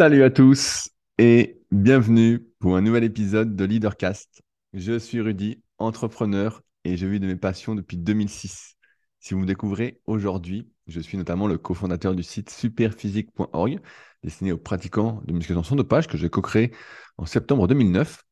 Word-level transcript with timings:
Salut 0.00 0.22
à 0.22 0.30
tous 0.30 0.88
et 1.18 1.60
bienvenue 1.70 2.48
pour 2.58 2.74
un 2.74 2.80
nouvel 2.80 3.04
épisode 3.04 3.54
de 3.54 3.64
Leadercast. 3.66 4.40
Je 4.72 4.98
suis 4.98 5.20
Rudy, 5.20 5.62
entrepreneur 5.76 6.62
et 6.84 6.96
je 6.96 7.06
vis 7.06 7.20
de 7.20 7.26
mes 7.26 7.36
passions 7.36 7.74
depuis 7.74 7.98
2006. 7.98 8.76
Si 9.18 9.34
vous 9.34 9.40
me 9.40 9.46
découvrez 9.46 10.00
aujourd'hui, 10.06 10.72
je 10.86 11.00
suis 11.00 11.18
notamment 11.18 11.46
le 11.46 11.58
cofondateur 11.58 12.14
du 12.14 12.22
site 12.22 12.48
superphysique.org 12.48 13.78
destiné 14.22 14.52
aux 14.52 14.56
pratiquants 14.56 15.20
de 15.26 15.34
musculation 15.34 15.64
sans 15.64 15.76
dopage 15.76 16.06
que 16.06 16.16
j'ai 16.16 16.30
co-créé 16.30 16.72
en 17.18 17.26
septembre 17.26 17.68
2009. 17.68 18.24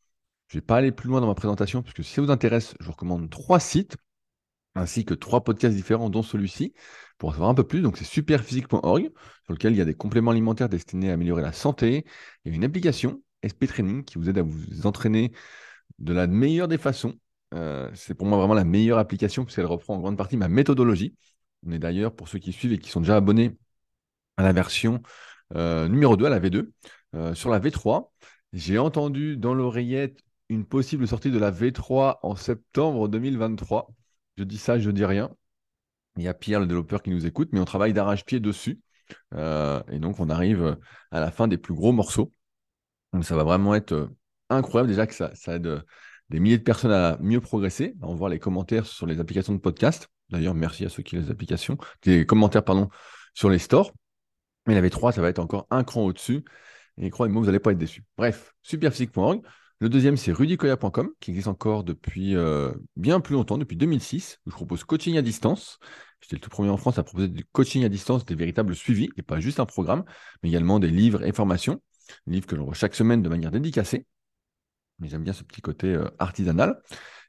Je 0.46 0.56
ne 0.56 0.62
vais 0.62 0.66
pas 0.66 0.78
aller 0.78 0.90
plus 0.90 1.10
loin 1.10 1.20
dans 1.20 1.26
ma 1.26 1.34
présentation 1.34 1.82
puisque 1.82 2.02
si 2.02 2.14
ça 2.14 2.22
vous 2.22 2.30
intéresse, 2.30 2.76
je 2.80 2.86
vous 2.86 2.92
recommande 2.92 3.28
trois 3.28 3.60
sites 3.60 3.98
ainsi 4.78 5.04
que 5.04 5.14
trois 5.14 5.44
podcasts 5.44 5.76
différents, 5.76 6.10
dont 6.10 6.22
celui-ci, 6.22 6.74
pour 7.18 7.30
en 7.30 7.32
savoir 7.32 7.50
un 7.50 7.54
peu 7.54 7.64
plus. 7.64 7.80
Donc, 7.80 7.96
c'est 7.98 8.04
superphysique.org, 8.04 9.10
sur 9.44 9.52
lequel 9.52 9.72
il 9.72 9.78
y 9.78 9.80
a 9.80 9.84
des 9.84 9.94
compléments 9.94 10.30
alimentaires 10.30 10.68
destinés 10.68 11.10
à 11.10 11.14
améliorer 11.14 11.42
la 11.42 11.52
santé. 11.52 12.04
Il 12.44 12.52
y 12.52 12.54
a 12.54 12.56
une 12.56 12.64
application, 12.64 13.22
SP 13.42 13.66
Training, 13.66 14.04
qui 14.04 14.18
vous 14.18 14.28
aide 14.28 14.38
à 14.38 14.42
vous 14.42 14.86
entraîner 14.86 15.32
de 15.98 16.12
la 16.12 16.26
meilleure 16.26 16.68
des 16.68 16.78
façons. 16.78 17.14
Euh, 17.54 17.90
c'est 17.94 18.14
pour 18.14 18.26
moi 18.26 18.38
vraiment 18.38 18.54
la 18.54 18.64
meilleure 18.64 18.98
application, 18.98 19.44
puisqu'elle 19.44 19.66
reprend 19.66 19.94
en 19.96 20.00
grande 20.00 20.16
partie 20.16 20.36
ma 20.36 20.48
méthodologie. 20.48 21.14
On 21.66 21.72
est 21.72 21.78
d'ailleurs, 21.78 22.14
pour 22.14 22.28
ceux 22.28 22.38
qui 22.38 22.52
suivent 22.52 22.72
et 22.72 22.78
qui 22.78 22.90
sont 22.90 23.00
déjà 23.00 23.16
abonnés 23.16 23.56
à 24.36 24.42
la 24.42 24.52
version 24.52 25.02
euh, 25.56 25.88
numéro 25.88 26.16
2, 26.16 26.26
à 26.26 26.30
la 26.30 26.40
V2. 26.40 26.70
Euh, 27.14 27.34
sur 27.34 27.50
la 27.50 27.58
V3, 27.58 28.10
j'ai 28.52 28.78
entendu 28.78 29.36
dans 29.36 29.54
l'oreillette 29.54 30.20
une 30.48 30.64
possible 30.64 31.06
sortie 31.06 31.30
de 31.30 31.38
la 31.38 31.50
V3 31.50 32.18
en 32.22 32.36
septembre 32.36 33.08
2023. 33.08 33.88
Je 34.38 34.44
dis 34.44 34.56
ça, 34.56 34.78
je 34.78 34.92
dis 34.92 35.04
rien. 35.04 35.34
Il 36.16 36.22
y 36.22 36.28
a 36.28 36.34
Pierre, 36.34 36.60
le 36.60 36.66
développeur, 36.66 37.02
qui 37.02 37.10
nous 37.10 37.26
écoute, 37.26 37.48
mais 37.50 37.58
on 37.58 37.64
travaille 37.64 37.92
d'arrache-pied 37.92 38.38
dessus. 38.38 38.80
Euh, 39.34 39.82
et 39.90 39.98
donc, 39.98 40.20
on 40.20 40.30
arrive 40.30 40.78
à 41.10 41.18
la 41.18 41.32
fin 41.32 41.48
des 41.48 41.58
plus 41.58 41.74
gros 41.74 41.90
morceaux. 41.90 42.32
Donc, 43.12 43.24
ça 43.24 43.34
va 43.34 43.42
vraiment 43.42 43.74
être 43.74 43.92
euh, 43.92 44.16
incroyable. 44.48 44.90
Déjà 44.90 45.08
que 45.08 45.14
ça, 45.14 45.32
aide 45.48 45.66
euh, 45.66 45.80
des 46.30 46.38
milliers 46.38 46.58
de 46.58 46.62
personnes 46.62 46.92
à 46.92 47.18
mieux 47.20 47.40
progresser. 47.40 47.96
On 48.00 48.10
va 48.10 48.14
voir 48.14 48.30
les 48.30 48.38
commentaires 48.38 48.86
sur 48.86 49.06
les 49.06 49.18
applications 49.18 49.52
de 49.54 49.58
podcast. 49.58 50.08
D'ailleurs, 50.30 50.54
merci 50.54 50.84
à 50.84 50.88
ceux 50.88 51.02
qui 51.02 51.16
ont 51.16 51.20
les 51.20 51.32
applications. 51.32 51.76
Des 52.02 52.24
commentaires, 52.24 52.62
pardon, 52.62 52.88
sur 53.34 53.50
les 53.50 53.58
stores. 53.58 53.92
Mais 54.68 54.80
la 54.80 54.88
V3, 54.88 55.10
ça 55.10 55.20
va 55.20 55.30
être 55.30 55.40
encore 55.40 55.66
un 55.70 55.82
cran 55.82 56.02
au-dessus. 56.02 56.44
Et 56.96 57.10
croyez-moi, 57.10 57.40
vous 57.40 57.46
n'allez 57.46 57.58
pas 57.58 57.72
être 57.72 57.78
déçus. 57.78 58.04
Bref, 58.16 58.54
superphysique.org. 58.62 59.42
Le 59.80 59.88
deuxième, 59.88 60.16
c'est 60.16 60.32
rudykoya.com, 60.32 61.10
qui 61.20 61.30
existe 61.30 61.46
encore 61.46 61.84
depuis 61.84 62.34
euh, 62.34 62.72
bien 62.96 63.20
plus 63.20 63.34
longtemps, 63.34 63.58
depuis 63.58 63.76
2006, 63.76 64.40
où 64.44 64.50
je 64.50 64.54
propose 64.56 64.82
coaching 64.82 65.16
à 65.16 65.22
distance. 65.22 65.78
J'étais 66.20 66.34
le 66.34 66.40
tout 66.40 66.50
premier 66.50 66.68
en 66.68 66.76
France 66.76 66.98
à 66.98 67.04
proposer 67.04 67.28
du 67.28 67.44
coaching 67.44 67.84
à 67.84 67.88
distance, 67.88 68.24
des 68.24 68.34
véritables 68.34 68.74
suivis, 68.74 69.08
et 69.16 69.22
pas 69.22 69.38
juste 69.38 69.60
un 69.60 69.66
programme, 69.66 70.04
mais 70.42 70.48
également 70.48 70.80
des 70.80 70.90
livres 70.90 71.22
et 71.22 71.32
formations, 71.32 71.80
livres 72.26 72.46
que 72.46 72.56
j'envoie 72.56 72.74
chaque 72.74 72.96
semaine 72.96 73.22
de 73.22 73.28
manière 73.28 73.52
dédicacée. 73.52 74.04
Mais 74.98 75.06
j'aime 75.08 75.22
bien 75.22 75.32
ce 75.32 75.44
petit 75.44 75.60
côté 75.60 75.94
euh, 75.94 76.08
artisanal. 76.18 76.82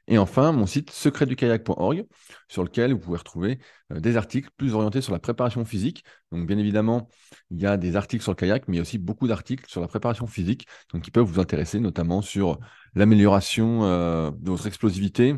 Et 0.06 0.18
enfin, 0.18 0.52
mon 0.52 0.66
site 0.66 0.90
secretdukayak.org, 0.90 2.04
sur 2.48 2.64
lequel 2.64 2.92
vous 2.92 2.98
pouvez 2.98 3.18
retrouver 3.18 3.58
euh, 3.92 4.00
des 4.00 4.16
articles 4.16 4.50
plus 4.56 4.74
orientés 4.74 5.00
sur 5.00 5.12
la 5.12 5.18
préparation 5.18 5.64
physique. 5.64 6.04
Donc, 6.32 6.46
bien 6.46 6.58
évidemment, 6.58 7.08
il 7.50 7.60
y 7.60 7.66
a 7.66 7.76
des 7.76 7.96
articles 7.96 8.22
sur 8.22 8.32
le 8.32 8.36
kayak, 8.36 8.66
mais 8.66 8.74
il 8.74 8.78
y 8.78 8.80
a 8.80 8.82
aussi 8.82 8.98
beaucoup 8.98 9.28
d'articles 9.28 9.64
sur 9.68 9.80
la 9.80 9.88
préparation 9.88 10.26
physique, 10.26 10.66
donc 10.92 11.02
qui 11.02 11.10
peuvent 11.10 11.24
vous 11.24 11.40
intéresser, 11.40 11.80
notamment 11.80 12.22
sur 12.22 12.58
l'amélioration 12.94 13.84
euh, 13.84 14.30
de 14.32 14.50
votre 14.50 14.66
explosivité, 14.66 15.36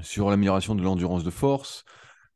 sur 0.00 0.30
l'amélioration 0.30 0.74
de 0.74 0.82
l'endurance 0.82 1.24
de 1.24 1.30
force, 1.30 1.84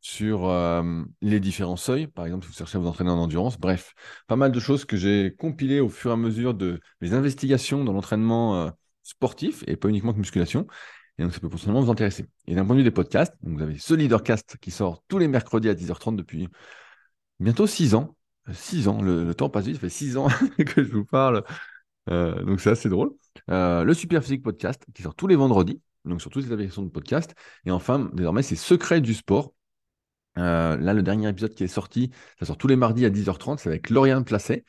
sur 0.01 0.49
euh, 0.49 1.03
les 1.23 1.41
différents 1.41 1.77
seuils, 1.77 2.07
par 2.07 2.27
exemple, 2.27 2.45
si 2.45 2.53
vous 2.53 2.59
cherchez 2.59 2.77
à 2.77 2.81
vous 2.81 2.87
entraîner 2.87 3.11
en 3.11 3.19
endurance. 3.19 3.59
Bref, 3.59 3.95
pas 4.27 4.37
mal 4.37 4.53
de 4.53 4.61
choses 4.61 4.85
que 4.85 4.97
j'ai 4.97 5.35
compilées 5.37 5.81
au 5.81 5.89
fur 5.89 6.11
et 6.11 6.15
à 6.15 6.17
mesure 6.17 6.55
de 6.55 6.81
mes 7.01 7.13
investigations 7.15 7.83
dans 7.83 7.93
l'entraînement 7.93 8.73
sportif 9.07 9.63
et 9.67 9.77
pas 9.77 9.89
uniquement 9.89 10.13
de 10.13 10.19
musculation. 10.19 10.67
Et 11.19 11.23
donc, 11.23 11.33
ça 11.33 11.41
peut 11.41 11.49
potentiellement 11.49 11.81
vous 11.81 11.91
intéresser. 11.91 12.27
Et 12.47 12.55
d'un 12.55 12.65
point 12.65 12.75
de 12.75 12.81
vue 12.81 12.85
des 12.85 12.91
podcasts, 12.91 13.35
vous 13.43 13.63
avez 13.63 13.79
ce 13.79 13.95
Leadercast 13.95 14.57
qui 14.61 14.71
sort 14.71 15.03
tous 15.09 15.19
les 15.19 15.29
mercredis 15.29 15.69
à 15.69 15.75
10h30 15.75 16.17
depuis 16.17 16.49
bientôt 17.41 17.67
6 17.67 17.95
ans. 17.95 18.17
6 18.53 18.89
ans, 18.89 19.03
le, 19.03 19.35
temps 19.35 19.49
passe 19.49 19.67
vite, 19.67 19.77
ça 19.77 19.81
fait 19.81 19.89
6 19.89 20.17
ans 20.17 20.29
que 20.59 20.85
je 20.85 20.93
vous 20.93 21.05
parle. 21.05 21.43
Euh, 22.11 22.43
donc, 22.45 22.61
c'est 22.61 22.71
assez 22.71 22.89
drôle. 22.89 23.13
Euh, 23.51 23.83
le 23.83 23.95
Super 23.95 24.23
Physique 24.23 24.43
Podcast 24.43 24.85
qui 24.95 25.03
sort 25.03 25.15
tous 25.15 25.27
les 25.27 25.37
vendredis, 25.37 25.81
donc 26.05 26.21
sur 26.21 26.31
toutes 26.31 26.45
les 26.45 26.53
applications 26.53 26.83
de 26.83 26.91
podcast. 26.91 27.35
Et 27.65 27.71
enfin, 27.71 28.11
désormais, 28.13 28.43
c'est 28.43 28.57
Secret 28.57 29.01
du 29.01 29.15
sport. 29.15 29.55
Euh, 30.39 30.77
là, 30.77 30.93
le 30.93 31.03
dernier 31.03 31.29
épisode 31.31 31.55
qui 31.55 31.65
est 31.65 31.69
sorti, 31.69 32.11
ça 32.39 32.45
sort 32.45 32.59
tous 32.59 32.69
les 32.69 32.77
mardis 32.77 33.07
à 33.07 33.11
10h30, 33.11 33.59
c'est 33.59 33.71
avec 33.71 33.89
Lauriane 33.89 34.25
Placet 34.25 34.65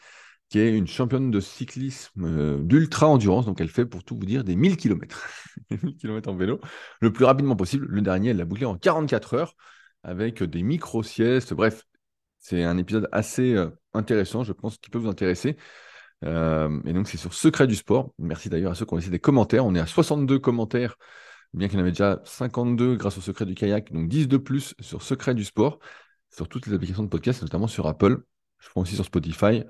qui 0.49 0.59
est 0.59 0.75
une 0.75 0.87
championne 0.87 1.29
de 1.29 1.39
cyclisme 1.39 2.25
euh, 2.25 2.57
d'ultra-endurance. 2.61 3.45
Donc, 3.45 3.59
elle 3.59 3.69
fait, 3.69 3.85
pour 3.85 4.03
tout 4.03 4.15
vous 4.15 4.25
dire, 4.25 4.43
des 4.43 4.55
1000 4.55 4.77
km. 4.77 5.27
1000 5.83 5.95
km 5.97 6.29
en 6.29 6.35
vélo, 6.35 6.59
le 7.01 7.11
plus 7.11 7.25
rapidement 7.25 7.55
possible. 7.55 7.85
Le 7.89 8.01
dernier, 8.01 8.29
elle 8.29 8.37
l'a 8.37 8.45
bouclé 8.45 8.65
en 8.65 8.77
44 8.77 9.33
heures 9.33 9.55
avec 10.03 10.43
des 10.43 10.63
micro-siestes. 10.63 11.53
Bref, 11.53 11.83
c'est 12.39 12.63
un 12.63 12.77
épisode 12.77 13.09
assez 13.11 13.55
euh, 13.55 13.69
intéressant, 13.93 14.43
je 14.43 14.53
pense, 14.53 14.77
qui 14.77 14.89
peut 14.89 14.99
vous 14.99 15.09
intéresser. 15.09 15.57
Euh, 16.23 16.79
et 16.85 16.93
donc, 16.93 17.09
c'est 17.09 17.17
sur 17.17 17.33
Secret 17.33 17.67
du 17.67 17.75
sport. 17.75 18.13
Merci 18.17 18.49
d'ailleurs 18.49 18.71
à 18.71 18.75
ceux 18.75 18.85
qui 18.85 18.93
ont 18.93 18.97
laissé 18.97 19.09
des 19.09 19.19
commentaires. 19.19 19.65
On 19.65 19.75
est 19.75 19.79
à 19.79 19.85
62 19.85 20.39
commentaires, 20.39 20.95
bien 21.53 21.67
qu'il 21.67 21.77
y 21.77 21.81
en 21.81 21.81
avait 21.81 21.91
déjà 21.91 22.21
52 22.23 22.95
grâce 22.95 23.17
au 23.17 23.21
Secret 23.21 23.45
du 23.45 23.53
kayak, 23.53 23.91
donc 23.91 24.07
10 24.07 24.29
de 24.29 24.37
plus 24.37 24.75
sur 24.79 25.01
Secret 25.01 25.35
du 25.35 25.43
sport, 25.43 25.79
sur 26.29 26.47
toutes 26.47 26.67
les 26.67 26.73
applications 26.73 27.03
de 27.03 27.09
podcast, 27.09 27.41
notamment 27.41 27.67
sur 27.67 27.85
Apple. 27.87 28.23
Je 28.59 28.69
prends 28.69 28.81
aussi 28.81 28.95
sur 28.95 29.05
Spotify 29.05 29.63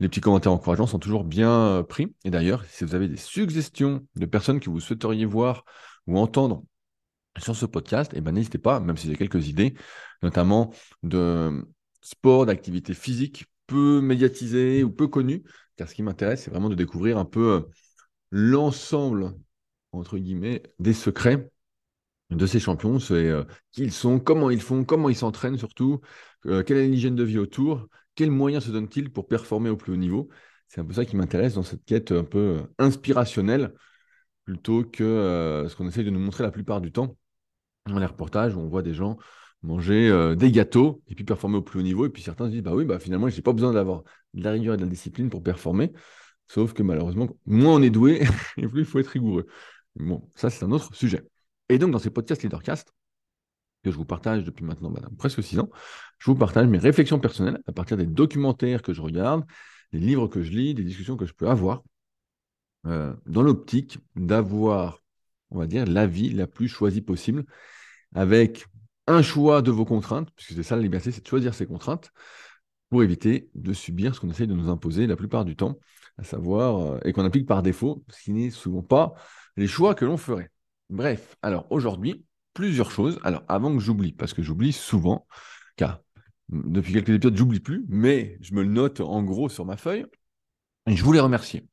les 0.00 0.08
petits 0.08 0.20
commentaires 0.20 0.52
encourageants 0.52 0.86
sont 0.86 0.98
toujours 0.98 1.24
bien 1.24 1.50
euh, 1.50 1.82
pris. 1.82 2.14
Et 2.24 2.30
d'ailleurs, 2.30 2.64
si 2.66 2.84
vous 2.84 2.94
avez 2.94 3.08
des 3.08 3.16
suggestions 3.16 4.06
de 4.16 4.26
personnes 4.26 4.60
que 4.60 4.70
vous 4.70 4.80
souhaiteriez 4.80 5.24
voir 5.24 5.64
ou 6.06 6.18
entendre 6.18 6.64
sur 7.38 7.56
ce 7.56 7.66
podcast, 7.66 8.12
eh 8.14 8.20
ben, 8.20 8.32
n'hésitez 8.32 8.58
pas, 8.58 8.80
même 8.80 8.96
si 8.96 9.08
j'ai 9.08 9.16
quelques 9.16 9.48
idées, 9.48 9.74
notamment 10.22 10.72
de 11.02 11.66
sport, 12.00 12.46
d'activité 12.46 12.94
physique 12.94 13.46
peu 13.66 14.00
médiatisées 14.00 14.84
ou 14.84 14.90
peu 14.90 15.08
connues, 15.08 15.42
car 15.76 15.88
ce 15.88 15.94
qui 15.94 16.02
m'intéresse, 16.02 16.44
c'est 16.44 16.50
vraiment 16.50 16.68
de 16.68 16.74
découvrir 16.74 17.18
un 17.18 17.24
peu 17.24 17.52
euh, 17.52 17.60
l'ensemble, 18.30 19.34
entre 19.92 20.18
guillemets, 20.18 20.62
des 20.78 20.94
secrets 20.94 21.50
de 22.30 22.46
ces 22.46 22.60
champions, 22.60 22.98
c'est 22.98 23.14
euh, 23.14 23.44
qui 23.72 23.82
ils 23.84 23.92
sont, 23.92 24.18
comment 24.20 24.50
ils 24.50 24.60
font, 24.60 24.84
comment 24.84 25.08
ils 25.08 25.16
s'entraînent 25.16 25.58
surtout, 25.58 26.00
quelle 26.42 26.76
est 26.76 26.86
l'hygiène 26.86 27.16
de 27.16 27.24
vie 27.24 27.38
autour, 27.38 27.88
quels 28.16 28.30
moyens 28.32 28.64
se 28.64 28.70
donne-t-il 28.72 29.12
pour 29.12 29.28
performer 29.28 29.70
au 29.70 29.76
plus 29.76 29.92
haut 29.92 29.96
niveau? 29.96 30.28
C'est 30.68 30.80
un 30.80 30.84
peu 30.84 30.94
ça 30.94 31.04
qui 31.04 31.16
m'intéresse 31.16 31.54
dans 31.54 31.62
cette 31.62 31.84
quête 31.84 32.12
un 32.12 32.24
peu 32.24 32.38
euh, 32.38 32.62
inspirationnelle, 32.78 33.72
plutôt 34.44 34.84
que 34.84 35.04
euh, 35.04 35.68
ce 35.68 35.76
qu'on 35.76 35.88
essaye 35.88 36.04
de 36.04 36.10
nous 36.10 36.18
montrer 36.20 36.42
la 36.42 36.50
plupart 36.50 36.80
du 36.80 36.92
temps 36.92 37.16
dans 37.86 37.98
les 37.98 38.06
reportages 38.06 38.56
où 38.56 38.60
on 38.60 38.68
voit 38.68 38.82
des 38.82 38.94
gens 38.94 39.16
manger 39.62 40.08
euh, 40.08 40.34
des 40.34 40.50
gâteaux 40.50 41.02
et 41.08 41.14
puis 41.14 41.24
performer 41.24 41.56
au 41.58 41.62
plus 41.62 41.80
haut 41.80 41.82
niveau. 41.82 42.06
Et 42.06 42.10
puis 42.10 42.22
certains 42.22 42.46
se 42.46 42.50
disent, 42.50 42.62
bah 42.62 42.74
oui, 42.74 42.84
bah 42.84 42.98
finalement, 42.98 43.28
je 43.28 43.36
n'ai 43.36 43.42
pas 43.42 43.52
besoin 43.52 43.72
d'avoir 43.72 44.02
de 44.34 44.44
la 44.44 44.52
rigueur 44.52 44.74
et 44.74 44.76
de 44.76 44.82
la 44.82 44.88
discipline 44.88 45.30
pour 45.30 45.42
performer. 45.42 45.92
Sauf 46.48 46.72
que 46.72 46.82
malheureusement, 46.82 47.28
moins 47.46 47.74
on 47.76 47.82
est 47.82 47.90
doué, 47.90 48.22
et 48.56 48.68
plus 48.68 48.80
il 48.82 48.86
faut 48.86 48.98
être 48.98 49.08
rigoureux. 49.08 49.46
Bon, 49.96 50.28
ça, 50.36 50.50
c'est 50.50 50.64
un 50.64 50.72
autre 50.72 50.94
sujet. 50.94 51.22
Et 51.68 51.78
donc, 51.78 51.90
dans 51.90 51.98
ces 51.98 52.10
podcasts 52.10 52.42
Leadercast, 52.42 52.92
que 53.86 53.92
je 53.92 53.96
vous 53.96 54.04
partage 54.04 54.42
depuis 54.44 54.64
maintenant 54.64 54.92
presque 55.16 55.42
six 55.42 55.58
ans, 55.60 55.70
je 56.18 56.30
vous 56.30 56.36
partage 56.36 56.66
mes 56.66 56.78
réflexions 56.78 57.20
personnelles 57.20 57.60
à 57.66 57.72
partir 57.72 57.96
des 57.96 58.06
documentaires 58.06 58.82
que 58.82 58.92
je 58.92 59.00
regarde, 59.00 59.44
des 59.92 60.00
livres 60.00 60.26
que 60.26 60.42
je 60.42 60.50
lis, 60.50 60.74
des 60.74 60.82
discussions 60.82 61.16
que 61.16 61.24
je 61.24 61.32
peux 61.32 61.48
avoir, 61.48 61.84
euh, 62.86 63.14
dans 63.26 63.42
l'optique 63.42 63.98
d'avoir, 64.16 65.02
on 65.50 65.58
va 65.58 65.66
dire, 65.66 65.86
la 65.86 66.06
vie 66.06 66.30
la 66.30 66.48
plus 66.48 66.66
choisie 66.66 67.00
possible, 67.00 67.44
avec 68.14 68.66
un 69.06 69.22
choix 69.22 69.62
de 69.62 69.70
vos 69.70 69.84
contraintes, 69.84 70.30
puisque 70.34 70.54
c'est 70.54 70.64
ça 70.64 70.74
la 70.74 70.82
liberté, 70.82 71.12
c'est 71.12 71.22
de 71.22 71.28
choisir 71.28 71.54
ses 71.54 71.66
contraintes, 71.66 72.10
pour 72.90 73.04
éviter 73.04 73.50
de 73.54 73.72
subir 73.72 74.14
ce 74.14 74.20
qu'on 74.20 74.30
essaye 74.30 74.48
de 74.48 74.54
nous 74.54 74.68
imposer 74.68 75.06
la 75.06 75.16
plupart 75.16 75.44
du 75.44 75.54
temps, 75.54 75.78
à 76.18 76.24
savoir, 76.24 76.94
euh, 76.94 76.98
et 77.04 77.12
qu'on 77.12 77.24
applique 77.24 77.46
par 77.46 77.62
défaut, 77.62 78.04
ce 78.08 78.24
qui 78.24 78.32
n'est 78.32 78.50
souvent 78.50 78.82
pas 78.82 79.14
les 79.56 79.68
choix 79.68 79.94
que 79.94 80.04
l'on 80.04 80.16
ferait. 80.16 80.50
Bref, 80.90 81.36
alors 81.42 81.66
aujourd'hui, 81.70 82.25
plusieurs 82.56 82.90
choses. 82.90 83.20
Alors 83.22 83.44
avant 83.48 83.76
que 83.76 83.82
j'oublie, 83.82 84.12
parce 84.12 84.32
que 84.32 84.42
j'oublie 84.42 84.72
souvent, 84.72 85.26
car 85.76 86.00
depuis 86.48 86.94
quelques 86.94 87.10
épisodes, 87.10 87.36
j'oublie 87.36 87.60
plus, 87.60 87.84
mais 87.88 88.38
je 88.40 88.54
me 88.54 88.64
note 88.64 89.00
en 89.00 89.22
gros 89.22 89.50
sur 89.50 89.66
ma 89.66 89.76
feuille. 89.76 90.06
Je 90.86 91.04
voulais 91.04 91.20
remercier 91.20 91.68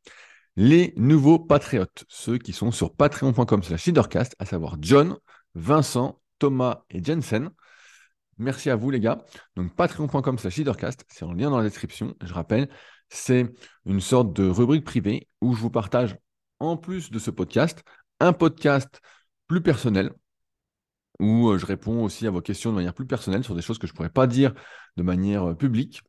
les 0.58 0.94
nouveaux 0.98 1.40
patriotes, 1.40 2.04
ceux 2.10 2.38
qui 2.38 2.52
sont 2.52 2.72
sur 2.72 2.94
patreon.com 2.94 3.64
slash 3.64 3.86
leadercast, 3.86 4.36
à 4.40 4.46
savoir 4.46 4.76
John, 4.82 5.18
Vincent, 5.56 6.22
Thomas 6.38 6.84
et 6.90 7.02
Jensen. 7.02 7.50
Merci 8.38 8.70
à 8.70 8.76
vous 8.76 8.92
les 8.92 9.00
gars. 9.00 9.24
Donc 9.56 9.74
patreon.com 9.76 10.38
slash 10.38 10.58
leadercast, 10.58 11.06
c'est 11.08 11.24
en 11.24 11.32
lien 11.32 11.50
dans 11.50 11.58
la 11.60 11.64
description. 11.64 12.14
Je 12.22 12.34
rappelle, 12.34 12.68
c'est 13.08 13.50
une 13.86 14.02
sorte 14.02 14.34
de 14.34 14.46
rubrique 14.50 14.84
privée 14.84 15.30
où 15.40 15.56
je 15.56 15.62
vous 15.62 15.70
partage, 15.70 16.18
en 16.60 16.76
plus 16.76 17.10
de 17.10 17.20
ce 17.20 17.32
podcast, 17.32 17.84
un 18.20 18.34
podcast 18.34 19.00
plus 19.48 19.62
personnel 19.62 20.12
où 21.20 21.50
euh, 21.50 21.58
je 21.58 21.66
réponds 21.66 22.04
aussi 22.04 22.28
à 22.28 22.32
vos 22.32 22.42
questions 22.42 22.72
de 22.72 22.76
manière 22.76 22.94
plus 22.94 23.06
personnelle 23.06 23.44
sur 23.44 23.56
des 23.56 23.62
choses 23.62 23.78
que 23.78 23.88
je 23.88 23.94
ne 23.94 23.96
pourrais 23.96 24.10
pas 24.10 24.28
dire 24.28 24.54
de 24.98 25.04
manière 25.04 25.52
euh, 25.52 25.54
publique. 25.56 26.02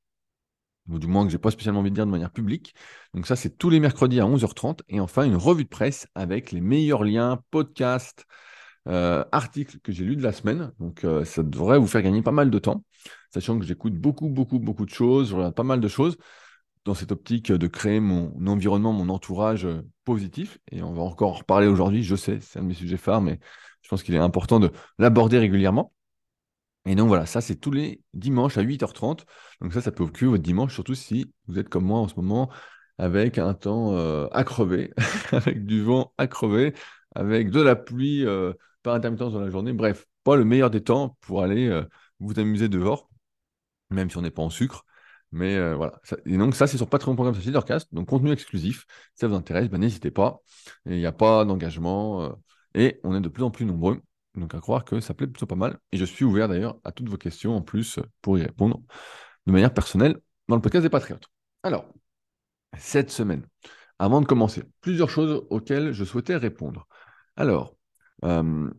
ou 0.89 0.99
du 0.99 1.07
moins 1.07 1.25
que 1.25 1.31
j'ai 1.31 1.39
pas 1.39 1.51
spécialement 1.51 1.81
envie 1.81 1.91
de 1.91 1.95
dire 1.95 2.07
de 2.07 2.11
manière 2.11 2.31
publique. 2.31 2.75
Donc 3.15 3.27
ça, 3.27 3.37
c'est 3.37 3.57
tous 3.57 3.71
les 3.71 3.81
mercredis 3.81 4.21
à 4.21 4.25
11h30. 4.25 4.81
Et 4.89 5.01
enfin, 5.01 5.25
une 5.25 5.37
revue 5.37 5.65
de 5.65 5.69
presse 5.69 6.07
avec 6.15 6.53
les 6.53 6.61
meilleurs 6.61 7.05
liens, 7.05 7.43
podcasts, 7.51 8.27
euh, 8.89 9.25
articles 9.33 9.79
que 9.81 9.93
j'ai 9.93 10.05
lus 10.05 10.17
de 10.17 10.23
la 10.23 10.33
semaine. 10.33 10.73
Donc 10.79 11.07
ça 11.25 11.43
devrait 11.43 11.79
vous 11.79 11.87
faire 11.87 12.03
gagner 12.03 12.23
pas 12.23 12.33
mal 12.33 12.51
de 12.51 12.59
temps, 12.59 12.85
sachant 13.33 13.59
que 13.59 13.65
j'écoute 13.65 13.95
beaucoup, 13.95 14.29
beaucoup, 14.29 14.59
beaucoup 14.59 14.85
de 14.85 14.91
choses, 14.91 15.31
je 15.31 15.37
regarde 15.37 15.55
pas 15.55 15.63
mal 15.63 15.81
de 15.81 15.89
choses 15.89 16.19
dans 16.85 16.95
cette 16.95 17.13
optique 17.13 17.51
de 17.51 17.67
créer 17.67 18.01
mon 18.01 18.47
environnement, 18.47 18.93
mon 18.93 19.09
entourage 19.09 19.67
positif. 20.05 20.59
Et 20.71 20.83
on 20.83 20.93
va 20.93 21.03
encore 21.03 21.31
en 21.31 21.39
reparler 21.39 21.67
aujourd'hui, 21.67 22.03
je 22.03 22.17
sais, 22.17 22.41
c'est 22.43 22.59
un 22.59 22.63
de 22.63 22.69
mes 22.69 22.75
sujets 22.75 22.99
phares, 22.99 23.23
mais 23.23 23.41
je 23.85 23.89
pense 23.91 24.03
qu'il 24.03 24.15
est 24.15 24.19
important 24.19 24.59
de 24.59 24.73
l'aborder 24.99 25.39
régulièrement. 25.39 25.93
Et 26.87 26.95
donc 26.95 27.09
voilà, 27.09 27.27
ça 27.27 27.41
c'est 27.41 27.57
tous 27.57 27.71
les 27.71 28.03
dimanches 28.15 28.59
à 28.59 28.63
8h30. 28.63 29.25
Donc 29.61 29.73
ça, 29.73 29.81
ça 29.81 29.93
peut 29.93 30.03
occuper 30.05 30.27
votre 30.27 30.43
dimanche, 30.43 30.75
surtout 30.75 30.95
si 30.95 31.33
vous 31.47 31.59
êtes 31.59 31.69
comme 31.69 31.85
moi 31.85 31.99
en 32.01 32.09
ce 32.09 32.15
moment, 32.17 32.51
avec 32.99 33.39
un 33.39 33.55
temps 33.55 33.95
euh, 33.95 34.27
à 34.33 34.45
crever, 34.45 34.93
avec 35.33 35.65
du 35.67 35.83
vent 35.83 36.13
à 36.19 36.27
crever, 36.27 36.75
avec 37.15 37.51
de 37.51 37.61
la 37.61 37.77
pluie 37.77 38.27
euh, 38.27 38.53
par 38.83 38.95
intermittence 38.95 39.33
dans 39.33 39.41
la 39.41 39.51
journée. 39.51 39.73
Bref, 39.73 40.07
pas 40.25 40.37
le 40.37 40.45
meilleur 40.45 40.71
des 40.71 40.83
temps 40.83 41.17
pour 41.21 41.43
aller 41.43 41.69
euh, 41.69 41.85
vous 42.21 42.39
amuser 42.39 42.69
dehors, 42.69 43.11
même 43.91 44.11
si 44.11 44.17
on 44.19 44.23
n'est 44.23 44.31
pas 44.31 44.43
en 44.43 44.51
sucre. 44.51 44.85
Mais 45.33 45.75
voilà. 45.75 46.01
et 46.27 46.39
donc 46.39 46.55
ça, 46.55 46.69
c'est 46.69 46.77
sur 46.77 46.89
Patreon 46.89 47.17
Programme 47.17 47.35
Leadercast, 47.35 47.93
donc 47.93 48.09
contenu 48.09 48.31
exclusif. 48.31 48.87
Si 49.15 49.21
ça 49.21 49.27
vous 49.27 49.35
intéresse, 49.35 49.69
ben, 49.69 49.79
n'hésitez 49.79 50.13
pas. 50.13 50.39
Il 50.87 50.97
n'y 50.97 51.07
a 51.07 51.13
pas 51.13 51.45
d'engagement. 51.45 52.37
Et 52.75 53.01
on 53.05 53.15
est 53.15 53.21
de 53.21 53.29
plus 53.29 53.43
en 53.43 53.51
plus 53.51 53.65
nombreux. 53.65 54.01
Donc 54.35 54.55
à 54.55 54.61
croire 54.61 54.85
que 54.85 55.01
ça 55.01 55.15
plaît 55.15 55.27
plutôt 55.27 55.47
pas 55.47 55.55
mal. 55.55 55.79
Et 55.93 55.97
je 55.97 56.05
suis 56.05 56.25
ouvert 56.25 56.49
d'ailleurs 56.49 56.79
à 56.85 56.93
toutes 56.93 57.09
vos 57.09 57.17
questions 57.17 57.57
en 57.57 57.63
plus 57.63 58.01
pour 58.21 58.39
y 58.39 58.43
répondre 58.43 58.81
de 59.47 59.53
manière 59.53 59.73
personnelle 59.73 60.19
dans 60.49 60.57
le 60.57 60.63
podcast 60.63 60.83
des 60.83 60.91
Patriotes. 60.91 61.27
Alors, 61.63 61.87
cette 62.77 63.11
semaine, 63.11 63.47
avant 63.99 64.21
de 64.21 64.27
commencer, 64.27 64.63
plusieurs 64.81 65.11
choses 65.11 65.47
auxquelles 65.51 65.93
je 65.93 66.05
souhaitais 66.05 66.37
répondre. 66.37 66.87
Alors, 67.37 67.77
euh, 68.25 68.71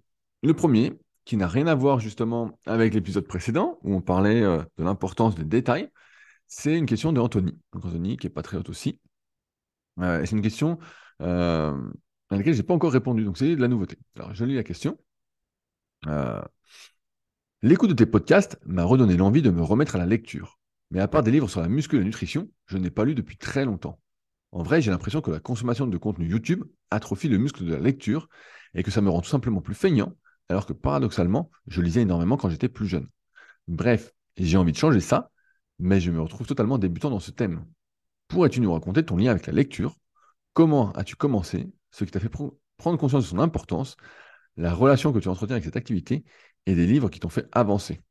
le 0.43 0.53
premier, 0.53 0.99
qui 1.23 1.37
n'a 1.37 1.47
rien 1.47 1.67
à 1.67 1.75
voir 1.75 1.99
justement 1.99 2.59
avec 2.65 2.93
l'épisode 2.93 3.27
précédent, 3.27 3.79
où 3.81 3.95
on 3.95 4.01
parlait 4.01 4.43
euh, 4.43 4.61
de 4.77 4.83
l'importance 4.83 5.35
des 5.35 5.45
détails, 5.45 5.89
c'est 6.47 6.77
une 6.77 6.85
question 6.85 7.13
de 7.13 7.19
Anthony. 7.19 7.57
Anthony, 7.71 8.17
qui 8.17 8.27
est 8.27 8.29
patriote 8.29 8.69
aussi. 8.69 8.99
Euh, 9.99 10.21
et 10.21 10.25
c'est 10.25 10.35
une 10.35 10.41
question 10.41 10.77
à 12.29 12.37
laquelle 12.37 12.53
je 12.53 12.59
n'ai 12.59 12.65
pas 12.65 12.73
encore 12.73 12.91
répondu, 12.91 13.23
donc 13.23 13.37
c'est 13.37 13.55
de 13.55 13.61
la 13.61 13.67
nouveauté. 13.67 13.97
Alors, 14.15 14.33
je 14.33 14.45
lis 14.45 14.55
la 14.55 14.63
question. 14.63 14.97
Euh, 16.07 16.41
l'écoute 17.61 17.89
de 17.89 17.95
tes 17.95 18.05
podcasts 18.05 18.59
m'a 18.65 18.83
redonné 18.83 19.17
l'envie 19.17 19.41
de 19.41 19.51
me 19.51 19.61
remettre 19.61 19.95
à 19.95 19.99
la 19.99 20.05
lecture. 20.05 20.59
Mais 20.91 20.99
à 20.99 21.07
part 21.07 21.23
des 21.23 21.31
livres 21.31 21.49
sur 21.49 21.61
la 21.61 21.67
muscu 21.67 21.95
et 21.95 21.99
la 21.99 22.05
nutrition, 22.05 22.49
je 22.67 22.77
n'ai 22.77 22.91
pas 22.91 23.05
lu 23.05 23.15
depuis 23.15 23.37
très 23.37 23.65
longtemps. 23.65 23.99
En 24.51 24.63
vrai, 24.63 24.81
j'ai 24.81 24.91
l'impression 24.91 25.21
que 25.21 25.31
la 25.31 25.39
consommation 25.39 25.87
de 25.87 25.97
contenu 25.97 26.27
YouTube 26.29 26.63
atrophie 26.91 27.27
le 27.27 27.37
muscle 27.37 27.65
de 27.65 27.73
la 27.73 27.79
lecture 27.79 28.29
et 28.73 28.83
que 28.83 28.91
ça 28.91 29.01
me 29.01 29.09
rend 29.09 29.21
tout 29.21 29.29
simplement 29.29 29.61
plus 29.61 29.75
feignant, 29.75 30.13
alors 30.47 30.65
que 30.65 30.73
paradoxalement, 30.73 31.49
je 31.67 31.81
lisais 31.81 32.01
énormément 32.01 32.37
quand 32.37 32.49
j'étais 32.49 32.69
plus 32.69 32.87
jeune. 32.87 33.09
Bref, 33.67 34.13
j'ai 34.37 34.57
envie 34.57 34.71
de 34.71 34.77
changer 34.77 34.99
ça, 34.99 35.31
mais 35.79 35.99
je 35.99 36.11
me 36.11 36.21
retrouve 36.21 36.47
totalement 36.47 36.77
débutant 36.77 37.09
dans 37.09 37.19
ce 37.19 37.31
thème. 37.31 37.65
Pourrais-tu 38.27 38.61
nous 38.61 38.71
raconter 38.71 39.03
ton 39.03 39.17
lien 39.17 39.31
avec 39.31 39.47
la 39.47 39.53
lecture? 39.53 39.95
Comment 40.53 40.91
as-tu 40.93 41.15
commencé? 41.15 41.67
Ce 41.95 42.03
qui 42.03 42.11
t'a 42.11 42.19
fait 42.19 42.29
prendre 42.29 42.97
conscience 42.97 43.23
de 43.23 43.29
son 43.29 43.39
importance 43.39 43.95
la 44.57 44.73
relation 44.73 45.13
que 45.13 45.19
tu 45.19 45.29
entretiens 45.29 45.55
avec 45.55 45.63
cette 45.63 45.77
activité 45.77 46.25
et 46.65 46.75
des 46.75 46.85
livres 46.85 47.09
qui 47.09 47.21
t'ont 47.21 47.29
fait 47.29 47.47
avancer 47.53 48.01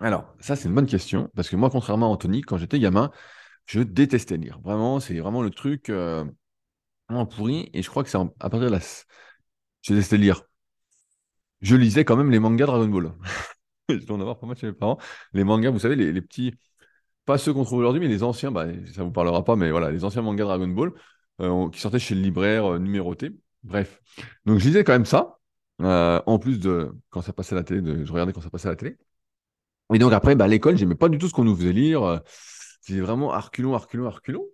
Alors, 0.00 0.34
ça, 0.40 0.56
c'est 0.56 0.68
une 0.68 0.74
bonne 0.74 0.86
question, 0.86 1.30
parce 1.36 1.48
que 1.48 1.54
moi, 1.54 1.70
contrairement 1.70 2.06
à 2.06 2.08
Anthony, 2.08 2.42
quand 2.42 2.56
j'étais 2.56 2.80
gamin, 2.80 3.12
je 3.66 3.80
détestais 3.80 4.36
lire. 4.36 4.58
Vraiment, 4.60 4.98
c'est 4.98 5.16
vraiment 5.20 5.42
le 5.42 5.50
truc 5.50 5.88
euh, 5.88 6.24
pourri, 7.30 7.70
et 7.74 7.82
je 7.82 7.88
crois 7.88 8.02
que 8.02 8.10
c'est 8.10 8.18
à 8.18 8.50
partir 8.50 8.60
de 8.60 8.68
la... 8.68 8.80
Je 9.82 9.92
détestais 9.92 10.16
lire. 10.16 10.42
Je 11.60 11.76
lisais 11.76 12.04
quand 12.04 12.16
même 12.16 12.32
les 12.32 12.40
mangas 12.40 12.66
Dragon 12.66 12.88
Ball. 12.88 13.12
je 13.88 14.04
dois 14.04 14.16
en 14.16 14.20
avoir 14.20 14.38
pas 14.40 14.48
mal 14.48 14.56
chez 14.56 14.66
mes 14.66 14.72
parents. 14.72 14.98
Les 15.32 15.44
mangas, 15.44 15.70
vous 15.70 15.78
savez, 15.78 15.94
les, 15.94 16.22
petits, 16.22 16.54
pas 17.24 17.38
ceux 17.38 17.52
qu'on 17.54 17.64
trouve 17.64 17.78
aujourd'hui, 17.78 18.00
mais 18.00 18.08
les 18.08 18.24
anciens, 18.24 18.50
bah, 18.50 18.66
ça 18.94 19.04
vous 19.04 19.12
parlera 19.12 19.44
pas, 19.44 19.54
mais 19.54 19.70
voilà, 19.70 19.92
les 19.92 20.04
anciens 20.04 20.22
mangas 20.22 20.44
Dragon 20.44 20.66
Ball, 20.68 20.92
euh, 21.40 21.68
qui 21.70 21.80
sortaient 21.80 21.98
chez 21.98 22.14
le 22.14 22.20
libraire 22.20 22.74
euh, 22.74 22.78
numéroté. 22.78 23.32
Bref. 23.64 24.00
Donc, 24.46 24.58
je 24.58 24.66
lisais 24.66 24.84
quand 24.84 24.92
même 24.92 25.06
ça. 25.06 25.38
Euh, 25.82 26.22
en 26.26 26.38
plus 26.38 26.60
de 26.60 26.92
quand 27.10 27.22
ça 27.22 27.32
passait 27.32 27.54
à 27.54 27.58
la 27.58 27.64
télé, 27.64 28.04
je 28.04 28.12
regardais 28.12 28.32
quand 28.32 28.40
ça 28.40 28.50
passait 28.50 28.68
à 28.68 28.70
la 28.70 28.76
télé. 28.76 28.96
Et 29.92 29.98
donc, 29.98 30.12
après, 30.12 30.36
bah, 30.36 30.44
à 30.44 30.48
l'école, 30.48 30.76
j'aimais 30.76 30.94
pas 30.94 31.08
du 31.08 31.18
tout 31.18 31.28
ce 31.28 31.32
qu'on 31.32 31.44
nous 31.44 31.56
faisait 31.56 31.72
lire. 31.72 32.22
C'était 32.80 33.00
vraiment 33.00 33.32
arculon, 33.32 33.74
arculon, 33.74 34.06
arculon. 34.06 34.44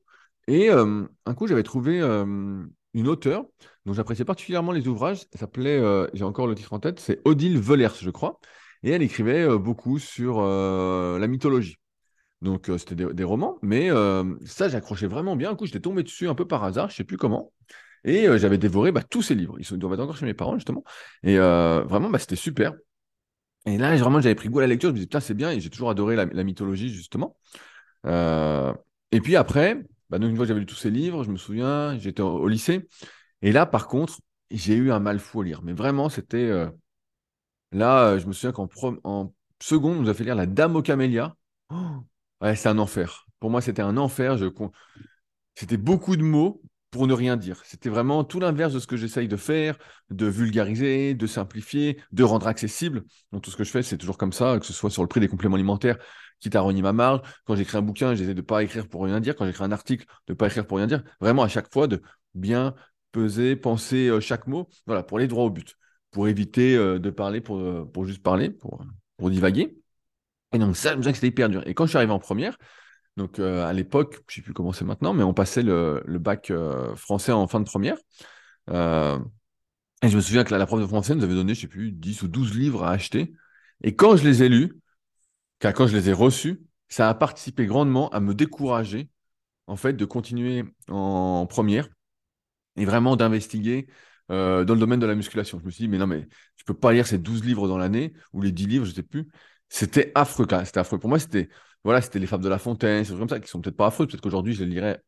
Et 0.48 0.70
un 0.70 1.34
coup, 1.36 1.46
j'avais 1.46 1.62
trouvé 1.62 2.00
une 2.00 3.08
auteure 3.08 3.44
dont 3.86 3.92
j'appréciais 3.92 4.24
particulièrement 4.24 4.72
les 4.72 4.88
ouvrages. 4.88 5.26
Elle 5.32 5.38
s'appelait, 5.38 5.80
j'ai 6.14 6.24
encore 6.24 6.48
le 6.48 6.56
titre 6.56 6.72
en 6.72 6.80
tête, 6.80 6.98
c'est 6.98 7.20
Odile 7.24 7.58
Velers, 7.60 7.94
je 8.00 8.10
crois. 8.10 8.40
Et 8.82 8.90
elle 8.90 9.02
écrivait 9.02 9.46
beaucoup 9.56 10.00
sur 10.00 10.42
la 10.42 11.26
mythologie. 11.28 11.79
Donc, 12.42 12.70
c'était 12.78 12.94
des, 12.94 13.24
romans, 13.24 13.58
mais 13.62 13.90
ça, 14.46 14.68
j'accrochais 14.68 15.06
vraiment 15.06 15.36
bien. 15.36 15.50
Un 15.50 15.56
coup, 15.56 15.66
j'étais 15.66 15.80
tombé 15.80 16.02
dessus 16.02 16.28
un 16.28 16.34
peu 16.34 16.46
par 16.46 16.64
hasard, 16.64 16.88
je 16.90 16.96
sais 16.96 17.04
plus 17.04 17.18
comment. 17.18 17.52
Et 18.04 18.26
euh, 18.28 18.38
j'avais 18.38 18.58
dévoré 18.58 18.92
bah, 18.92 19.02
tous 19.02 19.22
ces 19.22 19.34
livres. 19.34 19.56
Ils 19.58 19.78
doivent 19.78 19.94
être 19.94 20.00
encore 20.00 20.16
chez 20.16 20.26
mes 20.26 20.34
parents, 20.34 20.54
justement. 20.54 20.84
Et 21.22 21.38
euh, 21.38 21.82
vraiment, 21.82 22.10
bah, 22.10 22.18
c'était 22.18 22.36
super. 22.36 22.74
Et 23.66 23.76
là, 23.76 23.94
vraiment, 23.96 24.20
j'avais 24.20 24.34
pris 24.34 24.48
goût 24.48 24.58
à 24.58 24.62
la 24.62 24.68
lecture. 24.68 24.88
Je 24.88 24.92
me 24.92 24.96
disais, 24.96 25.06
putain, 25.06 25.20
c'est 25.20 25.34
bien. 25.34 25.50
Et 25.50 25.60
j'ai 25.60 25.70
toujours 25.70 25.90
adoré 25.90 26.16
la, 26.16 26.44
mythologie, 26.44 26.88
justement. 26.88 27.36
Euh, 28.06 28.72
et 29.12 29.20
puis 29.20 29.36
après, 29.36 29.82
bah, 30.08 30.18
donc, 30.18 30.30
une 30.30 30.36
fois 30.36 30.44
que 30.44 30.48
j'avais 30.48 30.60
lu 30.60 30.66
tous 30.66 30.76
ces 30.76 30.90
livres, 30.90 31.24
je 31.24 31.30
me 31.30 31.36
souviens, 31.36 31.98
j'étais 31.98 32.22
au, 32.22 32.48
lycée. 32.48 32.88
Et 33.42 33.52
là, 33.52 33.66
par 33.66 33.86
contre, 33.88 34.20
j'ai 34.50 34.74
eu 34.74 34.92
un 34.92 35.00
mal 35.00 35.18
fou 35.18 35.42
à 35.42 35.44
lire. 35.44 35.62
Mais 35.62 35.72
vraiment, 35.72 36.08
c'était. 36.08 36.50
Là, 37.72 38.18
je 38.18 38.26
me 38.26 38.32
souviens 38.32 38.52
qu'en 38.52 38.68
en 39.04 39.32
seconde, 39.60 39.98
on 39.98 40.02
nous 40.02 40.08
a 40.08 40.14
fait 40.14 40.24
lire 40.24 40.34
La 40.34 40.46
Dame 40.46 40.74
aux 40.74 40.82
Camélias. 40.82 41.34
Oh 41.70 42.02
ouais, 42.40 42.56
c'est 42.56 42.68
un 42.68 42.78
enfer. 42.78 43.26
Pour 43.38 43.50
moi, 43.50 43.60
c'était 43.60 43.82
un 43.82 43.96
enfer. 43.96 44.36
C'était 45.54 45.76
beaucoup 45.76 46.16
de 46.16 46.22
mots 46.22 46.62
pour 46.90 47.06
ne 47.06 47.12
rien 47.14 47.36
dire. 47.36 47.60
C'était 47.64 47.88
vraiment 47.88 48.24
tout 48.24 48.40
l'inverse 48.40 48.72
de 48.72 48.80
ce 48.80 48.86
que 48.86 48.96
j'essaye 48.96 49.28
de 49.28 49.36
faire, 49.36 49.78
de 50.10 50.26
vulgariser, 50.26 51.14
de 51.14 51.26
simplifier, 51.26 52.00
de 52.12 52.24
rendre 52.24 52.46
accessible. 52.48 53.04
Donc 53.32 53.42
tout 53.42 53.50
ce 53.50 53.56
que 53.56 53.64
je 53.64 53.70
fais, 53.70 53.82
c'est 53.82 53.96
toujours 53.96 54.18
comme 54.18 54.32
ça, 54.32 54.58
que 54.58 54.66
ce 54.66 54.72
soit 54.72 54.90
sur 54.90 55.02
le 55.02 55.08
prix 55.08 55.20
des 55.20 55.28
compléments 55.28 55.54
alimentaires, 55.54 55.98
quitte 56.40 56.56
à 56.56 56.60
renier 56.60 56.82
ma 56.82 56.92
marge. 56.92 57.20
Quand 57.44 57.54
j'écris 57.54 57.78
un 57.78 57.82
bouquin, 57.82 58.14
j'essaie 58.14 58.34
de 58.34 58.40
ne 58.40 58.46
pas 58.46 58.62
écrire 58.62 58.88
pour 58.88 59.04
rien 59.04 59.20
dire. 59.20 59.36
Quand 59.36 59.46
j'écris 59.46 59.64
un 59.64 59.72
article, 59.72 60.06
de 60.26 60.32
ne 60.32 60.36
pas 60.36 60.46
écrire 60.46 60.66
pour 60.66 60.78
rien 60.78 60.86
dire. 60.86 61.04
Vraiment, 61.20 61.42
à 61.42 61.48
chaque 61.48 61.72
fois, 61.72 61.86
de 61.86 62.02
bien 62.34 62.74
peser, 63.12 63.56
penser 63.56 64.08
euh, 64.08 64.20
chaque 64.20 64.46
mot, 64.46 64.68
voilà, 64.86 65.02
pour 65.02 65.18
aller 65.18 65.28
droit 65.28 65.44
au 65.44 65.50
but, 65.50 65.76
pour 66.10 66.28
éviter 66.28 66.76
euh, 66.76 66.98
de 66.98 67.10
parler 67.10 67.40
pour, 67.40 67.58
euh, 67.58 67.84
pour 67.92 68.04
juste 68.04 68.22
parler, 68.22 68.50
pour 69.16 69.30
divaguer. 69.30 69.79
Et 70.52 70.58
donc 70.58 70.76
ça, 70.76 70.92
je 70.92 70.96
me 70.98 71.02
que 71.02 71.12
c'était 71.12 71.28
hyper 71.28 71.48
dur. 71.48 71.62
Et 71.66 71.74
quand 71.74 71.86
je 71.86 71.90
suis 71.90 71.96
arrivé 71.96 72.12
en 72.12 72.18
première, 72.18 72.56
donc 73.16 73.38
euh, 73.38 73.64
à 73.66 73.72
l'époque, 73.72 74.22
je 74.28 74.32
ne 74.32 74.36
sais 74.36 74.42
plus 74.42 74.54
comment 74.54 74.72
c'est 74.72 74.84
maintenant, 74.84 75.14
mais 75.14 75.22
on 75.22 75.34
passait 75.34 75.62
le, 75.62 76.02
bac 76.18 76.50
euh, 76.50 76.94
français 76.96 77.32
en 77.32 77.46
fin 77.48 77.60
de 77.60 77.64
première. 77.64 77.96
Euh, 78.70 79.18
et 80.02 80.08
je 80.08 80.16
me 80.16 80.22
souviens 80.22 80.44
que 80.44 80.54
la, 80.54 80.66
prof 80.66 80.80
de 80.80 80.86
français 80.86 81.14
nous 81.14 81.24
avait 81.24 81.34
donné, 81.34 81.54
je 81.54 81.62
sais 81.62 81.66
plus, 81.66 81.92
10 81.92 82.22
ou 82.22 82.28
12 82.28 82.56
livres 82.56 82.84
à 82.84 82.90
acheter. 82.92 83.32
Et 83.82 83.94
quand 83.94 84.16
je 84.16 84.24
les 84.24 84.42
ai 84.42 84.48
lus, 84.48 84.80
quand 85.60 85.86
je 85.86 85.96
les 85.96 86.08
ai 86.08 86.12
reçus, 86.12 86.62
ça 86.88 87.08
a 87.08 87.14
participé 87.14 87.66
grandement 87.66 88.08
à 88.10 88.20
me 88.20 88.34
décourager, 88.34 89.10
en 89.66 89.76
fait, 89.76 89.92
de 89.92 90.04
continuer 90.04 90.64
en 90.88 91.46
première 91.46 91.88
et 92.76 92.84
vraiment 92.84 93.16
d'investiguer 93.16 93.86
dans 94.28 94.64
le 94.64 94.76
domaine 94.76 95.00
de 95.00 95.06
la 95.06 95.14
musculation. 95.14 95.58
Je 95.60 95.66
me 95.66 95.70
suis 95.70 95.84
dit, 95.84 95.88
mais 95.88 95.98
non, 95.98 96.06
mais 96.06 96.20
je 96.56 96.62
ne 96.62 96.66
peux 96.66 96.74
pas 96.74 96.92
lire 96.92 97.06
ces 97.06 97.18
12 97.18 97.44
livres 97.44 97.68
dans 97.68 97.78
l'année, 97.78 98.12
ou 98.32 98.40
les 98.40 98.52
10 98.52 98.66
livres, 98.66 98.84
je 98.84 98.90
ne 98.90 98.94
sais 98.94 99.02
plus. 99.02 99.28
C'était 99.70 100.12
affreux, 100.14 100.46
quand 100.46 100.64
C'était 100.66 100.80
affreux. 100.80 100.98
Pour 100.98 101.08
moi, 101.08 101.18
c'était 101.18 101.48
voilà, 101.84 102.02
c'était 102.02 102.18
les 102.18 102.26
Fables 102.26 102.44
de 102.44 102.50
La 102.50 102.58
Fontaine, 102.58 103.04
c'est 103.04 103.16
comme 103.16 103.28
ça, 103.28 103.40
qui 103.40 103.48
sont 103.48 103.60
peut-être 103.62 103.76
pas 103.76 103.86
affreux. 103.86 104.06
Peut-être 104.06 104.20
qu'aujourd'hui, 104.20 104.52
je 104.54 104.64
les 104.64 104.70
lirais 104.70 105.02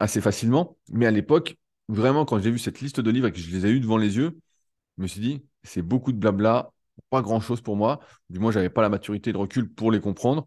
assez 0.00 0.20
facilement. 0.20 0.78
Mais 0.90 1.06
à 1.06 1.10
l'époque, 1.12 1.56
vraiment, 1.88 2.24
quand 2.24 2.40
j'ai 2.40 2.50
vu 2.50 2.58
cette 2.58 2.80
liste 2.80 3.00
de 3.00 3.10
livres 3.10 3.28
et 3.28 3.32
que 3.32 3.38
je 3.38 3.50
les 3.50 3.66
ai 3.66 3.70
eus 3.70 3.80
devant 3.80 3.98
les 3.98 4.16
yeux, 4.16 4.38
je 4.98 5.02
me 5.02 5.08
suis 5.08 5.20
dit, 5.20 5.44
c'est 5.64 5.82
beaucoup 5.82 6.12
de 6.12 6.18
blabla, 6.18 6.72
pas 7.10 7.22
grand-chose 7.22 7.60
pour 7.62 7.76
moi. 7.76 8.00
Du 8.30 8.40
moins, 8.40 8.52
j'avais 8.52 8.70
pas 8.70 8.82
la 8.82 8.88
maturité 8.88 9.32
de 9.32 9.38
recul 9.38 9.72
pour 9.72 9.92
les 9.92 10.00
comprendre 10.00 10.46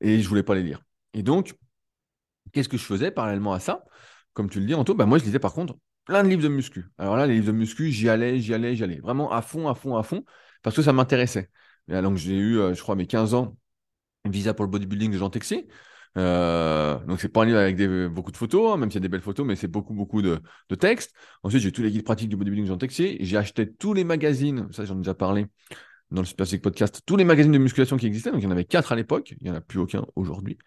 et 0.00 0.20
je 0.22 0.28
voulais 0.28 0.42
pas 0.44 0.54
les 0.56 0.64
lire. 0.64 0.82
Et 1.14 1.22
donc, 1.22 1.56
qu'est-ce 2.52 2.68
que 2.68 2.76
je 2.78 2.84
faisais 2.84 3.10
parallèlement 3.10 3.52
à 3.52 3.60
ça? 3.60 3.84
Comme 4.32 4.50
tu 4.50 4.60
le 4.60 4.66
dis, 4.66 4.74
Anto, 4.74 4.94
bah 4.94 5.06
moi, 5.06 5.18
je 5.18 5.24
lisais 5.24 5.38
par 5.38 5.52
contre 5.52 5.76
plein 6.04 6.22
de 6.22 6.28
livres 6.28 6.42
de 6.42 6.48
muscu. 6.48 6.86
Alors 6.98 7.16
là, 7.16 7.26
les 7.26 7.34
livres 7.34 7.48
de 7.48 7.52
muscu, 7.52 7.90
j'y 7.90 8.08
allais, 8.08 8.40
j'y 8.40 8.54
allais, 8.54 8.76
j'y 8.76 8.84
allais. 8.84 9.00
Vraiment 9.00 9.30
à 9.32 9.42
fond, 9.42 9.68
à 9.68 9.74
fond, 9.74 9.96
à 9.96 10.02
fond, 10.02 10.24
parce 10.62 10.76
que 10.76 10.82
ça 10.82 10.92
m'intéressait. 10.92 11.50
Donc, 11.88 12.16
j'ai 12.16 12.36
eu, 12.36 12.58
euh, 12.58 12.74
je 12.74 12.82
crois, 12.82 12.96
mes 12.96 13.06
15 13.06 13.34
ans, 13.34 13.56
Visa 14.24 14.54
pour 14.54 14.64
le 14.64 14.70
bodybuilding 14.70 15.12
de 15.12 15.18
Jean 15.18 15.30
Texier. 15.30 15.68
Euh, 16.16 16.98
donc 17.04 17.20
c'est 17.20 17.28
pas 17.28 17.42
un 17.42 17.44
livre 17.44 17.58
avec 17.58 17.80
beaucoup 18.10 18.32
de 18.32 18.36
photos, 18.36 18.72
hein, 18.72 18.76
même 18.76 18.90
s'il 18.90 18.96
y 18.96 19.02
a 19.02 19.06
des 19.06 19.08
belles 19.08 19.20
photos, 19.20 19.46
mais 19.46 19.56
c'est 19.56 19.68
beaucoup 19.68 19.94
beaucoup 19.94 20.22
de, 20.22 20.40
textes. 20.78 21.14
Ensuite 21.42 21.62
j'ai 21.62 21.70
tous 21.70 21.82
les 21.82 21.90
guides 21.90 22.02
pratiques 22.02 22.28
du 22.28 22.36
bodybuilding 22.36 22.64
de 22.64 22.70
Jean 22.70 22.78
Texier. 22.78 23.18
J'ai 23.20 23.36
acheté 23.36 23.72
tous 23.72 23.94
les 23.94 24.04
magazines, 24.04 24.66
ça 24.72 24.84
j'en 24.84 24.94
ai 24.94 24.98
déjà 24.98 25.14
parlé, 25.14 25.46
dans 26.10 26.22
le 26.22 26.26
Super 26.26 26.46
Podcast 26.62 27.02
tous 27.04 27.16
les 27.16 27.24
magazines 27.24 27.52
de 27.52 27.58
musculation 27.58 27.96
qui 27.96 28.06
existaient. 28.06 28.30
Donc, 28.30 28.40
il 28.40 28.44
y 28.44 28.48
en 28.48 28.50
avait 28.50 28.64
quatre 28.64 28.92
à 28.92 28.96
l'époque. 28.96 29.34
Il 29.40 29.44
n'y 29.44 29.50
en 29.50 29.54
a 29.54 29.60
plus 29.60 29.78
aucun 29.78 30.06
aujourd'hui. 30.16 30.58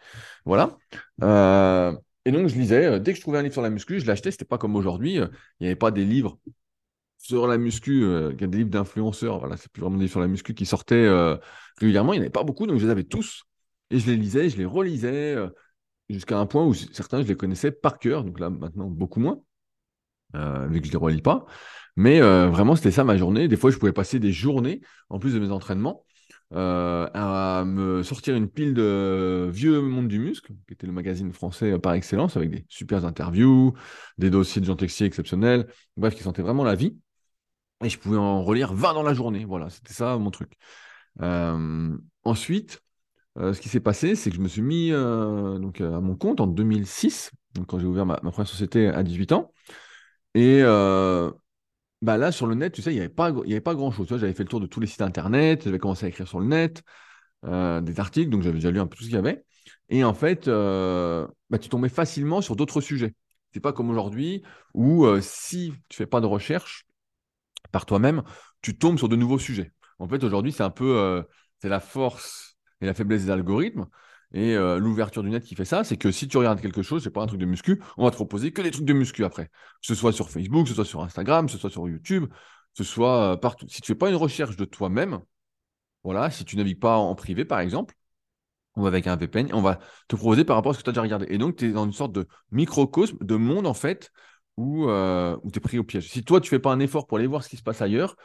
Voilà. 0.45 0.77
Euh, 1.23 1.95
et 2.25 2.31
donc, 2.31 2.47
je 2.47 2.55
lisais. 2.55 2.85
euh, 2.85 2.99
Dès 2.99 3.13
que 3.13 3.17
je 3.17 3.21
trouvais 3.21 3.39
un 3.39 3.41
livre 3.41 3.53
sur 3.53 3.61
la 3.61 3.69
muscu, 3.69 3.99
je 3.99 4.05
l'achetais. 4.05 4.31
C'était 4.31 4.45
pas 4.45 4.57
comme 4.57 4.75
aujourd'hui. 4.75 5.15
Il 5.15 5.29
n'y 5.61 5.67
avait 5.67 5.75
pas 5.75 5.91
des 5.91 6.05
livres 6.05 6.37
sur 7.21 7.47
la 7.47 7.57
muscu. 7.57 8.03
euh, 8.03 8.31
Il 8.35 8.41
y 8.41 8.43
a 8.43 8.47
des 8.47 8.57
livres 8.59 8.69
d'influenceurs. 8.69 9.39
Voilà, 9.39 9.57
c'est 9.57 9.71
plus 9.71 9.81
vraiment 9.81 9.97
des 9.97 10.03
livres 10.03 10.11
sur 10.11 10.19
la 10.21 10.27
muscu 10.27 10.53
qui 10.53 10.65
sortaient 10.65 10.95
euh, 10.95 11.37
régulièrement. 11.79 12.13
Il 12.13 12.17
n'y 12.17 12.21
en 12.21 12.23
avait 12.23 12.29
pas 12.31 12.43
beaucoup. 12.43 12.67
Donc, 12.67 12.79
je 12.79 12.85
les 12.85 12.91
avais 12.91 13.03
tous. 13.03 13.43
Et 13.91 13.99
je 13.99 14.07
les 14.09 14.17
lisais, 14.17 14.49
je 14.49 14.57
les 14.57 14.65
relisais. 14.65 15.35
euh, 15.35 15.49
Jusqu'à 16.09 16.37
un 16.39 16.45
point 16.45 16.65
où 16.65 16.73
certains, 16.73 17.21
je 17.23 17.27
les 17.27 17.35
connaissais 17.37 17.71
par 17.71 17.99
cœur. 17.99 18.23
Donc 18.25 18.39
là, 18.39 18.49
maintenant, 18.49 18.87
beaucoup 18.89 19.19
moins. 19.21 19.39
euh, 20.35 20.67
vu 20.67 20.79
que 20.81 20.87
je 20.87 20.91
ne 20.91 20.97
les 20.99 21.03
relis 21.03 21.21
pas. 21.21 21.45
Mais 21.95 22.21
vraiment, 22.21 22.75
c'était 22.75 22.91
ça 22.91 23.03
ma 23.03 23.17
journée. 23.17 23.47
Des 23.47 23.57
fois, 23.57 23.69
je 23.71 23.77
pouvais 23.77 23.91
passer 23.93 24.19
des 24.19 24.31
journées, 24.31 24.81
en 25.09 25.19
plus 25.19 25.33
de 25.33 25.39
mes 25.39 25.51
entraînements, 25.51 26.05
à 26.53 27.63
me 27.65 28.01
sortir 28.03 28.35
une 28.35 28.49
pile 28.49 28.73
de 28.73 29.49
Vieux 29.51 29.81
Monde 29.81 30.07
du 30.07 30.19
Muscle, 30.19 30.53
qui 30.67 30.73
était 30.73 30.87
le 30.87 30.93
magazine 30.93 31.33
français 31.33 31.77
par 31.79 31.93
excellence, 31.93 32.37
avec 32.37 32.49
des 32.49 32.65
super 32.69 33.05
interviews, 33.05 33.73
des 34.17 34.29
dossiers 34.29 34.61
de 34.61 34.65
Jean 34.65 34.75
Texier 34.75 35.05
exceptionnels, 35.05 35.67
bref, 35.97 36.15
qui 36.15 36.23
sentaient 36.23 36.41
vraiment 36.41 36.63
la 36.63 36.75
vie. 36.75 36.97
Et 37.83 37.89
je 37.89 37.97
pouvais 37.97 38.17
en 38.17 38.43
relire 38.43 38.73
20 38.73 38.93
dans 38.93 39.03
la 39.03 39.13
journée. 39.13 39.45
Voilà, 39.45 39.69
c'était 39.69 39.93
ça 39.93 40.17
mon 40.17 40.31
truc. 40.31 40.53
Euh, 41.21 41.97
ensuite, 42.23 42.81
euh, 43.37 43.53
ce 43.53 43.61
qui 43.61 43.69
s'est 43.69 43.79
passé, 43.79 44.15
c'est 44.15 44.29
que 44.29 44.35
je 44.35 44.41
me 44.41 44.47
suis 44.47 44.61
mis 44.61 44.91
euh, 44.91 45.57
donc, 45.59 45.81
à 45.81 45.99
mon 45.99 46.15
compte 46.15 46.41
en 46.41 46.47
2006, 46.47 47.31
donc 47.55 47.67
quand 47.67 47.79
j'ai 47.79 47.87
ouvert 47.87 48.05
ma, 48.05 48.17
première 48.17 48.47
société 48.47 48.87
à 48.87 49.03
18 49.03 49.31
ans. 49.33 49.53
Et 50.35 50.61
bah 52.03 52.17
là, 52.17 52.31
sur 52.31 52.47
le 52.47 52.55
net, 52.55 52.73
tu 52.73 52.81
sais, 52.81 52.91
il 52.91 52.95
n'y 52.95 52.99
avait 52.99 53.09
pas, 53.09 53.27
avait 53.27 53.61
pas 53.61 53.75
grand-chose. 53.75 54.07
J'avais 54.09 54.33
fait 54.33 54.43
le 54.43 54.49
tour 54.49 54.59
de 54.59 54.65
tous 54.65 54.79
les 54.79 54.87
sites 54.87 55.03
internet, 55.03 55.63
j'avais 55.65 55.77
commencé 55.77 56.05
à 56.05 56.09
écrire 56.09 56.27
sur 56.27 56.39
le 56.39 56.47
net, 56.47 56.81
des 57.43 57.99
articles, 57.99 58.29
donc 58.31 58.41
j'avais 58.41 58.55
déjà 58.55 58.71
lu 58.71 58.79
un 58.79 58.87
peu 58.87 58.95
tout 58.95 59.03
ce 59.03 59.09
qu'il 59.09 59.15
y 59.15 59.19
avait. 59.19 59.43
Et 59.89 60.03
en 60.03 60.13
fait, 60.15 60.47
bah, 60.47 61.59
tu 61.59 61.69
tombais 61.69 61.89
facilement 61.89 62.41
sur 62.41 62.55
d'autres 62.55 62.81
sujets. 62.81 63.13
C'est 63.53 63.59
pas 63.59 63.73
comme 63.73 63.89
aujourd'hui 63.89 64.41
où 64.73 65.05
si 65.21 65.73
tu 65.89 65.97
fais 65.97 66.07
pas 66.07 66.21
de 66.21 66.25
recherche 66.25 66.87
par 67.71 67.85
toi-même, 67.85 68.23
tu 68.61 68.77
tombes 68.77 68.97
sur 68.97 69.09
de 69.09 69.15
nouveaux 69.15 69.39
sujets. 69.39 69.71
En 69.99 70.07
fait, 70.07 70.23
aujourd'hui, 70.23 70.51
c'est 70.51 70.63
un 70.63 70.69
peu 70.69 70.97
euh, 70.97 71.23
c'est 71.59 71.69
la 71.69 71.79
force 71.79 72.57
et 72.81 72.85
la 72.85 72.93
faiblesse 72.93 73.25
des 73.25 73.31
algorithmes 73.31 73.87
et 74.33 74.55
euh, 74.55 74.79
l'ouverture 74.79 75.23
du 75.23 75.29
net 75.29 75.43
qui 75.43 75.55
fait 75.55 75.65
ça, 75.65 75.83
c'est 75.83 75.97
que 75.97 76.11
si 76.11 76.27
tu 76.27 76.37
regardes 76.37 76.61
quelque 76.61 76.81
chose, 76.81 77.03
c'est 77.03 77.11
pas 77.11 77.21
un 77.21 77.27
truc 77.27 77.39
de 77.39 77.45
muscu, 77.45 77.81
on 77.97 78.05
va 78.05 78.11
te 78.11 78.15
proposer 78.15 78.51
que 78.51 78.61
des 78.61 78.71
trucs 78.71 78.85
de 78.85 78.93
muscu 78.93 79.25
après. 79.25 79.45
Que 79.47 79.51
ce 79.81 79.95
soit 79.95 80.13
sur 80.13 80.29
Facebook, 80.29 80.63
que 80.63 80.69
ce 80.69 80.75
soit 80.75 80.85
sur 80.85 81.01
Instagram, 81.01 81.47
que 81.47 81.51
ce 81.51 81.57
soit 81.57 81.69
sur 81.69 81.87
YouTube, 81.89 82.27
que 82.29 82.35
ce 82.75 82.83
soit 82.83 83.33
euh, 83.33 83.37
partout. 83.37 83.67
Si 83.69 83.81
tu 83.81 83.87
fais 83.87 83.95
pas 83.95 84.09
une 84.09 84.15
recherche 84.15 84.55
de 84.55 84.65
toi-même, 84.65 85.19
voilà, 86.03 86.31
si 86.31 86.45
tu 86.45 86.55
navigues 86.55 86.79
pas 86.79 86.97
en 86.97 87.13
privé 87.15 87.45
par 87.45 87.59
exemple, 87.59 87.95
ou 88.77 88.87
avec 88.87 89.05
un 89.07 89.17
VPN, 89.17 89.53
on 89.53 89.61
va 89.61 89.79
te 90.07 90.15
proposer 90.15 90.45
par 90.45 90.55
rapport 90.55 90.71
à 90.71 90.73
ce 90.73 90.79
que 90.79 90.83
tu 90.83 90.89
as 90.89 90.93
déjà 90.93 91.01
regardé. 91.01 91.27
Et 91.29 91.37
donc, 91.37 91.57
tu 91.57 91.69
es 91.69 91.71
dans 91.73 91.85
une 91.85 91.91
sorte 91.91 92.13
de 92.13 92.27
microcosme, 92.51 93.17
de 93.19 93.35
monde 93.35 93.67
en 93.67 93.73
fait, 93.73 94.11
où, 94.61 94.89
euh, 94.89 95.37
tu 95.51 95.57
es 95.57 95.61
pris 95.61 95.79
au 95.79 95.83
piège. 95.83 96.09
Si 96.09 96.23
toi, 96.23 96.39
tu 96.41 96.49
fais 96.49 96.59
pas 96.59 96.71
un 96.71 96.79
effort 96.79 97.07
pour 97.07 97.17
aller 97.17 97.27
voir 97.27 97.43
ce 97.43 97.49
qui 97.49 97.57
se 97.57 97.63
passe 97.63 97.81
ailleurs, 97.81 98.15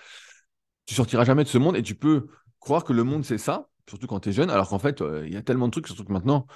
tu 0.87 0.95
sortiras 0.95 1.25
jamais 1.25 1.45
de 1.45 1.49
ce 1.49 1.59
monde 1.59 1.76
et 1.76 1.83
tu 1.83 1.95
peux 1.95 2.28
croire 2.61 2.85
que 2.85 2.93
le 2.93 3.05
monde 3.05 3.25
c'est 3.25 3.38
ça, 3.38 3.69
surtout 3.88 4.07
quand 4.07 4.21
tu 4.21 4.31
es 4.31 4.33
jeune, 4.33 4.50
alors 4.50 4.69
qu'en 4.69 4.78
fait, 4.78 5.02
euh, 5.02 5.26
il 5.26 5.35
y 5.35 5.37
a 5.37 5.43
tellement 5.43 5.66
de 5.66 5.73
trucs, 5.73 5.87
surtout 5.87 6.05
que 6.05 6.12
maintenant, 6.12 6.47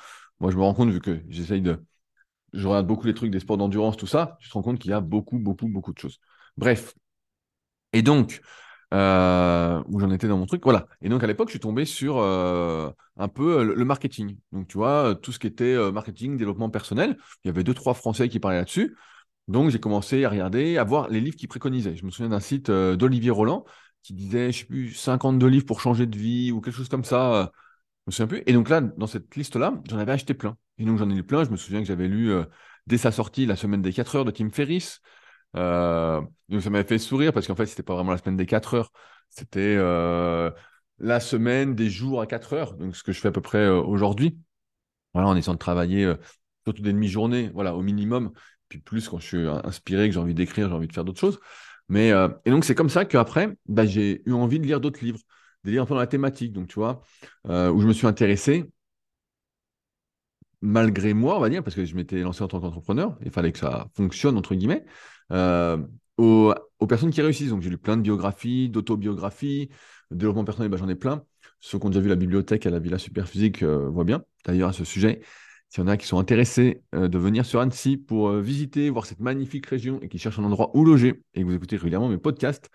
moi 0.41 0.51
je 0.51 0.57
me 0.57 0.63
rends 0.63 0.75
compte, 0.75 0.91
vu 0.91 1.01
que 1.01 1.23
j'essaye 1.29 1.63
de. 1.63 1.83
Je 2.53 2.67
regarde 2.67 2.87
beaucoup 2.87 3.07
les 3.07 3.15
trucs 3.15 3.31
des 3.31 3.41
sports 3.41 3.59
d'endurance, 3.59 3.97
tout 3.97 4.07
ça, 4.09 4.37
tu 4.41 4.49
te 4.49 4.55
rends 4.55 4.63
compte 4.63 4.79
qu'il 4.81 4.91
y 4.91 4.95
a 4.95 5.01
beaucoup, 5.01 5.39
beaucoup, 5.39 5.69
beaucoup 5.69 5.93
de 5.93 5.99
choses. 5.99 6.21
Bref. 6.57 6.95
Et 7.93 8.03
donc, 8.03 8.41
euh, 8.93 9.83
où 9.87 10.01
j'en 10.01 10.11
étais 10.11 10.27
dans 10.29 10.39
mon 10.39 10.47
truc, 10.47 10.63
voilà. 10.65 10.87
Et 11.01 11.09
donc 11.09 11.23
à 11.23 11.27
l'époque, 11.27 11.49
je 11.49 11.53
suis 11.53 11.61
tombé 11.61 11.85
sur 11.85 12.19
euh, 12.19 12.91
un 13.17 13.29
peu 13.29 13.63
le, 13.63 13.85
marketing. 13.85 14.37
Donc 14.53 14.69
tu 14.69 14.79
vois, 14.79 15.15
tout 15.15 15.33
ce 15.33 15.39
qui 15.39 15.47
était 15.47 15.77
marketing, 15.93 16.37
développement 16.37 16.71
personnel, 16.71 17.17
il 17.45 17.49
y 17.49 17.51
avait 17.51 17.65
deux, 17.65 17.75
trois 17.75 17.95
Français 17.95 18.29
qui 18.29 18.41
parlaient 18.41 18.59
là-dessus. 18.59 18.97
Donc 19.51 19.71
j'ai 19.71 19.81
commencé 19.81 20.25
à 20.25 20.31
regarder, 20.31 20.79
à 20.79 20.85
voir 20.85 21.09
les 21.09 21.21
livres 21.21 21.37
qu'ils 21.37 21.49
préconisaient. 21.49 21.97
Je 21.97 22.05
me 22.05 22.11
souviens 22.11 22.31
d'un 22.31 22.41
site 22.41 22.71
euh, 22.71 22.97
d'Olivier 22.97 23.31
Roland 23.31 23.65
qui 24.03 24.15
disait, 24.15 24.53
je 24.53 24.61
sais 24.61 24.65
plus, 24.65 24.95
52 24.95 25.47
livres 25.49 25.67
pour 25.67 25.81
changer 25.81 26.07
de 26.07 26.17
vie 26.17 26.53
ou 26.53 26.61
quelque 26.61 26.75
chose 26.77 26.89
comme 26.89 27.05
ça. 27.05 27.35
euh, 27.35 27.47
je 28.07 28.11
me 28.11 28.13
souviens 28.13 28.27
plus. 28.29 28.43
Et 28.47 28.53
donc 28.53 28.69
là, 28.69 28.81
dans 28.81 29.07
cette 29.07 29.37
liste-là, 29.37 29.75
j'en 29.89 29.99
avais 29.99 30.13
acheté 30.13 30.35
plein. 30.35 30.57
Et 30.79 30.85
donc 30.85 30.99
j'en 30.99 31.11
ai 31.11 31.15
lu 31.15 31.25
plein. 31.25 31.45
Je 31.45 31.51
me 31.51 31.57
souviens 31.57 31.81
que 31.81 31.87
j'avais 31.87 32.09
lu 32.09 32.31
euh, 32.33 32.45
dès 32.87 32.99
sa 32.99 33.13
sortie 33.13 33.47
La 33.47 33.57
semaine 33.57 33.83
des 33.83 33.93
4 33.93 34.17
heures 34.17 34.25
de 34.25 34.31
Tim 34.31 34.51
Ferriss. 34.51 35.01
Euh, 35.57 36.21
donc 36.49 36.63
ça 36.63 36.71
m'avait 36.71 36.89
fait 36.89 36.99
sourire 36.99 37.33
parce 37.33 37.47
qu'en 37.47 37.57
fait, 37.57 37.67
c'était 37.67 37.83
pas 37.83 37.95
vraiment 37.95 38.13
la 38.13 38.19
semaine 38.19 38.37
des 38.37 38.47
4 38.47 38.75
heures. 38.75 38.93
C'était 39.31 39.77
la 40.99 41.21
semaine 41.21 41.75
des 41.75 41.91
jours 41.91 42.21
à 42.21 42.27
4 42.27 42.53
heures. 42.53 42.75
Donc 42.75 42.97
ce 42.97 43.03
que 43.03 43.13
je 43.13 43.21
fais 43.21 43.29
à 43.29 43.33
peu 43.33 43.41
près 43.41 43.69
aujourd'hui. 43.69 44.39
Voilà, 45.15 45.29
en 45.29 45.37
essayant 45.37 45.55
de 45.55 45.59
travailler 45.59 46.13
surtout 46.65 46.83
des 46.83 46.93
demi-journées, 46.93 47.51
voilà, 47.55 47.75
au 47.75 47.83
minimum. 47.83 48.33
Puis 48.71 48.79
plus 48.79 49.09
quand 49.09 49.19
je 49.19 49.27
suis 49.27 49.47
inspiré, 49.65 50.09
que 50.09 50.15
j'ai 50.15 50.21
envie 50.21 50.33
d'écrire, 50.33 50.69
j'ai 50.69 50.75
envie 50.75 50.89
de 50.89 50.93
faire 50.95 51.05
d'autres 51.05 51.21
choses. 51.21 51.39
Mais, 51.91 52.13
euh, 52.13 52.29
et 52.47 52.51
donc, 52.51 52.65
c'est 52.65 52.75
comme 52.75 52.89
ça 52.89 53.05
qu'après, 53.05 53.57
bah, 53.67 53.85
j'ai 53.85 54.23
eu 54.25 54.33
envie 54.33 54.61
de 54.61 54.65
lire 54.67 54.81
d'autres 54.81 55.05
livres, 55.05 55.19
des 55.65 55.73
livres 55.73 55.83
un 55.83 55.87
peu 55.87 55.95
dans 55.95 56.01
la 56.01 56.07
thématique, 56.07 56.53
donc 56.53 56.69
tu 56.69 56.77
vois, 56.77 57.03
euh, 57.49 57.71
où 57.71 57.81
je 57.81 57.87
me 57.87 57.93
suis 57.93 58.07
intéressé, 58.07 58.71
malgré 60.63 61.15
moi, 61.15 61.37
on 61.37 61.41
va 61.41 61.49
dire, 61.49 61.63
parce 61.63 61.75
que 61.77 61.85
je 61.85 61.95
m'étais 61.97 62.21
lancé 62.21 62.43
en 62.43 62.49
tant 62.49 62.61
qu'entrepreneur, 62.61 63.19
il 63.25 63.31
fallait 63.31 63.53
que 63.53 63.59
ça 63.59 63.89
fonctionne, 63.95 64.37
entre 64.37 64.55
guillemets, 64.55 64.85
euh, 65.33 65.79
aux, 66.17 66.55
personnes 66.89 67.11
qui 67.11 67.23
réussissent. 67.23 67.51
Donc, 67.51 67.63
j'ai 67.63 67.71
lu 67.71 67.79
plein 67.79 67.97
de 67.97 68.03
biographies, 68.03 68.69
d'autobiographies, 68.69 69.71
de 70.11 70.17
développement 70.17 70.45
personnel, 70.45 70.71
bah, 70.71 70.77
j'en 70.77 70.89
ai 70.89 70.95
plein. 70.95 71.25
Ceux 71.61 71.79
qui 71.79 71.87
ont 71.87 71.91
déjà 71.91 72.01
vu 72.01 72.09
la 72.09 72.17
bibliothèque 72.17 72.67
à 72.67 72.71
la 72.71 72.79
Villa 72.79 72.99
Superphysique 72.99 73.63
euh, 73.63 73.89
voient 73.89 74.05
bien. 74.05 74.23
D'ailleurs, 74.45 74.71
à 74.71 74.73
ce 74.73 74.85
sujet, 74.85 75.21
s'il 75.71 75.85
y 75.85 75.87
en 75.87 75.89
a 75.89 75.97
qui 75.97 76.07
sont 76.07 76.19
intéressés 76.19 76.83
euh, 76.95 77.09
de 77.09 77.17
venir 77.17 77.47
sur 77.47 77.61
Annecy 77.61 77.97
pour 77.97 78.29
euh, 78.29 78.41
visiter, 78.41 78.91
voir 78.91 79.07
cette 79.07 79.21
magnifique 79.21 79.67
région 79.67 80.01
et 80.03 80.09
qui 80.09 80.19
cherchent 80.19 80.41
un 80.41 80.45
endroit 80.45 80.77
où 80.77 80.85
loger 80.85 81.23
et 81.35 81.41
que 81.41 81.47
vous 81.47 81.55
écoutez 81.55 81.77
régulièrement 81.77 82.09
mes 82.09 82.19
podcasts, 82.19 82.71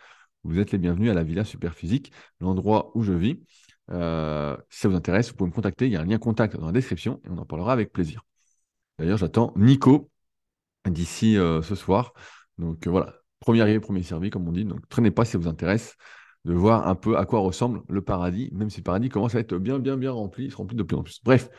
vous 0.46 0.60
êtes 0.60 0.72
les 0.72 0.78
bienvenus 0.78 1.12
à 1.12 1.14
la 1.14 1.24
Villa 1.24 1.44
Superphysique, 1.44 2.14
l'endroit 2.40 2.92
où 2.96 3.04
je 3.04 3.12
vis. 3.12 3.44
Euh, 3.92 4.56
si 4.70 4.80
ça 4.80 4.88
vous 4.88 4.96
intéresse, 4.96 5.30
vous 5.30 5.36
pouvez 5.36 5.50
me 5.50 5.56
contacter. 5.56 5.88
Il 5.88 5.92
y 5.92 5.98
a 5.98 6.02
un 6.02 6.06
lien 6.06 6.18
contact 6.18 6.56
dans 6.56 6.68
la 6.68 6.72
description 6.72 7.20
et 7.26 7.30
on 7.30 7.38
en 7.38 7.46
parlera 7.46 7.74
avec 7.74 7.92
plaisir. 7.92 8.22
D'ailleurs, 8.98 9.18
j'attends 9.18 9.54
Nico 9.58 10.10
d'ici 10.88 11.34
ce 11.36 11.76
soir. 11.76 12.14
Donc 12.58 12.88
voilà, 12.88 13.16
premier 13.40 13.62
arrivé, 13.62 13.80
premier 13.80 14.04
servi, 14.04 14.30
comme 14.30 14.48
on 14.48 14.52
dit. 14.52 14.64
Donc 14.64 14.88
traînez 14.88 15.12
pas 15.12 15.26
si 15.26 15.32
ça 15.32 15.38
vous 15.38 15.48
intéresse 15.48 15.98
de 16.46 16.54
voir 16.54 16.88
un 16.88 16.96
peu 16.96 17.18
à 17.18 17.26
quoi 17.26 17.40
ressemble 17.40 17.82
le 17.90 18.02
paradis, 18.02 18.50
même 18.54 18.70
si 18.70 18.78
le 18.78 18.84
paradis 18.84 19.10
commence 19.10 19.36
à 19.36 19.40
être 19.40 19.58
bien, 19.58 19.80
bien, 19.80 19.98
bien 19.98 20.12
rempli, 20.12 20.46
il 20.46 20.52
se 20.52 20.58
remplit 20.58 20.78
de 20.78 20.84
plus 20.84 20.96
en 20.96 21.04
plus. 21.04 21.20
Bref, 21.24 21.50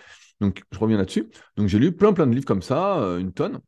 donc 0.40 0.62
je 0.70 0.78
reviens 0.78 0.98
là-dessus. 0.98 1.28
Donc 1.56 1.68
j'ai 1.68 1.78
lu 1.78 1.92
plein, 1.96 2.12
plein 2.12 2.26
de 2.26 2.32
livres 2.34 2.46
comme 2.46 2.62
ça, 2.62 2.98
euh, 2.98 3.18
une 3.18 3.32
tonne. 3.32 3.60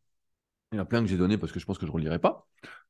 Il 0.73 0.77
y 0.77 0.79
en 0.79 0.83
a 0.83 0.85
plein 0.87 1.01
que 1.03 1.09
j'ai 1.09 1.17
donné 1.17 1.39
parce 1.39 1.53
que 1.53 1.61
je 1.61 1.65
pense 1.67 1.79
que 1.79 1.87
je 1.87 1.91
ne 1.91 1.95
relirai 1.97 2.19
pas. 2.19 2.47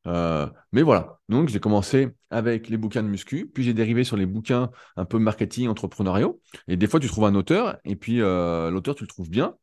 Euh, 0.06 0.48
mais 0.72 0.82
voilà, 0.82 1.20
donc 1.28 1.48
j'ai 1.48 1.60
commencé 1.60 2.08
avec 2.30 2.68
les 2.68 2.76
bouquins 2.76 3.02
de 3.02 3.08
muscu, 3.08 3.46
puis 3.48 3.62
j'ai 3.62 3.74
dérivé 3.74 4.04
sur 4.04 4.16
les 4.16 4.26
bouquins 4.26 4.70
un 4.96 5.04
peu 5.04 5.18
marketing, 5.18 5.68
entrepreneuriaux. 5.68 6.40
Et 6.66 6.76
des 6.76 6.86
fois, 6.88 7.00
tu 7.00 7.08
trouves 7.08 7.24
un 7.26 7.34
auteur, 7.34 7.78
et 7.84 7.94
puis 7.96 8.20
euh, 8.20 8.70
l'auteur, 8.70 8.94
tu 8.96 9.04
le 9.04 9.08
trouves 9.08 9.30
bien. 9.30 9.54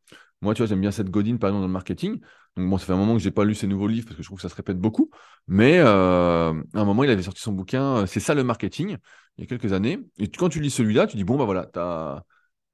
Moi, 0.42 0.54
tu 0.54 0.60
vois, 0.62 0.68
j'aime 0.68 0.82
bien 0.82 0.92
cette 0.92 1.10
Godin, 1.10 1.38
par 1.38 1.50
exemple, 1.50 1.62
dans 1.64 1.68
le 1.68 1.74
marketing. 1.74 2.20
Donc 2.56 2.70
bon, 2.70 2.78
ça 2.78 2.86
fait 2.86 2.94
un 2.94 2.98
moment 2.98 3.14
que 3.16 3.20
je 3.20 3.26
n'ai 3.28 3.32
pas 3.34 3.44
lu 3.46 3.56
ses 3.56 3.68
nouveaux 3.68 3.88
livres 3.88 4.06
parce 4.06 4.18
que 4.18 4.24
je 4.24 4.28
trouve 4.28 4.38
que 4.38 4.44
ça 4.44 4.50
se 4.50 4.56
répète 4.56 4.80
beaucoup. 4.80 5.10
Mais 5.48 5.80
à 5.80 6.50
un 6.50 6.86
moment, 6.86 7.04
il 7.04 7.10
avait 7.10 7.24
sorti 7.24 7.42
son 7.42 7.54
bouquin, 7.54 8.06
C'est 8.08 8.20
ça 8.20 8.34
le 8.34 8.44
marketing, 8.44 8.98
il 9.38 9.42
y 9.42 9.44
a 9.44 9.48
quelques 9.48 9.74
années. 9.74 10.00
Et 10.18 10.30
tu- 10.30 10.38
quand 10.40 10.50
tu 10.50 10.60
lis 10.62 10.70
celui-là, 10.72 11.08
tu 11.08 11.18
dis, 11.18 11.24
bon, 11.24 11.38
bah 11.38 11.46
voilà, 11.46 11.66
t'as... 11.66 12.24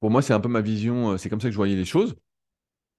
pour 0.02 0.10
moi, 0.10 0.22
c'est 0.22 0.34
un 0.34 0.40
peu 0.42 0.50
ma 0.50 0.62
vision, 0.62 1.12
euh, 1.12 1.18
c'est 1.18 1.30
comme 1.30 1.40
ça 1.40 1.48
que 1.48 1.52
je 1.52 1.58
voyais 1.58 1.76
les 1.76 1.86
choses. 1.86 2.16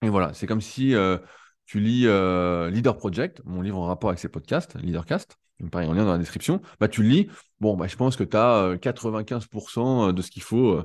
Et 0.03 0.09
voilà, 0.09 0.33
c'est 0.35 0.47
comme 0.47 0.61
si 0.61 0.95
euh, 0.95 1.19
tu 1.67 1.81
lis 1.81 2.07
euh, 2.07 2.71
Leader 2.71 2.97
Project, 2.97 3.43
mon 3.45 3.61
livre 3.61 3.79
en 3.79 3.87
rapport 3.87 4.11
avec 4.11 4.21
ces 4.21 4.29
podcasts, 4.29 4.77
Leadercast, 4.77 5.37
pareil, 5.71 5.89
en 5.89 5.95
lien 5.95 6.05
dans 6.05 6.13
la 6.13 6.19
description, 6.19 6.63
bah, 6.81 6.89
tu 6.89 7.03
le 7.03 7.09
lis, 7.09 7.29
bon, 7.61 7.77
bah, 7.77 7.89
je 7.89 7.97
pense 7.97 8.17
que 8.17 8.25
tu 8.25 8.37
as 8.37 8.77
95% 8.81 10.13
de 10.13 10.23
ce 10.23 10.31
qu'il 10.31 10.43
faut 10.43 10.81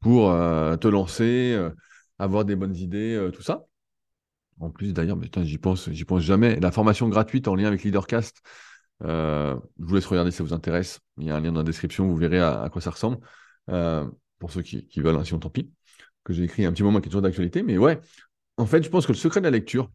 pour 0.00 0.30
te 0.32 0.88
lancer, 0.88 1.58
avoir 2.18 2.44
des 2.44 2.56
bonnes 2.56 2.76
idées, 2.76 3.30
tout 3.32 3.42
ça. 3.42 3.64
En 4.60 4.70
plus, 4.70 4.92
d'ailleurs, 4.92 5.18
j'y 5.42 5.58
pense, 5.58 5.90
j'y 5.90 6.04
pense 6.04 6.22
jamais. 6.22 6.60
La 6.60 6.72
formation 6.72 7.08
gratuite 7.08 7.48
en 7.48 7.54
lien 7.54 7.68
avec 7.68 7.82
Leadercast, 7.84 8.42
je 9.00 9.56
vous 9.78 9.94
laisse 9.94 10.06
regarder 10.06 10.30
si 10.30 10.38
ça 10.38 10.44
vous 10.44 10.52
intéresse. 10.52 11.00
Il 11.18 11.26
y 11.26 11.30
a 11.30 11.36
un 11.36 11.40
lien 11.40 11.52
dans 11.52 11.60
la 11.60 11.64
description, 11.64 12.06
vous 12.06 12.16
verrez 12.16 12.40
à, 12.40 12.68
quoi 12.70 12.82
ça 12.82 12.90
ressemble. 12.90 13.18
Pour 14.42 14.50
ceux 14.50 14.62
qui, 14.62 15.00
veulent, 15.00 15.14
hein, 15.14 15.24
sinon 15.24 15.38
tant 15.38 15.50
pis. 15.50 15.70
Que 16.24 16.32
j'ai 16.32 16.42
écrit 16.42 16.64
un 16.64 16.72
petit 16.72 16.82
moment 16.82 17.00
qui 17.00 17.06
est 17.06 17.10
toujours 17.10 17.22
d'actualité. 17.22 17.62
Mais 17.62 17.78
ouais, 17.78 18.00
en 18.56 18.66
fait, 18.66 18.82
je 18.82 18.88
pense 18.88 19.06
que 19.06 19.12
le 19.12 19.16
secret 19.16 19.38
de 19.40 19.44
la 19.44 19.52
lecture, 19.52 19.88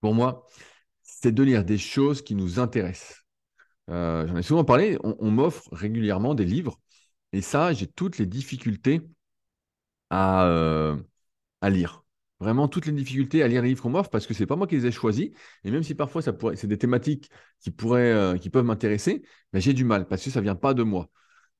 pour 0.00 0.14
moi, 0.14 0.44
c'est 1.04 1.30
de 1.30 1.44
lire 1.44 1.64
des 1.64 1.78
choses 1.78 2.22
qui 2.22 2.34
nous 2.34 2.58
intéressent. 2.58 3.24
Euh, 3.88 4.26
J'en 4.26 4.36
ai 4.36 4.42
souvent 4.42 4.64
parlé, 4.64 4.98
on, 5.04 5.30
m'offre 5.30 5.68
régulièrement 5.70 6.34
des 6.34 6.44
livres. 6.44 6.80
Et 7.32 7.40
ça, 7.40 7.72
j'ai 7.72 7.86
toutes 7.86 8.18
les 8.18 8.26
difficultés 8.26 9.00
à, 10.10 10.46
euh, 10.46 10.96
à 11.60 11.70
lire. 11.70 12.04
Vraiment 12.40 12.66
toutes 12.66 12.86
les 12.86 12.92
difficultés 12.92 13.44
à 13.44 13.48
lire 13.48 13.62
les 13.62 13.68
livres 13.68 13.82
qu'on 13.82 13.90
m'offre 13.90 14.10
parce 14.10 14.26
que 14.26 14.34
c'est 14.34 14.46
pas 14.46 14.56
moi 14.56 14.66
qui 14.66 14.74
les 14.74 14.86
ai 14.86 14.92
choisis. 14.92 15.30
Et 15.62 15.70
même 15.70 15.84
si 15.84 15.94
parfois 15.94 16.20
c'est 16.20 16.66
des 16.66 16.78
thématiques 16.78 17.30
qui 17.60 17.72
euh, 17.92 18.38
peuvent 18.52 18.64
m'intéresser, 18.64 19.22
ben 19.52 19.60
j'ai 19.60 19.72
du 19.72 19.84
mal 19.84 20.08
parce 20.08 20.24
que 20.24 20.30
ça 20.30 20.40
vient 20.40 20.56
pas 20.56 20.74
de 20.74 20.82
moi. 20.82 21.08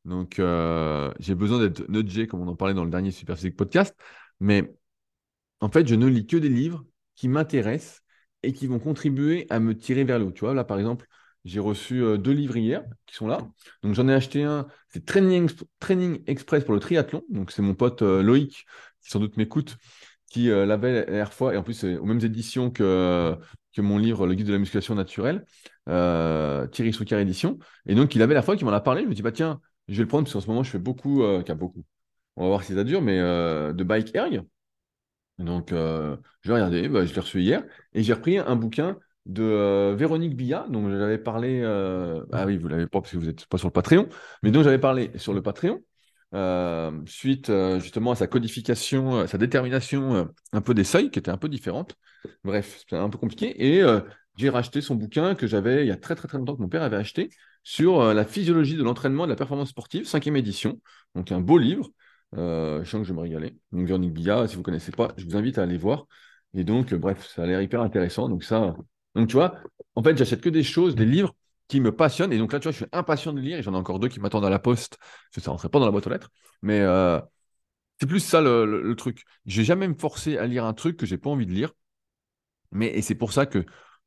Donc, 0.06 0.38
euh, 0.38 1.12
j'ai 1.18 1.34
besoin 1.34 1.58
d'être 1.58 1.88
nudgé, 1.88 2.26
comme 2.28 2.40
on 2.40 2.48
en 2.48 2.56
parlait 2.56 2.74
dans 2.74 2.84
le 2.84 2.90
dernier 2.90 3.10
Super 3.10 3.36
Physique 3.36 3.56
podcast. 3.56 3.94
Mais 4.38 4.72
en 5.60 5.68
fait, 5.68 5.86
je 5.86 5.96
ne 5.96 6.06
lis 6.06 6.26
que 6.26 6.36
des 6.36 6.48
livres 6.48 6.84
qui 7.16 7.28
m'intéressent 7.28 8.02
et 8.44 8.52
qui 8.52 8.68
vont 8.68 8.78
contribuer 8.78 9.46
à 9.50 9.58
me 9.58 9.76
tirer 9.76 10.04
vers 10.04 10.18
le 10.20 10.26
haut. 10.26 10.32
Tu 10.32 10.40
vois, 10.40 10.54
là, 10.54 10.62
par 10.62 10.78
exemple, 10.78 11.08
j'ai 11.44 11.58
reçu 11.58 12.02
euh, 12.04 12.18
deux 12.18 12.30
livres 12.30 12.56
hier 12.56 12.84
qui 13.06 13.16
sont 13.16 13.26
là. 13.26 13.38
Donc, 13.82 13.94
j'en 13.94 14.06
ai 14.08 14.14
acheté 14.14 14.44
un, 14.44 14.68
c'est 14.88 15.04
Training, 15.04 15.50
Training 15.80 16.22
Express 16.26 16.64
pour 16.64 16.74
le 16.74 16.80
triathlon. 16.80 17.24
Donc, 17.28 17.50
c'est 17.50 17.62
mon 17.62 17.74
pote 17.74 18.02
euh, 18.02 18.22
Loïc, 18.22 18.64
qui 19.00 19.10
sans 19.10 19.18
doute 19.18 19.36
m'écoute, 19.36 19.76
qui 20.30 20.46
l'avait 20.48 20.92
la 20.92 21.04
dernière 21.04 21.32
fois. 21.32 21.52
Et 21.52 21.56
en 21.56 21.64
plus, 21.64 21.74
c'est 21.74 21.96
aux 21.96 22.04
mêmes 22.04 22.24
éditions 22.24 22.70
que, 22.70 23.36
que 23.74 23.80
mon 23.80 23.98
livre 23.98 24.26
Le 24.26 24.34
guide 24.34 24.46
de 24.46 24.52
la 24.52 24.58
musculation 24.58 24.94
naturelle, 24.94 25.44
Thierry 25.86 26.92
Soucard 26.92 27.20
édition. 27.20 27.58
Et 27.86 27.94
donc, 27.94 28.14
il 28.14 28.22
avait 28.22 28.34
la 28.34 28.42
fois 28.42 28.56
qui 28.56 28.64
m'en 28.64 28.72
a 28.72 28.80
parlé. 28.80 29.02
Je 29.02 29.08
me 29.08 29.14
dis, 29.14 29.22
bah 29.22 29.32
tiens, 29.32 29.60
je 29.88 29.94
vais 29.94 30.02
le 30.02 30.08
prendre 30.08 30.24
parce 30.24 30.34
qu'en 30.34 30.40
ce 30.40 30.48
moment, 30.48 30.62
je 30.62 30.70
fais 30.70 30.78
beaucoup, 30.78 31.22
car 31.44 31.56
beaucoup. 31.56 31.84
On 32.36 32.42
va 32.42 32.48
voir 32.48 32.64
si 32.64 32.74
ça 32.74 32.84
dure, 32.84 33.02
mais 33.02 33.18
de 33.18 33.84
bike 33.84 34.14
erg. 34.14 34.42
Donc, 35.38 35.68
je 35.70 36.16
vais 36.44 36.54
regarder, 36.54 36.88
bah, 36.88 37.04
je 37.04 37.14
l'ai 37.14 37.20
reçu 37.20 37.40
hier, 37.40 37.64
et 37.92 38.02
j'ai 38.02 38.12
repris 38.12 38.38
un 38.38 38.56
bouquin 38.56 38.98
de 39.26 39.42
euh, 39.42 39.94
Véronique 39.96 40.36
Billa, 40.36 40.66
dont 40.70 40.88
j'avais 40.88 41.18
parlé. 41.18 41.60
Euh, 41.62 42.24
ah 42.32 42.46
oui, 42.46 42.56
vous 42.56 42.68
l'avez 42.68 42.86
pas 42.86 43.00
parce 43.00 43.12
que 43.12 43.18
vous 43.18 43.26
n'êtes 43.26 43.46
pas 43.46 43.58
sur 43.58 43.68
le 43.68 43.72
Patreon, 43.72 44.08
mais 44.42 44.50
dont 44.50 44.62
j'avais 44.62 44.78
parlé 44.78 45.10
sur 45.16 45.34
le 45.34 45.42
Patreon, 45.42 45.80
euh, 46.34 46.92
suite 47.06 47.50
justement 47.78 48.12
à 48.12 48.14
sa 48.14 48.26
codification, 48.26 49.18
à 49.18 49.26
sa 49.26 49.38
détermination 49.38 50.28
un 50.52 50.60
peu 50.60 50.74
des 50.74 50.84
seuils, 50.84 51.10
qui 51.10 51.18
était 51.18 51.30
un 51.30 51.36
peu 51.36 51.48
différente. 51.48 51.96
Bref, 52.44 52.78
c'était 52.80 52.96
un 52.96 53.10
peu 53.10 53.18
compliqué. 53.18 53.54
Et 53.66 53.82
j'ai 54.36 54.48
racheté 54.48 54.80
son 54.80 54.94
bouquin 54.94 55.34
que 55.34 55.46
j'avais 55.46 55.84
il 55.84 55.88
y 55.88 55.92
a 55.92 55.96
très 55.96 56.14
très 56.14 56.28
très 56.28 56.38
longtemps 56.38 56.56
que 56.56 56.62
mon 56.62 56.68
père 56.68 56.82
avait 56.82 56.96
acheté 56.96 57.30
sur 57.68 58.14
la 58.14 58.24
physiologie 58.24 58.76
de 58.76 58.84
l'entraînement 58.84 59.24
et 59.24 59.26
de 59.26 59.32
la 59.32 59.36
performance 59.36 59.70
sportive, 59.70 60.06
cinquième 60.06 60.36
édition. 60.36 60.80
Donc 61.16 61.32
un 61.32 61.40
beau 61.40 61.58
livre. 61.58 61.90
je 62.32 62.82
sens 62.84 63.00
que 63.00 63.04
je 63.04 63.12
vais 63.12 63.16
me 63.16 63.22
régaler. 63.22 63.56
Donc 63.72 63.86
Véronique 63.86 64.12
Billa, 64.12 64.46
si 64.46 64.54
vous 64.54 64.60
ne 64.60 64.64
connaissez 64.64 64.92
pas, 64.92 65.08
je 65.16 65.24
vous 65.24 65.36
invite 65.36 65.58
à 65.58 65.64
aller 65.64 65.78
voir. 65.78 66.06
Et 66.54 66.64
donc, 66.64 66.94
bref, 66.94 67.26
ça 67.34 67.42
a 67.42 67.46
l'air 67.46 67.60
hyper 67.60 67.82
intéressant. 67.82 68.28
Donc 68.28 68.44
ça, 68.44 68.76
donc, 69.16 69.28
tu 69.28 69.34
vois, 69.34 69.58
en 69.94 70.02
fait, 70.02 70.16
j'achète 70.16 70.42
que 70.42 70.50
des 70.50 70.62
choses, 70.62 70.94
des 70.94 71.06
livres 71.06 71.34
qui 71.68 71.80
me 71.80 71.90
passionnent. 71.90 72.32
Et 72.32 72.38
donc 72.38 72.52
là, 72.52 72.60
tu 72.60 72.64
vois, 72.64 72.72
je 72.72 72.76
suis 72.76 72.86
impatient 72.92 73.32
de 73.32 73.40
lire 73.40 73.58
et 73.58 73.62
j'en 73.62 73.72
ai 73.72 73.76
encore 73.76 73.98
deux 73.98 74.08
qui 74.08 74.20
m'attendent 74.20 74.44
à 74.44 74.50
la 74.50 74.58
poste. 74.58 74.98
Ça 75.32 75.40
ne 75.40 75.50
rentrait 75.50 75.70
pas 75.70 75.78
dans 75.80 75.86
la 75.86 75.90
boîte 75.90 76.06
aux 76.06 76.10
lettres. 76.10 76.30
Mais 76.62 76.80
euh, 76.80 77.18
c'est 78.00 78.06
plus 78.06 78.20
ça 78.20 78.40
le, 78.42 78.94
truc. 78.96 79.24
Je 79.46 79.58
vais 79.58 79.64
jamais 79.64 79.88
me 79.88 79.94
forcer 79.94 80.38
à 80.38 80.46
lire 80.46 80.64
un 80.66 80.74
truc 80.74 80.98
que 80.98 81.06
j'ai 81.06 81.18
pas 81.18 81.30
envie 81.30 81.46
de 81.46 81.52
lire. 81.52 81.72
Mais, 82.72 82.88
et 82.88 83.02
c'est 83.02 83.14
pour 83.14 83.32
ça 83.32 83.46
que 83.46 83.64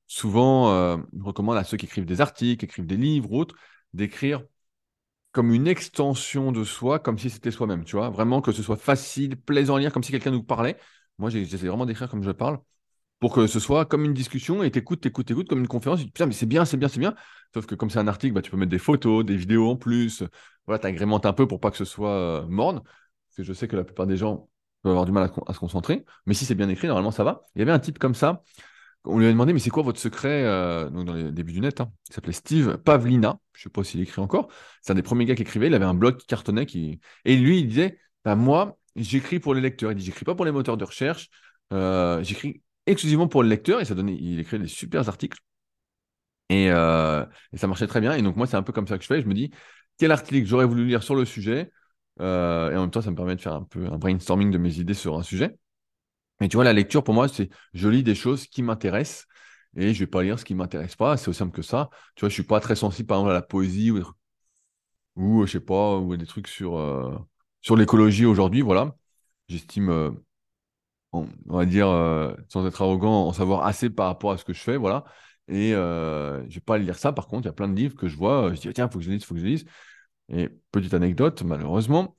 souvent, 0.10 0.72
euh, 0.74 0.98
recommande 1.22 1.58
à 1.58 1.64
ceux 1.64 1.78
qui 1.78 1.86
écrivent 1.86 2.06
des 2.06 2.22
articles, 2.22 2.66
écrivent 2.66 2.88
des 2.88 2.98
livres 2.98 3.32
ou 3.32 3.40
autres, 3.40 3.56
d'écrire 3.94 4.44
comme 5.32 5.54
une 5.54 5.68
extension 5.68 6.52
de 6.52 6.64
soi, 6.64 7.00
comme 7.00 7.20
si 7.20 7.30
c'était 7.30 7.52
soi-même, 7.52 7.86
tu 7.86 7.96
vois. 7.96 8.10
Vraiment 8.10 8.42
que 8.42 8.52
ce 8.52 8.64
soit 8.64 8.78
facile, 8.78 9.38
plaisant 9.38 9.76
à 9.76 9.80
lire, 9.80 9.94
comme 9.94 10.04
si 10.04 10.12
quelqu'un 10.12 10.32
nous 10.32 10.44
parlait. 10.44 10.78
Moi, 11.20 11.30
j'essaie 11.30 11.68
vraiment 11.68 11.86
d'écrire 11.86 12.10
comme 12.10 12.24
je 12.24 12.32
parle 12.32 12.60
pour 13.20 13.34
que 13.34 13.48
ce 13.48 13.60
soit 13.60 13.86
comme 13.86 14.06
une 14.06 14.14
discussion 14.14 14.64
et 14.64 14.72
t'écoutes, 14.72 15.02
t'écoutes, 15.02 15.28
t'écoutes 15.28 15.50
comme 15.50 15.60
une 15.60 15.68
conférence. 15.68 16.04
putain, 16.04 16.26
mais 16.26 16.34
c'est 16.34 16.46
bien, 16.46 16.66
c'est 16.66 16.78
bien, 16.78 16.88
c'est 16.88 17.00
bien. 17.00 17.16
Sauf 17.54 17.66
que 17.66 17.76
comme 17.76 17.90
c'est 17.90 18.00
un 18.00 18.08
article, 18.08 18.34
bah, 18.34 18.42
tu 18.42 18.52
peux 18.52 18.58
mettre 18.58 18.72
des 18.72 18.80
photos, 18.80 19.26
des 19.26 19.36
vidéos 19.36 19.70
en 19.70 19.76
plus. 19.76 20.24
Voilà, 20.66 20.80
t'agrémentes 20.80 21.26
un 21.26 21.34
peu 21.34 21.48
pour 21.48 21.60
pas 21.60 21.72
que 21.72 21.78
ce 21.78 21.86
soit 21.86 22.12
euh, 22.12 22.48
morne. 22.48 22.82
Parce 22.82 23.38
que 23.38 23.44
je 23.44 23.54
sais 23.54 23.68
que 23.68 23.76
la 23.76 23.84
plupart 23.84 24.08
des 24.08 24.18
gens 24.18 24.50
peuvent 24.84 24.92
avoir 24.92 25.06
du 25.06 25.12
mal 25.12 25.30
à, 25.48 25.54
se 25.54 25.60
concentrer. 25.60 26.06
Mais 26.26 26.34
si 26.34 26.46
c'est 26.46 26.56
bien 26.56 26.70
écrit, 26.70 26.88
normalement, 26.88 27.12
ça 27.12 27.24
va. 27.24 27.44
Il 27.56 27.60
y 27.60 27.62
avait 27.62 27.72
un 27.72 27.80
type 27.80 28.00
comme 28.00 28.16
ça. 28.16 28.44
On 29.10 29.18
lui 29.18 29.26
a 29.26 29.32
demandé, 29.32 29.54
mais 29.54 29.60
c'est 29.60 29.70
quoi 29.70 29.84
votre 29.84 30.00
secret 30.00 30.44
euh, 30.46 30.90
dans 30.90 31.14
les 31.14 31.32
débuts 31.32 31.54
du 31.54 31.62
net 31.62 31.82
hein? 31.82 31.92
Il 32.10 32.14
s'appelait 32.14 32.34
Steve 32.34 32.78
Pavlina. 32.78 33.40
Je 33.54 33.64
sais 33.64 33.70
pas 33.70 33.84
s'il 33.84 34.00
écrit 34.02 34.22
encore. 34.22 34.50
C'est 34.82 34.92
un 34.92 34.96
des 34.96 35.02
premiers 35.02 35.26
gars 35.26 35.36
qui 35.36 35.42
écrivait. 35.42 35.68
Il 35.68 35.74
avait 35.74 35.86
un 35.86 35.94
blog 35.94 36.18
qui 36.18 36.28
cartonnait. 36.28 36.68
Et 37.26 37.36
lui, 37.36 37.60
il 37.60 37.68
disait, 37.68 38.00
bah, 38.24 38.36
moi, 38.36 38.78
j'écris 38.96 39.40
pour 39.40 39.54
les 39.54 39.62
lecteurs. 39.62 39.92
Il 39.92 39.96
dit, 39.96 40.06
j'écris 40.06 40.26
pas 40.26 40.36
pour 40.36 40.46
les 40.46 40.52
moteurs 40.52 40.78
de 40.78 40.84
recherche. 40.86 41.30
Euh, 41.74 42.24
j'écris 42.24 42.62
exclusivement 42.86 43.28
pour 43.28 43.44
le 43.44 43.50
lecteur 43.50 43.82
et 43.82 43.86
ça 43.86 43.96
donnait, 43.96 44.16
il 44.16 44.40
écrit 44.40 44.60
des 44.60 44.68
super 44.68 45.08
articles. 45.08 45.40
Euh, 46.52 47.26
et, 47.54 47.58
ça 47.58 47.68
marchait 47.68 47.88
très 47.88 48.02
bien. 48.02 48.14
Et 48.14 48.22
donc, 48.22 48.36
moi, 48.36 48.48
c'est 48.48 48.58
un 48.58 48.64
peu 48.64 48.74
comme 48.74 48.88
ça 48.88 48.98
que 48.98 49.04
je 49.04 49.08
fais. 49.08 49.22
Je 49.22 49.28
me 49.28 49.34
dis, 49.34 49.52
quel 49.98 50.12
article 50.12 50.48
j'aurais 50.48 50.66
voulu 50.66 50.86
lire 50.86 51.04
sur 51.04 51.16
le 51.16 51.26
sujet? 51.26 51.72
Et 52.20 52.24
en 52.24 52.82
même 52.82 52.92
temps, 52.92 53.02
ça 53.02 53.12
me 53.12 53.16
permet 53.16 53.36
de 53.36 53.42
faire 53.42 53.54
un 53.54 53.64
peu 53.64 53.86
un 53.88 53.98
brainstorming 53.98 54.52
de 54.52 54.58
mes 54.58 54.78
idées 54.80 54.94
sur 54.94 55.18
un 55.18 55.24
sujet. 55.24 55.58
Et 56.42 56.50
tu 56.50 56.58
vois, 56.58 56.64
la 56.64 56.74
lecture, 56.74 57.04
pour 57.04 57.14
moi, 57.14 57.28
c'est 57.28 57.50
je 57.74 57.90
lis 57.90 58.04
des 58.04 58.16
choses 58.16 58.48
qui 58.48 58.64
m'intéressent 58.64 59.26
et 59.76 59.94
je 59.94 60.00
vais 60.00 60.08
pas 60.08 60.24
lire 60.24 60.40
ce 60.40 60.46
qui 60.46 60.56
m'intéresse 60.56 60.96
pas. 60.96 61.18
C'est 61.18 61.30
aussi 61.30 61.40
simple 61.40 61.56
que 61.56 61.62
ça. 61.62 61.90
Tu 62.16 62.22
vois, 62.22 62.30
je 62.30 62.34
suis 62.34 62.44
pas 62.44 62.60
très 62.60 62.76
sensible, 62.76 63.08
par 63.08 63.18
exemple, 63.20 63.32
à 63.32 63.34
la 63.36 63.42
poésie 63.42 63.92
ou, 63.92 64.04
ou 65.16 65.46
je 65.46 65.52
sais 65.54 65.60
pas, 65.60 65.98
ou 65.98 66.16
des 66.18 66.26
trucs 66.26 66.48
sur, 66.48 66.78
euh, 66.78 67.18
sur 67.62 67.76
l'écologie 67.76 68.26
aujourd'hui. 68.26 68.62
Voilà. 68.62 68.96
J'estime 69.48 70.16
on, 71.12 71.28
va 71.46 71.66
dire, 71.66 71.88
euh, 71.88 72.34
sans 72.50 72.66
être 72.68 72.82
arrogant, 72.82 73.28
en 73.28 73.34
savoir 73.34 73.66
assez 73.66 73.90
par 73.90 74.08
rapport 74.08 74.32
à 74.32 74.38
ce 74.38 74.46
que 74.46 74.54
je 74.54 74.62
fais, 74.62 74.78
voilà. 74.78 75.06
Et 75.48 75.74
euh, 75.74 76.48
je 76.50 76.56
vais 76.56 76.62
pas 76.62 76.78
lire 76.78 76.98
ça, 76.98 77.12
par 77.14 77.28
contre, 77.28 77.44
il 77.44 77.46
y 77.48 77.50
a 77.50 77.54
plein 77.54 77.68
de 77.68 77.76
livres 77.76 77.96
que 77.96 78.08
je 78.08 78.18
vois, 78.18 78.54
je 78.54 78.62
dis, 78.62 78.74
tiens, 78.74 78.88
il 78.88 78.92
faut 78.92 79.00
que 79.00 79.06
je 79.06 79.12
lise, 79.12 79.22
il 79.24 79.26
faut 79.26 79.34
que 79.36 79.42
je 79.42 79.46
lise. 79.46 79.66
Et 80.30 80.50
petite 80.72 80.94
anecdote, 80.94 81.44
malheureusement, 81.44 82.16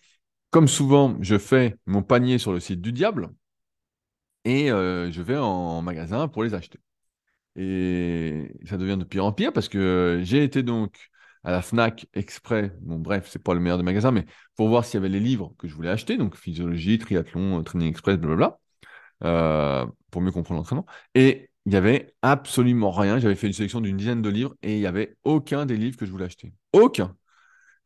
comme 0.50 0.68
souvent, 0.68 1.16
je 1.20 1.38
fais 1.38 1.76
mon 1.86 2.02
panier 2.02 2.38
sur 2.38 2.52
le 2.52 2.60
site 2.60 2.80
du 2.80 2.92
diable 2.92 3.30
et 4.44 4.70
euh, 4.70 5.10
je 5.10 5.22
vais 5.22 5.36
en 5.36 5.82
magasin 5.82 6.28
pour 6.28 6.42
les 6.42 6.54
acheter. 6.54 6.78
Et 7.56 8.52
ça 8.64 8.76
devient 8.76 8.96
de 8.98 9.04
pire 9.04 9.24
en 9.24 9.32
pire 9.32 9.52
parce 9.52 9.68
que 9.68 10.20
j'ai 10.22 10.44
été 10.44 10.62
donc 10.62 11.10
à 11.44 11.50
la 11.50 11.62
Fnac 11.62 12.06
exprès, 12.14 12.72
bon 12.80 12.98
bref, 12.98 13.28
c'est 13.30 13.42
pas 13.42 13.54
le 13.54 13.60
meilleur 13.60 13.78
des 13.78 13.84
magasins, 13.84 14.10
mais 14.10 14.26
pour 14.56 14.68
voir 14.68 14.84
s'il 14.84 14.94
y 14.94 14.98
avait 14.98 15.08
les 15.08 15.20
livres 15.20 15.54
que 15.58 15.68
je 15.68 15.74
voulais 15.74 15.88
acheter, 15.88 16.16
donc 16.18 16.36
physiologie, 16.36 16.98
triathlon, 16.98 17.62
training 17.62 17.88
express, 17.88 18.18
blablabla. 18.18 18.58
Euh, 19.24 19.86
pour 20.10 20.22
mieux 20.22 20.32
comprendre 20.32 20.60
l'entraînement. 20.60 20.86
Et 21.14 21.50
il 21.66 21.70
n'y 21.70 21.76
avait 21.76 22.14
absolument 22.22 22.90
rien. 22.90 23.18
J'avais 23.18 23.34
fait 23.34 23.46
une 23.46 23.52
sélection 23.52 23.80
d'une 23.80 23.96
dizaine 23.96 24.22
de 24.22 24.30
livres 24.30 24.54
et 24.62 24.76
il 24.76 24.80
n'y 24.80 24.86
avait 24.86 25.16
aucun 25.24 25.66
des 25.66 25.76
livres 25.76 25.96
que 25.96 26.06
je 26.06 26.10
voulais 26.10 26.24
acheter. 26.24 26.52
Aucun. 26.72 27.16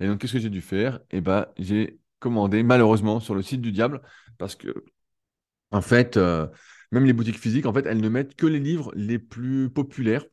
Et 0.01 0.07
donc, 0.07 0.21
qu'est-ce 0.21 0.35
que 0.35 0.38
j'ai 0.38 0.51
dû 0.51 0.61
faire? 0.61 1.01
Eh 1.11 1.21
ben, 1.21 1.47
j'ai 1.59 1.99
commandé 2.19 2.62
malheureusement 2.62 3.21
sur 3.21 3.35
le 3.35 3.43
site 3.43 3.61
du 3.61 3.73
diable 3.73 4.01
parce 4.38 4.55
que, 4.55 4.85
en 5.74 5.82
fait, 5.82 6.16
euh, 6.16 6.46
même 6.92 7.04
les 7.04 7.12
boutiques 7.12 7.38
physiques, 7.38 7.66
en 7.66 7.72
fait, 7.72 7.87
elles 7.87 8.00
ne 8.00 8.08
mettent 8.08 8.34
que 8.37 8.46
les 8.46 8.60
livres 8.60 8.92
les 8.94 9.18
plus 9.18 9.70
populaires. 9.70 10.24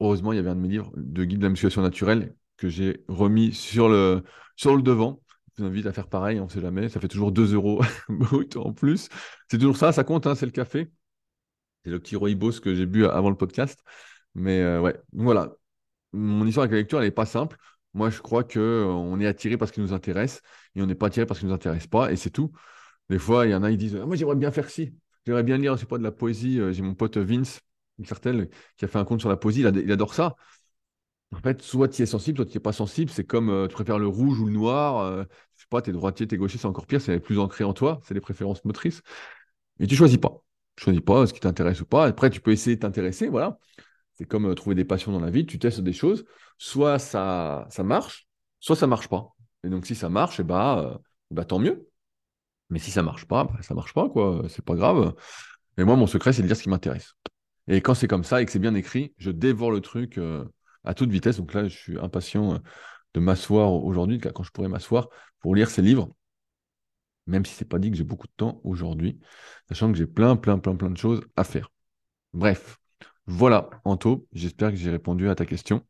Heureusement, 0.00 0.32
il 0.32 0.36
y 0.36 0.38
avait 0.38 0.50
un 0.50 0.56
de 0.56 0.60
mes 0.60 0.68
livres 0.68 0.92
de 0.96 1.24
guide 1.24 1.38
de 1.38 1.44
la 1.44 1.50
musculation 1.50 1.82
naturelle 1.82 2.34
que 2.56 2.68
j'ai 2.68 3.04
remis 3.08 3.52
sur 3.52 3.88
le, 3.88 4.22
sur 4.56 4.76
le 4.76 4.82
devant 4.82 5.20
vous 5.58 5.66
invite 5.66 5.86
à 5.86 5.92
faire 5.92 6.08
pareil, 6.08 6.40
on 6.40 6.44
ne 6.44 6.50
sait 6.50 6.60
jamais. 6.60 6.88
Ça 6.88 7.00
fait 7.00 7.08
toujours 7.08 7.32
2 7.32 7.54
euros 7.54 7.82
brut 8.08 8.56
en 8.56 8.72
plus. 8.72 9.08
C'est 9.50 9.58
toujours 9.58 9.76
ça, 9.76 9.92
ça 9.92 10.04
compte, 10.04 10.26
hein, 10.26 10.34
c'est 10.34 10.46
le 10.46 10.52
café. 10.52 10.90
C'est 11.84 11.90
le 11.90 12.00
petit 12.00 12.16
rooibos 12.16 12.60
que 12.60 12.74
j'ai 12.74 12.86
bu 12.86 13.06
avant 13.06 13.30
le 13.30 13.36
podcast. 13.36 13.82
Mais 14.34 14.60
euh, 14.60 14.80
ouais, 14.80 15.00
voilà. 15.12 15.52
Mon 16.12 16.46
histoire 16.46 16.64
avec 16.64 16.72
la 16.72 16.78
lecture, 16.78 16.98
elle 16.98 17.06
n'est 17.06 17.10
pas 17.10 17.26
simple. 17.26 17.56
Moi, 17.94 18.10
je 18.10 18.20
crois 18.20 18.44
qu'on 18.44 18.60
euh, 18.60 19.20
est 19.20 19.26
attiré 19.26 19.56
parce 19.56 19.70
qu'il 19.70 19.82
nous 19.82 19.92
intéresse 19.92 20.42
et 20.74 20.82
on 20.82 20.86
n'est 20.86 20.94
pas 20.94 21.06
attiré 21.08 21.26
parce 21.26 21.40
qu'il 21.40 21.48
ne 21.48 21.52
nous 21.52 21.56
intéresse 21.56 21.86
pas, 21.86 22.12
et 22.12 22.16
c'est 22.16 22.30
tout. 22.30 22.52
Des 23.10 23.18
fois, 23.18 23.46
il 23.46 23.50
y 23.50 23.54
en 23.54 23.62
a, 23.62 23.70
ils 23.70 23.78
disent 23.78 23.96
Moi, 23.96 24.16
j'aimerais 24.16 24.36
bien 24.36 24.50
faire 24.50 24.68
ci. 24.70 24.94
J'aimerais 25.26 25.42
bien 25.42 25.58
lire, 25.58 25.76
je 25.76 25.80
sais 25.80 25.86
pas, 25.86 25.98
de 25.98 26.02
la 26.02 26.12
poésie. 26.12 26.60
Euh, 26.60 26.72
j'ai 26.72 26.82
mon 26.82 26.94
pote 26.94 27.16
Vince, 27.16 27.60
une 27.98 28.04
certaine, 28.06 28.48
qui 28.76 28.84
a 28.84 28.88
fait 28.88 28.98
un 28.98 29.04
compte 29.04 29.20
sur 29.20 29.28
la 29.28 29.36
poésie. 29.36 29.60
il 29.60 29.92
adore 29.92 30.14
ça. 30.14 30.36
En 31.34 31.40
fait, 31.40 31.60
soit 31.60 31.88
tu 31.88 32.02
es 32.02 32.06
sensible, 32.06 32.38
soit 32.38 32.46
tu 32.46 32.56
n'es 32.56 32.62
pas 32.62 32.72
sensible. 32.72 33.10
C'est 33.10 33.24
comme 33.24 33.50
euh, 33.50 33.66
tu 33.68 33.74
préfères 33.74 33.98
le 33.98 34.06
rouge 34.06 34.40
ou 34.40 34.46
le 34.46 34.52
noir. 34.52 34.98
Euh, 35.00 35.24
sais 35.56 35.66
pas, 35.68 35.82
tu 35.82 35.90
es 35.90 35.92
droitier, 35.92 36.26
tu 36.26 36.34
es 36.34 36.38
gaucher, 36.38 36.58
c'est 36.58 36.66
encore 36.66 36.86
pire. 36.86 37.00
C'est 37.00 37.20
plus 37.20 37.38
ancré 37.38 37.64
en 37.64 37.74
toi. 37.74 38.00
C'est 38.04 38.14
les 38.14 38.20
préférences 38.20 38.64
motrices. 38.64 39.02
Et 39.80 39.86
tu 39.86 39.96
choisis 39.96 40.18
pas. 40.18 40.42
Tu 40.76 40.84
choisis 40.84 41.02
pas 41.02 41.26
ce 41.26 41.34
qui 41.34 41.40
t'intéresse 41.40 41.80
ou 41.80 41.86
pas. 41.86 42.06
Après, 42.06 42.30
tu 42.30 42.40
peux 42.40 42.52
essayer 42.52 42.76
de 42.76 42.80
t'intéresser. 42.80 43.28
Voilà. 43.28 43.58
C'est 44.14 44.26
comme 44.26 44.46
euh, 44.46 44.54
trouver 44.54 44.76
des 44.76 44.84
passions 44.84 45.12
dans 45.12 45.20
la 45.20 45.30
vie. 45.30 45.46
Tu 45.46 45.58
testes 45.58 45.80
des 45.80 45.92
choses. 45.92 46.24
Soit 46.58 46.98
ça, 46.98 47.66
ça 47.70 47.84
marche, 47.84 48.28
soit 48.60 48.76
ça 48.76 48.86
marche 48.86 49.08
pas. 49.08 49.34
Et 49.64 49.68
donc, 49.68 49.86
si 49.86 49.94
ça 49.94 50.08
marche, 50.08 50.40
bah, 50.42 51.00
bah, 51.30 51.44
tant 51.44 51.58
mieux. 51.58 51.87
Mais 52.70 52.78
si 52.78 52.90
ça 52.90 53.02
marche 53.02 53.26
pas, 53.26 53.44
bah, 53.44 53.58
ça 53.62 53.74
marche 53.74 53.94
pas, 53.94 54.08
quoi. 54.08 54.44
C'est 54.48 54.64
pas 54.64 54.74
grave. 54.74 55.14
Et 55.78 55.84
moi, 55.84 55.96
mon 55.96 56.06
secret, 56.06 56.32
c'est 56.32 56.42
de 56.42 56.46
dire 56.46 56.56
ce 56.56 56.62
qui 56.62 56.68
m'intéresse. 56.68 57.14
Et 57.66 57.80
quand 57.80 57.94
c'est 57.94 58.08
comme 58.08 58.24
ça 58.24 58.42
et 58.42 58.46
que 58.46 58.52
c'est 58.52 58.58
bien 58.58 58.74
écrit, 58.74 59.14
je 59.18 59.30
dévore 59.30 59.70
le 59.70 59.80
truc 59.80 60.18
à 60.84 60.94
toute 60.94 61.10
vitesse. 61.10 61.36
Donc 61.36 61.54
là, 61.54 61.68
je 61.68 61.76
suis 61.76 61.98
impatient 61.98 62.54
euh, 62.54 62.58
de 63.14 63.20
m'asseoir 63.20 63.72
aujourd'hui, 63.72 64.18
quand 64.18 64.42
je 64.42 64.50
pourrais 64.50 64.68
m'asseoir 64.68 65.08
pour 65.40 65.54
lire 65.54 65.70
ces 65.70 65.82
livres, 65.82 66.10
même 67.26 67.44
si 67.44 67.54
c'est 67.54 67.66
pas 67.66 67.78
dit 67.78 67.90
que 67.90 67.96
j'ai 67.96 68.04
beaucoup 68.04 68.26
de 68.26 68.32
temps 68.36 68.60
aujourd'hui, 68.64 69.20
sachant 69.68 69.92
que 69.92 69.98
j'ai 69.98 70.06
plein, 70.06 70.36
plein, 70.36 70.58
plein, 70.58 70.76
plein 70.76 70.90
de 70.90 70.96
choses 70.96 71.20
à 71.36 71.44
faire. 71.44 71.70
Bref, 72.32 72.78
voilà, 73.26 73.68
Anto, 73.84 74.26
j'espère 74.32 74.70
que 74.70 74.76
j'ai 74.76 74.90
répondu 74.90 75.28
à 75.28 75.34
ta 75.34 75.44
question. 75.44 75.86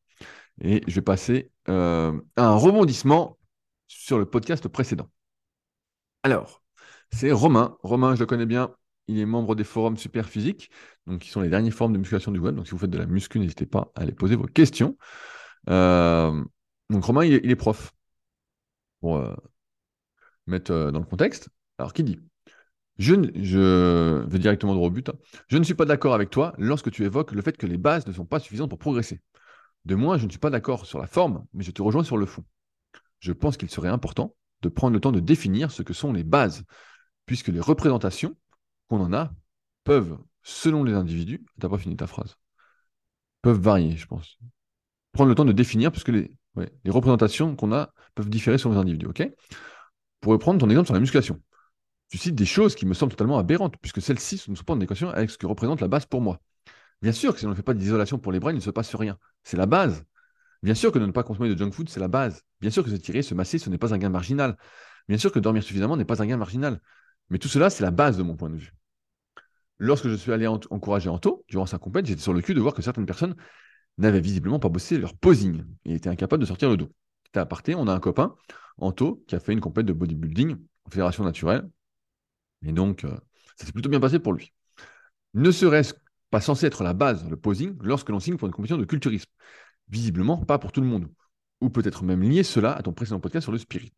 Et 0.61 0.83
je 0.88 0.95
vais 0.97 1.03
passer 1.03 1.53
euh, 1.69 2.21
à 2.35 2.49
un 2.49 2.57
rebondissement 2.57 3.38
sur 3.87 4.19
le 4.19 4.27
podcast 4.27 4.67
précédent. 4.67 5.09
Alors, 6.25 6.62
c'est 7.11 7.33
Romain. 7.33 7.77
Romain, 7.83 8.14
je 8.14 8.21
le 8.21 8.27
connais 8.27 8.47
bien. 8.47 8.75
Il 9.09 9.18
est 9.18 9.27
membre 9.27 9.55
des 9.55 9.64
forums 9.64 9.97
Super 9.97 10.29
Physique, 10.29 10.71
donc 11.07 11.21
qui 11.21 11.31
sont 11.31 11.40
les 11.40 11.49
dernières 11.49 11.73
formes 11.73 11.92
de 11.92 11.99
musculation 11.99 12.31
du 12.31 12.38
web. 12.38 12.55
Donc 12.55 12.66
si 12.66 12.73
vous 12.73 12.79
faites 12.79 12.90
de 12.90 12.99
la 12.99 13.07
muscu, 13.07 13.38
n'hésitez 13.38 13.66
pas 13.66 13.90
à 13.94 14.03
aller 14.03 14.12
poser 14.12 14.37
vos 14.37 14.47
questions. 14.47 14.97
Euh, 15.71 16.44
donc 16.90 17.05
Romain, 17.05 17.25
il 17.25 17.51
est, 17.51 17.57
prof. 17.57 17.92
pour 19.01 19.16
euh, 19.16 19.35
mettre 20.47 20.73
euh, 20.73 20.90
dans 20.90 21.01
le 21.01 21.07
contexte. 21.07 21.49
Alors, 21.79 21.92
qui 21.92 22.05
dit? 22.05 22.21
Je, 22.99 23.14
je 23.37 24.25
vais 24.27 24.38
directement 24.38 24.75
droit 24.75 24.88
au 24.88 24.90
but. 24.90 25.09
Hein. 25.09 25.14
Je 25.47 25.57
ne 25.57 25.62
suis 25.62 25.75
pas 25.75 25.85
d'accord 25.85 26.14
avec 26.14 26.31
toi 26.31 26.53
lorsque 26.59 26.90
tu 26.90 27.05
évoques 27.05 27.33
le 27.33 27.42
fait 27.42 27.57
que 27.57 27.66
les 27.66 27.79
bases 27.79 28.07
ne 28.07 28.12
sont 28.12 28.25
pas 28.25 28.40
suffisantes 28.40 28.71
pour 28.71 28.79
progresser. 28.79 29.21
De 29.85 29.94
moins, 29.94 30.18
je 30.18 30.27
ne 30.27 30.31
suis 30.31 30.40
pas 30.40 30.51
d'accord 30.51 30.85
sur 30.85 30.99
la 30.99 31.07
forme, 31.07 31.47
mais 31.55 31.62
je 31.62 31.71
te 31.71 31.81
rejoins 31.81 32.03
sur 32.03 32.16
le 32.16 32.27
fond. 32.27 32.44
Je 33.21 33.33
pense 33.33 33.57
qu'il 33.57 33.71
serait 33.71 33.88
important 33.88 34.35
de 34.62 34.68
prendre 34.68 34.94
le 34.94 35.01
temps 35.01 35.12
de 35.12 35.21
définir 35.21 35.71
ce 35.71 35.83
que 35.83 35.92
sont 35.92 36.12
les 36.12 36.25
bases, 36.25 36.64
puisque 37.29 37.49
les 37.49 37.61
représentations 37.61 38.35
qu'on 38.88 39.01
en 39.01 39.12
a 39.12 39.31
peuvent, 39.85 40.19
selon 40.43 40.83
les 40.83 40.95
individus, 40.95 41.45
t'as 41.61 41.69
pas 41.69 41.79
fini 41.79 41.95
ta 41.95 42.07
phrase, 42.07 42.37
peuvent 43.43 43.61
varier, 43.61 43.97
je 43.97 44.07
pense. 44.07 44.38
Prendre 45.12 45.29
le 45.29 45.35
temps 45.35 45.45
de 45.45 45.53
définir, 45.53 45.93
puisque 45.93 46.09
les, 46.09 46.33
représentations 46.87 47.55
qu'on 47.55 47.73
a 47.73 47.93
peuvent 48.14 48.31
différer 48.31 48.57
selon 48.57 48.75
les 48.75 48.81
individus, 48.81 49.07
ok? 49.07 49.31
Pour 50.21 50.33
reprendre 50.33 50.59
ton 50.59 50.71
exemple 50.71 50.87
sur 50.87 50.95
la 50.95 51.01
musculation, 51.01 51.41
tu 52.09 52.17
cites 52.17 52.35
des 52.35 52.47
choses 52.47 52.75
qui 52.75 52.87
me 52.87 52.95
semblent 52.95 53.12
totalement 53.12 53.38
aberrantes, 53.38 53.77
puisque 53.77 54.01
celles-ci 54.01 54.43
ne 54.49 54.57
sont 54.57 54.64
pas 54.64 54.73
en 54.73 54.81
équation 54.81 55.11
avec 55.11 55.29
ce 55.31 55.37
que 55.37 55.47
représente 55.47 55.83
la 55.83 55.88
base 55.88 56.07
pour 56.07 56.23
moi. 56.23 56.41
Bien 57.03 57.12
sûr 57.12 57.35
que 57.35 57.41
si 57.41 57.47
on 57.47 57.51
ne 57.51 57.55
fait 57.55 57.62
pas 57.62 57.75
d'isolation 57.75 58.19
pour 58.19 58.33
les 58.33 58.41
bras, 58.41 58.53
il 58.53 58.57
ne 58.57 58.61
se 58.61 58.71
passe 58.71 58.95
rien. 58.95 59.19
C'est 59.45 59.59
la 59.59 59.67
base. 59.67 60.03
Bien 60.62 60.75
sûr 60.75 60.91
que 60.93 60.99
de 60.99 61.05
ne 61.05 61.12
pas 61.12 61.23
consommer 61.23 61.55
de 61.55 61.59
junk 61.59 61.73
food, 61.73 61.91
c'est 61.91 62.01
la 62.01 62.09
base. 62.09 62.43
Bien 62.62 62.71
sûr 62.71 62.83
que 62.83 62.91
se 62.91 62.97
tirer, 62.97 63.21
se 63.21 63.35
masser, 63.35 63.59
ce 63.59 63.69
n'est 63.69 63.79
pas 63.79 63.93
un 63.93 63.99
gain 63.99 64.09
marginal. 64.09 64.57
Bien 65.09 65.19
sûr 65.19 65.31
que 65.31 65.38
dormir 65.38 65.62
suffisamment 65.62 65.97
n'est 65.97 66.07
pas 66.07 66.23
un 66.23 66.27
gain 66.27 66.38
marginal. 66.38 66.81
Mais 67.31 67.38
tout 67.38 67.49
cela, 67.49 67.71
c'est 67.71 67.83
la 67.83 67.91
base 67.91 68.17
de 68.17 68.23
mon 68.23 68.37
point 68.37 68.51
de 68.51 68.57
vue. 68.57 68.73
Lorsque 69.79 70.09
je 70.09 70.14
suis 70.14 70.33
allé 70.33 70.47
encourager 70.47 71.09
Anto, 71.09 71.45
durant 71.49 71.67
sa 71.67 71.79
compète, 71.79 72.07
j'étais 72.07 72.23
sur 72.23 72.33
le 72.33 72.41
cul 72.41 72.55
de 72.55 72.61
voir 72.61 72.75
que 72.75 72.83
certaines 72.83 73.07
personnes 73.07 73.37
n'avaient 73.97 74.21
visiblement 74.21 74.59
pas 74.59 74.69
bossé 74.69 74.99
leur 74.99 75.14
posing 75.14 75.64
et 75.85 75.95
étaient 75.95 76.09
incapables 76.09 76.41
de 76.41 76.47
sortir 76.47 76.69
le 76.69 76.77
dos. 76.77 76.91
C'était 77.27 77.41
aparté, 77.41 77.75
on 77.75 77.87
a 77.87 77.93
un 77.93 78.01
copain, 78.01 78.35
Anto, 78.79 79.23
qui 79.29 79.35
a 79.35 79.41
fait 79.41 79.53
une 79.53 79.61
compète 79.61 79.87
de 79.87 79.93
bodybuilding 79.93 80.57
en 80.85 80.91
fédération 80.91 81.25
naturelle. 81.25 81.69
Et 82.64 82.73
donc, 82.73 83.05
euh, 83.05 83.17
ça 83.57 83.67
s'est 83.67 83.73
plutôt 83.73 83.88
bien 83.91 84.01
passé 84.01 84.19
pour 84.19 84.33
lui. 84.33 84.53
Ne 85.35 85.51
serait-ce 85.51 85.95
pas 86.31 86.41
censé 86.41 86.67
être 86.67 86.83
la 86.83 86.95
base, 86.95 87.29
le 87.29 87.37
posing, 87.37 87.77
lorsque 87.81 88.09
l'on 88.09 88.21
signe 88.21 88.37
pour 88.37 88.49
une 88.49 88.55
compétition 88.55 88.79
de 88.79 88.85
culturisme? 88.85 89.31
Visiblement, 89.88 90.45
pas 90.45 90.59
pour 90.59 90.73
tout 90.73 90.81
le 90.81 90.87
monde. 90.87 91.09
Ou 91.61 91.71
peut-être 91.71 92.03
même 92.05 92.23
lier 92.23 92.43
cela 92.43 92.73
à 92.73 92.83
ton 92.83 92.93
précédent 92.93 93.21
podcast 93.21 93.45
sur 93.45 93.53
le 93.53 93.59
spirit. 93.59 93.93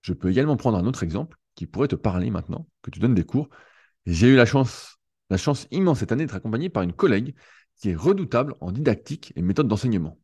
Je 0.00 0.12
peux 0.12 0.30
également 0.30 0.56
prendre 0.56 0.78
un 0.78 0.86
autre 0.86 1.02
exemple 1.02 1.38
qui 1.56 1.66
pourrait 1.66 1.88
te 1.88 1.96
parler 1.96 2.30
maintenant, 2.30 2.68
que 2.82 2.90
tu 2.90 3.00
donnes 3.00 3.14
des 3.14 3.24
cours. 3.24 3.48
J'ai 4.04 4.28
eu 4.28 4.36
la 4.36 4.46
chance, 4.46 4.98
la 5.30 5.36
chance 5.36 5.66
immense 5.72 5.98
cette 5.98 6.12
année 6.12 6.24
d'être 6.24 6.36
accompagné 6.36 6.68
par 6.68 6.84
une 6.84 6.92
collègue 6.92 7.34
qui 7.74 7.90
est 7.90 7.96
redoutable 7.96 8.54
en 8.60 8.70
didactique 8.70 9.32
et 9.34 9.42
méthode 9.42 9.66
d'enseignement. 9.66 10.20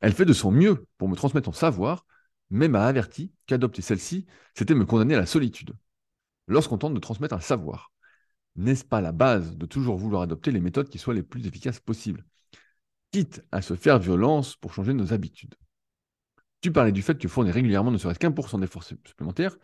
Elle 0.00 0.12
fait 0.12 0.26
de 0.26 0.34
son 0.34 0.50
mieux 0.50 0.86
pour 0.98 1.08
me 1.08 1.16
transmettre 1.16 1.46
son 1.46 1.52
savoir, 1.52 2.04
mais 2.50 2.68
m'a 2.68 2.84
averti 2.84 3.32
qu'adopter 3.46 3.80
celle-ci, 3.80 4.26
c'était 4.54 4.74
me 4.74 4.84
condamner 4.84 5.14
à 5.14 5.20
la 5.20 5.26
solitude. 5.26 5.72
Lorsqu'on 6.46 6.78
tente 6.78 6.94
de 6.94 7.00
transmettre 7.00 7.34
un 7.34 7.40
savoir, 7.40 7.92
n'est-ce 8.56 8.84
pas 8.84 9.00
la 9.00 9.12
base 9.12 9.56
de 9.56 9.66
toujours 9.66 9.96
vouloir 9.96 10.22
adopter 10.22 10.50
les 10.50 10.60
méthodes 10.60 10.88
qui 10.88 10.98
soient 10.98 11.14
les 11.14 11.22
plus 11.22 11.46
efficaces 11.46 11.80
possibles, 11.80 12.24
quitte 13.10 13.42
à 13.52 13.62
se 13.62 13.74
faire 13.74 13.98
violence 13.98 14.56
pour 14.56 14.74
changer 14.74 14.94
nos 14.94 15.12
habitudes? 15.12 15.54
Tu 16.60 16.72
parlais 16.72 16.92
du 16.92 17.02
fait 17.02 17.18
que 17.18 17.28
fournir 17.28 17.54
régulièrement 17.54 17.90
ne 17.90 17.98
serait-ce 17.98 18.18
qu'un 18.18 18.32
pour 18.32 18.48
cent 18.48 18.58
d'efforts 18.58 18.84
supplémentaires 18.84 19.56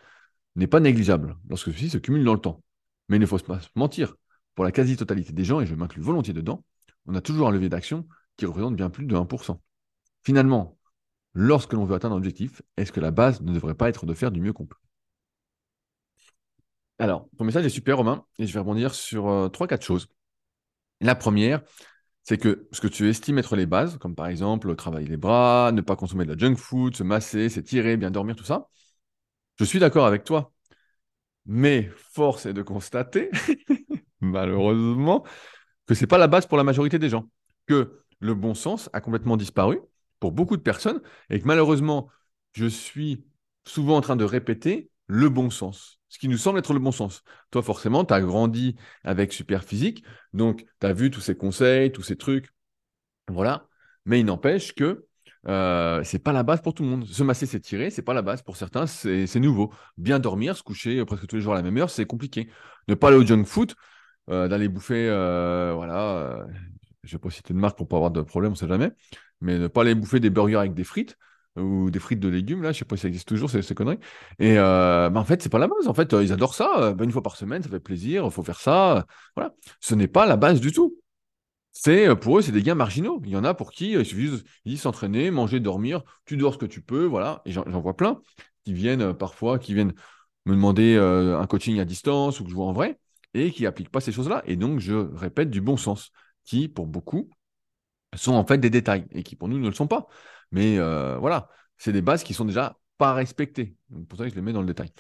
n'est 0.57 0.67
pas 0.67 0.81
négligeable 0.81 1.37
lorsque 1.49 1.73
ceci 1.73 1.89
se 1.91 1.99
cumule 1.99 2.25
dans 2.25 2.35
le 2.35 2.41
temps. 2.41 2.63
Mais 3.09 3.17
il 3.17 3.21
ne 3.21 3.27
faut 3.27 3.39
pas 3.39 3.61
se 3.61 3.69
mentir. 3.75 4.15
Pour 4.55 4.65
la 4.65 4.73
quasi-totalité 4.73 5.33
des 5.33 5.45
gens, 5.45 5.61
et 5.61 5.67
je 5.67 5.75
m'inclus 5.75 6.03
volontiers 6.03 6.35
dedans, 6.35 6.65
on 7.07 7.15
a 7.15 7.21
toujours 7.21 7.49
un 7.49 7.51
levier 7.51 7.69
d'action 7.69 8.07
qui 8.37 8.47
représente 8.47 8.77
bien 8.77 8.91
plus 8.91 9.07
de 9.07 9.17
1%. 9.17 9.61
Finalement, 10.25 10.79
lorsque 11.35 11.73
l'on 11.73 11.85
veut 11.85 11.95
atteindre 11.95 12.15
un 12.15 12.19
objectif, 12.19 12.63
est-ce 12.77 12.93
que 12.93 13.01
la 13.01 13.11
base 13.11 13.41
ne 13.41 13.53
devrait 13.53 13.75
pas 13.75 13.89
être 13.89 14.07
de 14.07 14.15
faire 14.15 14.31
du 14.31 14.41
mieux 14.41 14.53
qu'on 14.53 14.67
peut? 14.67 14.77
Alors, 16.99 17.29
ton 17.37 17.45
message 17.45 17.67
est 17.67 17.71
super, 17.71 17.97
Romain, 17.97 18.25
et 18.39 18.47
je 18.47 18.53
vais 18.53 18.61
rebondir 18.61 18.95
sur 18.95 19.29
euh, 19.29 19.49
trois, 19.49 19.67
quatre 19.67 19.85
choses. 19.85 20.09
La 21.01 21.15
première, 21.15 21.63
c'est 22.23 22.39
que 22.39 22.69
ce 22.73 22.81
que 22.81 22.87
tu 22.87 23.09
estimes 23.09 23.39
être 23.39 23.57
les 23.57 23.67
bases, 23.67 23.99
comme 23.99 24.15
par 24.15 24.27
exemple 24.29 24.75
travailler 24.77 25.09
les 25.09 25.17
bras, 25.17 25.73
ne 25.73 25.81
pas 25.81 25.97
consommer 25.97 26.25
de 26.25 26.33
la 26.33 26.39
junk 26.39 26.57
food, 26.57 26.97
se 26.97 27.03
masser, 27.03 27.49
s'étirer, 27.49 27.97
bien 27.97 28.11
dormir, 28.11 28.37
tout 28.37 28.45
ça, 28.45 28.69
je 29.59 29.65
suis 29.65 29.79
d'accord 29.79 30.07
avec 30.07 30.25
toi. 30.25 30.53
Mais 31.47 31.91
force 31.97 32.47
est 32.47 32.53
de 32.53 32.63
constater, 32.63 33.31
malheureusement, 34.21 35.25
que 35.87 35.95
ce 35.95 36.03
n'est 36.03 36.07
pas 36.07 36.19
la 36.19 36.29
base 36.29 36.47
pour 36.47 36.57
la 36.57 36.65
majorité 36.65 36.99
des 36.99 37.09
gens. 37.09 37.29
Que 37.67 38.05
le 38.21 38.35
bon 38.35 38.55
sens 38.55 38.89
a 38.93 39.01
complètement 39.01 39.37
disparu 39.37 39.81
pour 40.21 40.33
beaucoup 40.33 40.57
de 40.57 40.63
personnes 40.63 41.03
et 41.31 41.41
que 41.41 41.47
malheureusement, 41.47 42.09
je 42.53 42.67
suis 42.67 43.25
souvent 43.67 43.97
en 43.97 44.01
train 44.01 44.17
de 44.17 44.25
répéter 44.25 44.91
le 45.09 45.29
bon 45.29 45.51
sens 45.51 46.01
ce 46.13 46.19
qui 46.19 46.29
nous 46.29 46.37
semble 46.37 46.59
être 46.59 46.75
le 46.75 46.79
bon 46.79 46.93
sens. 46.93 47.25
Toi, 47.51 47.63
forcément, 47.63 48.05
tu 48.05 48.13
as 48.13 48.21
grandi 48.21 48.77
avec 49.03 49.33
Super 49.33 49.65
Physique, 49.65 50.05
donc 50.35 50.67
tu 50.79 50.87
as 50.87 50.93
vu 50.93 51.11
tous 51.11 51.23
ces 51.23 51.35
conseils, 51.35 51.91
tous 51.91 52.03
ces 52.03 52.17
trucs. 52.17 52.51
Voilà. 53.29 53.67
Mais 54.05 54.21
il 54.21 54.27
n'empêche 54.27 54.75
que 54.75 55.07
euh, 55.49 56.03
c'est 56.05 56.19
pas 56.19 56.33
la 56.33 56.43
base 56.43 56.61
pour 56.63 56.75
tout 56.75 56.83
le 56.83 56.89
monde. 56.89 57.07
Se 57.07 57.23
masser, 57.23 57.47
s'étirer, 57.47 57.91
c'est 57.91 58.03
pas 58.03 58.15
la 58.15 58.23
base. 58.23 58.43
Pour 58.43 58.57
certains, 58.57 58.87
c'est 58.87 59.41
nouveau. 59.41 59.73
Bien 59.97 60.19
dormir, 60.19 60.57
se 60.57 60.63
coucher 60.63 61.05
presque 61.05 61.27
tous 61.27 61.37
les 61.37 61.43
jours 61.43 61.53
à 61.55 61.57
la 61.57 61.63
même 61.63 61.77
heure, 61.79 61.91
c'est 61.91 62.07
compliqué. 62.07 62.49
Ne 62.89 62.95
pas 62.95 63.09
aller 63.09 63.17
au 63.17 63.27
junk 63.27 63.45
food, 63.45 63.75
euh, 64.31 64.49
d'aller 64.49 64.69
bouffer, 64.69 65.09
euh, 65.09 65.73
voilà, 65.75 66.17
euh, 66.17 66.45
je 67.05 67.13
vais 67.13 67.19
pas 67.19 67.31
citer 67.31 67.55
de 67.55 67.59
marque 67.59 67.77
pour 67.77 67.89
pas 67.89 67.97
avoir 67.97 68.11
de 68.11 68.23
problème, 68.23 68.53
on 68.53 68.55
sait 68.55 68.69
jamais, 68.69 68.91
mais 69.41 69.59
ne 69.59 69.67
pas 69.69 69.83
aller 69.83 69.95
bouffer 69.95 70.21
des 70.21 70.31
burgers 70.31 70.57
avec 70.57 70.75
des 70.75 70.85
frites, 70.85 71.17
ou 71.57 71.91
des 71.91 71.99
frites 71.99 72.21
de 72.21 72.29
légumes, 72.29 72.63
là, 72.63 72.73
je 72.73 72.79
sais 72.79 72.85
pas 72.85 72.97
si 72.97 73.03
ça 73.03 73.09
existe 73.09 73.29
toujours, 73.29 73.51
ces, 73.51 73.61
ces 73.63 73.75
conneries. 73.75 73.99
Et 74.39 74.59
euh, 74.59 75.11
en 75.11 75.25
fait, 75.25 75.43
c'est 75.43 75.51
pas 75.51 75.59
la 75.59 75.69
base. 75.69 75.87
En 75.87 75.93
fait, 75.93 76.15
euh, 76.15 76.23
ils 76.25 76.33
adorent 76.33 76.55
ça. 76.55 76.95
Bah, 76.95 77.05
une 77.05 77.13
fois 77.13 77.23
par 77.23 77.37
semaine, 77.37 77.63
ça 77.63 77.69
fait 77.69 77.81
plaisir, 77.81 78.33
faut 78.33 78.43
faire 78.43 78.59
ça. 78.59 79.05
Voilà. 79.37 79.53
Ce 79.81 79.95
n'est 79.95 80.09
pas 80.09 80.25
la 80.25 80.37
base 80.37 80.61
du 80.61 80.73
tout. 80.73 80.97
C'est 81.73 82.09
euh, 82.09 82.15
pour 82.15 82.39
eux, 82.39 82.43
c'est 82.43 82.53
des 82.53 82.63
gains 82.63 82.75
marginaux. 82.75 83.21
Il 83.25 83.31
y 83.31 83.37
en 83.37 83.45
a 83.45 83.55
pour 83.55 83.73
qui 83.73 83.93
il 83.93 84.05
suffit 84.05 84.43
de 84.65 84.77
s'entraîner, 84.77 85.31
manger, 85.31 85.61
dormir. 85.61 86.03
Tu 86.25 86.37
dors 86.37 86.55
ce 86.55 86.59
que 86.59 86.67
tu 86.67 86.83
peux, 86.83 87.05
voilà. 87.05 87.43
Et 87.45 87.53
j'en 87.53 87.65
vois 87.81 87.97
plein 87.97 88.21
qui 88.65 88.73
viennent 88.73 89.13
parfois, 89.15 89.59
qui 89.59 89.75
viennent 89.75 89.95
me 90.47 90.55
demander 90.55 90.97
un 90.97 91.47
coaching 91.47 91.81
à 91.81 91.85
distance 91.85 92.39
ou 92.41 92.45
que 92.45 92.51
je 92.51 92.55
vois 92.55 92.67
en 92.67 92.73
vrai 92.73 92.99
et 93.35 93.51
qui 93.51 93.67
appliquent 93.67 93.91
pas 93.91 94.01
ces 94.01 94.13
choses-là. 94.13 94.43
Et 94.47 94.57
donc, 94.57 94.79
je 94.79 94.95
répète 94.95 95.51
du 95.51 95.61
bon 95.61 95.77
sens, 95.77 96.13
qui 96.45 96.69
pour 96.69 96.87
beaucoup 96.87 97.31
sont 98.15 98.33
en 98.33 98.45
fait 98.45 98.59
des 98.59 98.71
détails 98.71 99.07
et 99.13 99.23
qui 99.23 99.37
pour 99.37 99.49
nous 99.49 99.59
ne 99.59 99.69
le 99.69 99.75
sont 99.75 99.87
pas. 99.87 100.07
Mais 100.51 100.79
euh, 100.79 101.17
voilà, 101.19 101.49
c'est 101.79 101.93
des 101.93 102.03
bases 102.03 102.23
qui 102.23 102.35
sont 102.35 102.45
déjà 102.45 102.77
pas 102.99 103.15
respectées. 103.15 103.75
Donc, 103.91 104.07
pour 104.07 104.19
ça 104.19 104.25
que 104.25 104.31
je 104.31 104.35
les 104.35 104.43
mets 104.43 104.53
dans 104.53 104.61
le 104.61 104.67
détail. 104.67 104.91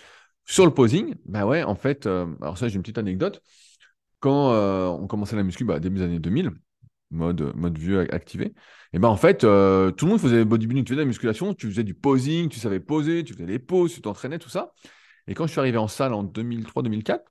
Sur 0.45 0.65
le 0.65 0.75
posing, 0.75 1.15
bah 1.25 1.47
ouais, 1.47 1.63
en 1.63 1.75
fait, 1.75 2.07
euh, 2.07 2.27
alors 2.41 2.59
ça, 2.59 2.69
j'ai 2.69 2.77
une 2.77 2.83
petite 2.83 2.99
anecdote. 2.99 3.43
Quand 4.23 4.53
euh, 4.53 4.87
on 4.87 5.07
commençait 5.07 5.37
la 5.37 5.43
muscu, 5.43 5.65
bah, 5.65 5.81
début 5.81 5.99
des 5.99 6.05
années 6.05 6.19
2000, 6.19 6.53
mode, 7.11 7.55
mode 7.55 7.77
vieux 7.77 8.13
activé, 8.15 8.55
et 8.95 8.99
ben 8.99 9.09
en 9.09 9.17
fait, 9.17 9.41
tout 9.41 9.47
le 9.47 10.07
monde 10.07 10.21
faisait 10.21 10.45
bodybuilding, 10.47 10.85
tu 10.85 10.93
faisais 10.93 10.97
de 10.97 11.03
la 11.03 11.07
musculation, 11.07 11.53
tu 11.53 11.69
faisais 11.69 11.85
du 11.85 11.95
posing, 11.95 12.49
tu 12.49 12.59
savais 12.59 12.81
poser, 12.81 13.25
tu 13.25 13.35
faisais 13.35 13.47
les 13.47 13.59
poses, 13.59 13.93
tu 13.93 14.01
t'entraînais, 14.01 14.39
tout 14.39 14.49
ça. 14.49 14.73
Et 15.27 15.35
quand 15.35 15.47
je 15.47 15.53
suis 15.53 15.61
arrivé 15.61 15.77
en 15.77 15.89
salle 15.89 16.15
en 16.15 16.25
2003-2004, 16.25 17.25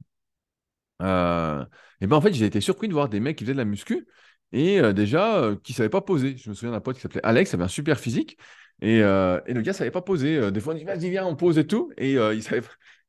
et 2.01 2.07
ben 2.07 2.15
en 2.15 2.21
fait, 2.21 2.33
j'ai 2.33 2.45
été 2.45 2.61
surpris 2.61 2.87
de 2.87 2.93
voir 2.93 3.09
des 3.09 3.19
mecs 3.19 3.37
qui 3.37 3.43
faisaient 3.43 3.53
de 3.53 3.57
la 3.57 3.65
muscu 3.65 4.07
et 4.51 4.79
euh, 4.79 4.93
déjà 4.93 5.37
euh, 5.37 5.55
qui 5.63 5.73
ne 5.73 5.77
savait 5.77 5.89
pas 5.89 6.01
poser. 6.01 6.35
Je 6.37 6.49
me 6.49 6.55
souviens 6.55 6.71
d'un 6.71 6.81
pote 6.81 6.95
qui 6.95 7.01
s'appelait 7.01 7.21
Alex, 7.23 7.51
il 7.51 7.55
avait 7.55 7.63
un 7.63 7.67
super 7.67 7.99
physique, 7.99 8.37
et, 8.81 9.01
euh, 9.01 9.39
et 9.45 9.53
le 9.53 9.61
gars 9.61 9.71
ne 9.71 9.77
savait 9.77 9.91
pas 9.91 10.01
poser. 10.01 10.51
des 10.51 10.59
fois, 10.59 10.73
on 10.73 10.77
dit 10.77 10.83
vas-y, 10.83 11.09
viens, 11.09 11.25
on 11.25 11.35
pose 11.35 11.57
et 11.57 11.67
tout, 11.67 11.91
et 11.97 12.13
il 12.13 12.43
savait. 12.43 12.61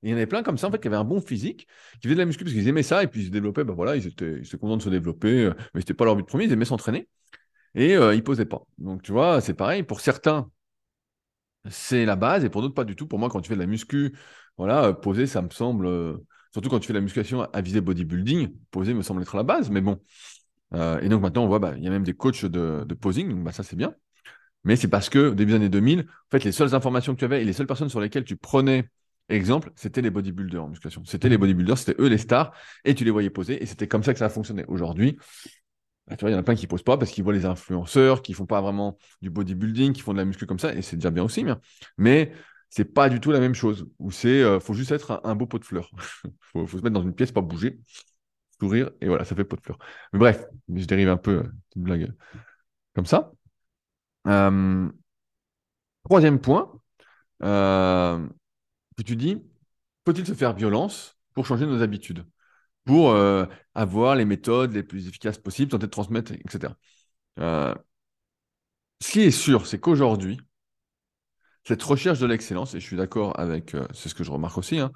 Il 0.03 0.11
y 0.11 0.12
en 0.12 0.17
avait 0.17 0.27
plein 0.27 0.43
comme 0.43 0.59
ça, 0.59 0.69
en 0.69 0.71
fait, 0.71 0.81
qui 0.81 0.88
avaient 0.88 0.97
un 0.97 1.05
bon 1.05 1.21
physique, 1.21 1.69
qui 2.01 2.09
faisaient 2.09 2.15
de 2.15 2.21
la 2.21 2.27
muscu 2.27 2.45
parce 2.45 2.55
qu'ils 2.55 2.69
aimaient 2.69 2.83
ça, 2.83 3.03
et 3.03 3.07
puis 3.07 3.23
ils 3.23 3.27
se 3.27 3.31
développaient, 3.31 3.65
ben 3.65 3.75
voilà, 3.75 3.97
ils 3.97 4.07
étaient, 4.07 4.38
ils 4.38 4.47
étaient 4.47 4.59
contents 4.59 4.77
de 4.77 4.83
se 4.83 4.88
développer, 4.88 5.51
mais 5.75 5.81
c'était 5.81 5.95
pas 5.95 6.05
leur 6.05 6.17
but 6.17 6.27
premier, 6.27 6.45
ils 6.45 6.53
aimaient 6.53 6.65
s'entraîner, 6.65 7.09
et 7.75 7.95
ils 7.95 8.15
ils 8.15 8.25
posaient 8.25 8.47
pas. 8.47 8.62
Donc, 8.79 9.03
tu 9.03 9.12
vois, 9.12 9.41
c'est 9.41 9.55
pareil, 9.55 9.83
pour 9.85 10.01
certains, 10.01 10.51
c'est 11.71 12.05
la 12.05 12.17
base, 12.17 12.45
et 12.45 12.49
pour 12.51 12.62
d'autres, 12.62 12.75
pas 12.75 12.85
du 12.85 12.97
tout. 12.97 13.07
Pour 13.07 13.19
moi, 13.19 13.29
quand 13.29 13.41
tu 13.41 13.49
fais 13.49 13.55
de 13.55 13.61
la 13.61 13.67
muscu, 13.67 14.17
voilà, 14.57 14.93
poser, 14.93 15.27
ça 15.27 15.43
me 15.43 15.51
semble, 15.51 15.88
surtout 16.53 16.69
quand 16.69 16.81
tu 16.81 16.87
fais 16.88 16.93
de 16.93 16.99
la 16.99 17.03
musculation 17.03 17.43
à 17.43 17.61
visée 17.61 17.81
bodybuilding, 17.81 18.53
poser 18.71 18.95
me 18.95 19.03
semble 19.03 19.23
être 19.23 19.37
la 19.37 19.45
base, 19.45 19.71
mais 19.71 19.81
bon, 19.81 20.01
euh, 20.75 21.01
et 21.01 21.09
donc 21.09 21.23
maintenant, 21.23 21.45
on 21.45 21.49
voit, 21.49 21.59
bah, 21.59 21.75
il 21.77 21.85
y 21.85 21.87
a 21.87 21.91
même 21.91 22.05
des 22.05 22.15
coachs 22.15 22.45
de, 22.45 22.95
posing, 22.95 23.29
donc 23.29 23.45
bah, 23.45 23.53
ça 23.53 23.62
c'est 23.62 23.77
bien. 23.77 23.95
Mais 24.65 24.77
c'est 24.77 24.88
parce 24.88 25.09
que 25.11 25.31
début 25.31 25.53
des 25.53 25.57
années 25.57 25.69
2000, 25.69 26.01
en 26.01 26.05
fait, 26.31 26.45
les 26.45 26.53
seules 26.53 26.75
informations 26.75 27.15
que 27.15 27.19
tu 27.19 27.25
avais 27.25 27.43
et 27.43 27.45
les 27.45 27.53
seules 27.53 27.67
personnes 27.67 27.88
sur 27.88 28.01
lesquelles 28.01 28.25
tu 28.25 28.37
prenais 28.37 28.88
exemple, 29.33 29.73
c'était 29.75 30.03
les 30.03 30.11
bodybuilders 30.11 30.64
en 30.64 30.68
musculation. 30.68 31.03
C'était 31.05 31.29
les 31.29 31.38
bodybuilders, 31.38 31.79
c'était 31.79 32.01
eux 32.01 32.09
les 32.09 32.18
stars, 32.18 32.53
et 32.85 32.95
tu 32.95 33.05
les 33.05 33.11
voyais 33.11 33.31
poser, 33.31 33.62
et 33.62 33.66
c'était 33.66 33.88
comme 33.88 34.03
ça 34.03 34.12
que 34.12 34.18
ça 34.18 34.27
a 34.27 34.29
fonctionné. 34.29 34.64
Aujourd'hui, 34.68 35.18
bah, 36.07 36.16
tu 36.16 36.23
vois, 36.23 36.31
il 36.31 36.33
y 36.33 36.37
en 36.37 36.40
a 36.40 36.42
plein 36.42 36.55
qui 36.55 36.66
posent 36.66 36.83
pas 36.83 36.99
parce 36.99 37.11
qu'ils 37.11 37.25
voient 37.25 37.33
les 37.33 37.45
influenceurs 37.45 38.23
qui 38.23 38.35
font 38.35 38.47
pas 38.47 38.61
vraiment 38.61 38.99
du 39.21 39.31
bodybuilding, 39.31 39.92
qui 39.92 40.01
font 40.01 40.12
de 40.12 40.18
la 40.18 40.25
muscu 40.25 40.47
comme 40.47 40.59
ça, 40.59 40.75
et 40.75 40.83
c'est 40.83 40.97
déjà 40.97 41.11
bien 41.11 41.25
aussi. 41.25 41.45
Mais 41.97 42.33
c'est 42.71 42.85
pas 42.85 43.09
du 43.09 43.21
tout 43.21 43.31
la 43.31 43.40
même 43.40 43.55
chose. 43.55 43.88
Où 43.99 44.11
c'est, 44.11 44.42
euh, 44.42 44.59
faut 44.61 44.75
juste 44.75 44.92
être 44.92 45.21
un, 45.25 45.35
beau 45.35 45.47
pot 45.47 45.59
de 45.59 45.64
fleurs. 45.64 45.90
faut, 46.40 46.66
faut 46.66 46.79
se 46.79 46.83
mettre 46.83 46.95
dans 46.95 47.03
une 47.03 47.14
pièce, 47.14 47.33
pas 47.33 47.40
bouger 47.40 47.81
sourire, 48.61 48.90
et 49.01 49.09
voilà, 49.09 49.25
ça 49.25 49.35
fait 49.35 49.45
pot 49.45 49.57
de 49.57 49.62
fleurs. 49.62 49.79
Mais 50.12 50.18
bref, 50.18 50.47
je 50.75 50.85
dérive 50.87 51.09
un 51.09 51.16
peu, 51.16 51.38
euh, 51.38 51.53
une 51.77 51.83
blague 51.83 52.03
euh, 52.03 52.38
comme 52.95 53.07
ça. 53.07 53.33
Troisième 56.05 56.40
point, 56.40 56.73
que 58.96 59.02
tu 59.02 59.16
dis, 59.16 59.42
faut-il 60.05 60.26
se 60.26 60.35
faire 60.35 60.55
violence 60.55 61.16
pour 61.35 61.46
changer 61.46 61.66
nos 61.66 61.83
habitudes, 61.83 62.26
pour 62.85 63.11
euh, 63.11 63.46
avoir 63.74 64.16
les 64.16 64.24
méthodes 64.24 64.72
les 64.72 64.83
plus 64.83 65.09
efficaces 65.09 65.38
possibles, 65.38 65.70
tenter 65.70 65.87
de 65.87 65.90
transmettre, 65.90 66.33
etc. 66.33 66.74
Euh, 67.38 67.74
ce 69.00 69.12
qui 69.12 69.20
est 69.22 69.31
sûr, 69.31 69.66
c'est 69.66 69.78
qu'aujourd'hui, 69.81 70.38
cette 71.64 71.83
recherche 71.83 72.18
de 72.18 72.26
l'excellence, 72.26 72.74
et 72.74 72.81
je 72.81 72.87
suis 72.87 72.96
d'accord 72.96 73.38
avec, 73.38 73.76
c'est 73.92 74.09
ce 74.09 74.14
que 74.14 74.24
je 74.24 74.31
remarque 74.31 74.59
aussi, 74.59 74.78
hein, 74.81 74.92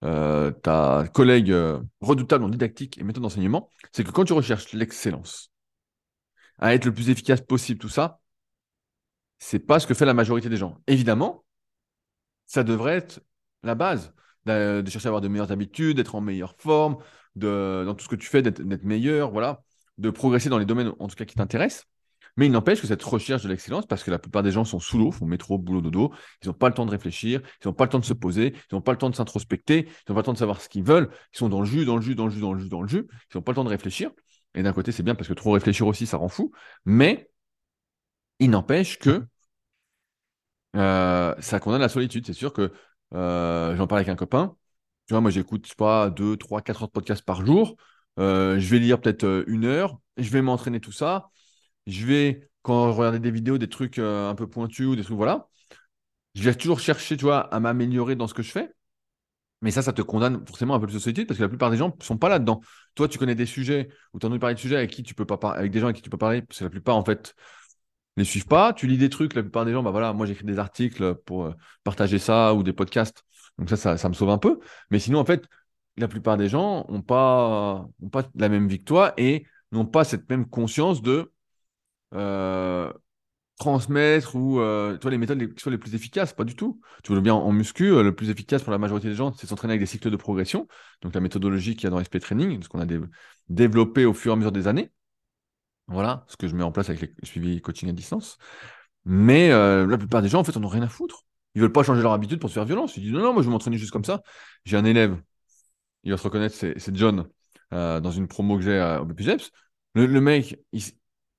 ta 0.00 1.04
collègue 1.12 1.54
redoutable 2.00 2.44
en 2.44 2.48
didactique 2.48 2.98
et 2.98 3.04
méthode 3.04 3.22
d'enseignement, 3.22 3.70
c'est 3.92 4.04
que 4.04 4.10
quand 4.10 4.24
tu 4.24 4.34
recherches 4.34 4.72
l'excellence, 4.72 5.50
à 6.58 6.74
être 6.74 6.84
le 6.84 6.92
plus 6.92 7.10
efficace 7.10 7.40
possible, 7.40 7.80
tout 7.80 7.88
ça, 7.88 8.20
c'est 9.38 9.60
pas 9.60 9.80
ce 9.80 9.86
que 9.86 9.94
fait 9.94 10.04
la 10.04 10.14
majorité 10.14 10.48
des 10.48 10.56
gens. 10.56 10.78
Évidemment, 10.86 11.44
ça 12.48 12.64
devrait 12.64 12.96
être 12.96 13.20
la 13.62 13.76
base 13.76 14.12
de 14.46 14.82
chercher 14.88 15.06
à 15.06 15.10
avoir 15.10 15.20
de 15.20 15.28
meilleures 15.28 15.52
habitudes, 15.52 15.98
d'être 15.98 16.14
en 16.14 16.20
meilleure 16.20 16.56
forme, 16.58 16.96
de, 17.36 17.84
dans 17.86 17.94
tout 17.94 18.04
ce 18.04 18.08
que 18.08 18.16
tu 18.16 18.26
fais, 18.26 18.42
d'être 18.42 18.84
meilleur, 18.84 19.30
voilà, 19.30 19.62
de 19.98 20.10
progresser 20.10 20.48
dans 20.48 20.58
les 20.58 20.64
domaines 20.64 20.92
en 20.98 21.06
tout 21.06 21.14
cas 21.14 21.24
qui 21.24 21.36
t'intéressent. 21.36 21.84
Mais 22.36 22.46
il 22.46 22.52
n'empêche 22.52 22.80
que 22.80 22.86
cette 22.86 23.02
recherche 23.02 23.42
de 23.42 23.48
l'excellence, 23.48 23.84
parce 23.86 24.04
que 24.04 24.12
la 24.12 24.18
plupart 24.18 24.44
des 24.44 24.52
gens 24.52 24.64
sont 24.64 24.78
sous 24.78 24.96
l'eau, 24.96 25.10
font 25.10 25.26
métro, 25.26 25.58
boulot, 25.58 25.80
dodo, 25.80 26.14
ils 26.42 26.46
n'ont 26.46 26.54
pas 26.54 26.68
le 26.68 26.74
temps 26.74 26.86
de 26.86 26.90
réfléchir, 26.90 27.42
ils 27.62 27.66
n'ont 27.66 27.74
pas 27.74 27.84
le 27.84 27.90
temps 27.90 27.98
de 27.98 28.04
se 28.04 28.12
poser, 28.12 28.54
ils 28.70 28.74
n'ont 28.74 28.80
pas 28.80 28.92
le 28.92 28.98
temps 28.98 29.10
de 29.10 29.16
s'introspecter, 29.16 29.86
ils 29.88 30.04
n'ont 30.08 30.14
pas 30.14 30.20
le 30.20 30.24
temps 30.24 30.32
de 30.32 30.38
savoir 30.38 30.60
ce 30.60 30.68
qu'ils 30.68 30.84
veulent, 30.84 31.10
ils 31.34 31.38
sont 31.38 31.48
dans 31.48 31.60
le 31.60 31.66
jus, 31.66 31.84
dans 31.84 31.96
le 31.96 32.02
jus, 32.02 32.14
dans 32.14 32.26
le 32.26 32.30
jus, 32.30 32.40
dans 32.40 32.52
le 32.52 32.60
jus, 32.60 32.68
dans 32.68 32.80
le 32.80 32.88
jus, 32.88 33.08
ils 33.34 33.36
n'ont 33.36 33.42
pas 33.42 33.52
le 33.52 33.56
temps 33.56 33.64
de 33.64 33.68
réfléchir. 33.68 34.12
Et 34.54 34.62
d'un 34.62 34.72
côté, 34.72 34.92
c'est 34.92 35.02
bien 35.02 35.16
parce 35.16 35.28
que 35.28 35.34
trop 35.34 35.50
réfléchir 35.50 35.86
aussi, 35.86 36.06
ça 36.06 36.16
rend 36.16 36.28
fou. 36.28 36.52
Mais 36.84 37.28
il 38.38 38.50
n'empêche 38.50 38.98
que 38.98 39.26
euh, 40.78 41.34
ça 41.40 41.60
condamne 41.60 41.80
la 41.80 41.88
solitude. 41.88 42.26
C'est 42.26 42.32
sûr 42.32 42.52
que 42.52 42.72
euh, 43.14 43.76
j'en 43.76 43.86
parle 43.86 44.00
avec 44.00 44.08
un 44.08 44.16
copain. 44.16 44.56
Moi, 45.10 45.30
j'écoute, 45.30 45.64
je 45.64 45.70
sais 45.70 45.76
pas, 45.76 46.10
2, 46.10 46.36
3, 46.36 46.62
4 46.62 46.82
heures 46.82 46.88
de 46.88 46.92
podcast 46.92 47.22
par 47.24 47.44
jour. 47.44 47.76
Euh, 48.18 48.58
je 48.58 48.68
vais 48.68 48.78
lire 48.78 49.00
peut-être 49.00 49.44
une 49.46 49.64
heure. 49.64 49.98
Je 50.18 50.30
vais 50.30 50.42
m'entraîner 50.42 50.80
tout 50.80 50.92
ça. 50.92 51.30
Je 51.86 52.06
vais, 52.06 52.50
quand 52.62 52.92
je 52.92 52.98
regarde 52.98 53.16
des 53.16 53.30
vidéos, 53.30 53.58
des 53.58 53.68
trucs 53.68 53.98
un 53.98 54.34
peu 54.34 54.46
pointus 54.48 54.86
ou 54.86 54.96
des 54.96 55.04
trucs, 55.04 55.16
voilà. 55.16 55.48
Je 56.34 56.42
vais 56.42 56.54
toujours 56.54 56.80
chercher, 56.80 57.16
tu 57.16 57.30
à 57.30 57.60
m'améliorer 57.60 58.16
dans 58.16 58.26
ce 58.28 58.34
que 58.34 58.42
je 58.42 58.50
fais. 58.52 58.70
Mais 59.60 59.70
ça, 59.70 59.82
ça 59.82 59.92
te 59.92 60.02
condamne 60.02 60.46
forcément 60.46 60.74
un 60.74 60.80
peu 60.80 60.86
plus 60.86 60.94
de 60.94 61.00
solitude 61.00 61.26
parce 61.26 61.38
que 61.38 61.42
la 61.42 61.48
plupart 61.48 61.70
des 61.70 61.76
gens 61.76 61.88
ne 61.98 62.04
sont 62.04 62.16
pas 62.16 62.28
là-dedans. 62.28 62.60
Toi, 62.94 63.08
tu 63.08 63.18
connais 63.18 63.34
des 63.34 63.46
sujets 63.46 63.88
ou 64.12 64.18
tu 64.20 64.26
as 64.26 64.28
envie 64.28 64.38
de 64.38 64.40
parler 64.40 64.54
de 64.54 64.60
sujets 64.60 64.76
avec 64.76 64.90
qui 64.90 65.02
tu 65.02 65.14
peux 65.14 65.24
pas 65.24 65.38
avec 65.50 65.72
des 65.72 65.80
gens 65.80 65.86
avec 65.86 65.96
qui 65.96 66.02
tu 66.02 66.10
peux 66.10 66.18
parler, 66.18 66.42
parce 66.42 66.58
que 66.60 66.64
la 66.64 66.70
plupart, 66.70 66.96
en 66.96 67.04
fait, 67.04 67.34
ne 68.18 68.24
suivent 68.24 68.46
pas. 68.46 68.72
Tu 68.72 68.86
lis 68.86 68.98
des 68.98 69.08
trucs, 69.10 69.34
la 69.34 69.42
plupart 69.42 69.64
des 69.64 69.72
gens, 69.72 69.82
bah 69.82 69.90
voilà, 69.90 70.12
moi 70.12 70.26
j'écris 70.26 70.44
des 70.44 70.58
articles 70.58 71.14
pour 71.26 71.46
euh, 71.46 71.52
partager 71.84 72.18
ça 72.18 72.54
ou 72.54 72.62
des 72.62 72.72
podcasts. 72.72 73.24
Donc 73.58 73.70
ça, 73.70 73.96
ça, 73.96 74.08
me 74.08 74.14
sauve 74.14 74.30
un 74.30 74.38
peu. 74.38 74.60
Mais 74.90 74.98
sinon, 74.98 75.18
en 75.18 75.24
fait, 75.24 75.48
la 75.96 76.08
plupart 76.08 76.36
des 76.36 76.48
gens 76.48 76.86
n'ont 76.88 77.02
pas, 77.02 77.86
ont 78.02 78.08
pas 78.10 78.24
la 78.34 78.48
même 78.48 78.68
toi 78.78 79.14
et 79.16 79.46
n'ont 79.72 79.86
pas 79.86 80.04
cette 80.04 80.28
même 80.30 80.46
conscience 80.48 81.02
de 81.02 81.32
euh, 82.14 82.92
transmettre 83.58 84.36
ou 84.36 84.60
euh, 84.60 84.96
les 85.04 85.18
méthodes 85.18 85.54
qui 85.54 85.60
soient 85.60 85.72
les 85.72 85.78
plus 85.78 85.94
efficaces, 85.94 86.32
pas 86.32 86.44
du 86.44 86.54
tout. 86.54 86.80
Tu 87.02 87.12
veux 87.12 87.20
bien 87.20 87.34
en 87.34 87.52
muscu, 87.52 87.92
euh, 87.92 88.02
le 88.02 88.14
plus 88.14 88.30
efficace 88.30 88.62
pour 88.62 88.72
la 88.72 88.78
majorité 88.78 89.08
des 89.08 89.14
gens, 89.14 89.32
c'est 89.32 89.46
s'entraîner 89.46 89.72
avec 89.72 89.80
des 89.80 89.86
cycles 89.86 90.10
de 90.10 90.16
progression, 90.16 90.68
donc 91.02 91.14
la 91.14 91.20
méthodologie 91.20 91.74
qu'il 91.74 91.84
y 91.84 91.86
a 91.88 91.90
dans 91.90 92.02
SP 92.02 92.18
Training, 92.20 92.62
ce 92.62 92.68
qu'on 92.68 92.80
a 92.80 92.86
développé 93.48 94.04
au 94.04 94.14
fur 94.14 94.32
et 94.32 94.34
à 94.34 94.36
mesure 94.36 94.52
des 94.52 94.68
années. 94.68 94.90
Voilà, 95.88 96.24
ce 96.28 96.36
que 96.36 96.46
je 96.46 96.54
mets 96.54 96.62
en 96.62 96.72
place 96.72 96.90
avec 96.90 97.00
les 97.00 97.12
suivis 97.22 97.60
coaching 97.60 97.88
à 97.88 97.92
distance. 97.92 98.38
Mais 99.04 99.50
euh, 99.50 99.86
la 99.86 99.98
plupart 99.98 100.22
des 100.22 100.28
gens, 100.28 100.40
en 100.40 100.44
fait, 100.44 100.56
on 100.56 100.66
rien 100.66 100.82
à 100.82 100.88
foutre. 100.88 101.24
Ils 101.54 101.62
veulent 101.62 101.72
pas 101.72 101.82
changer 101.82 102.02
leur 102.02 102.12
habitude 102.12 102.40
pour 102.40 102.50
se 102.50 102.54
faire 102.54 102.64
violence. 102.64 102.96
Ils 102.96 103.02
disent 103.04 103.12
non, 103.12 103.22
non, 103.22 103.32
moi 103.32 103.42
je 103.42 103.48
vais 103.48 103.52
m'entraîner 103.52 103.78
juste 103.78 103.90
comme 103.90 104.04
ça. 104.04 104.22
J'ai 104.64 104.76
un 104.76 104.84
élève, 104.84 105.20
il 106.04 106.10
va 106.12 106.18
se 106.18 106.22
reconnaître, 106.22 106.54
c'est 106.54 106.96
John, 106.96 107.26
dans 107.70 108.10
une 108.10 108.28
promo 108.28 108.56
que 108.58 108.62
j'ai 108.62 108.98
au 109.00 109.04
BPGEPS. 109.04 109.50
Le, 109.94 110.06
le 110.06 110.20
mec, 110.20 110.58
il, 110.72 110.82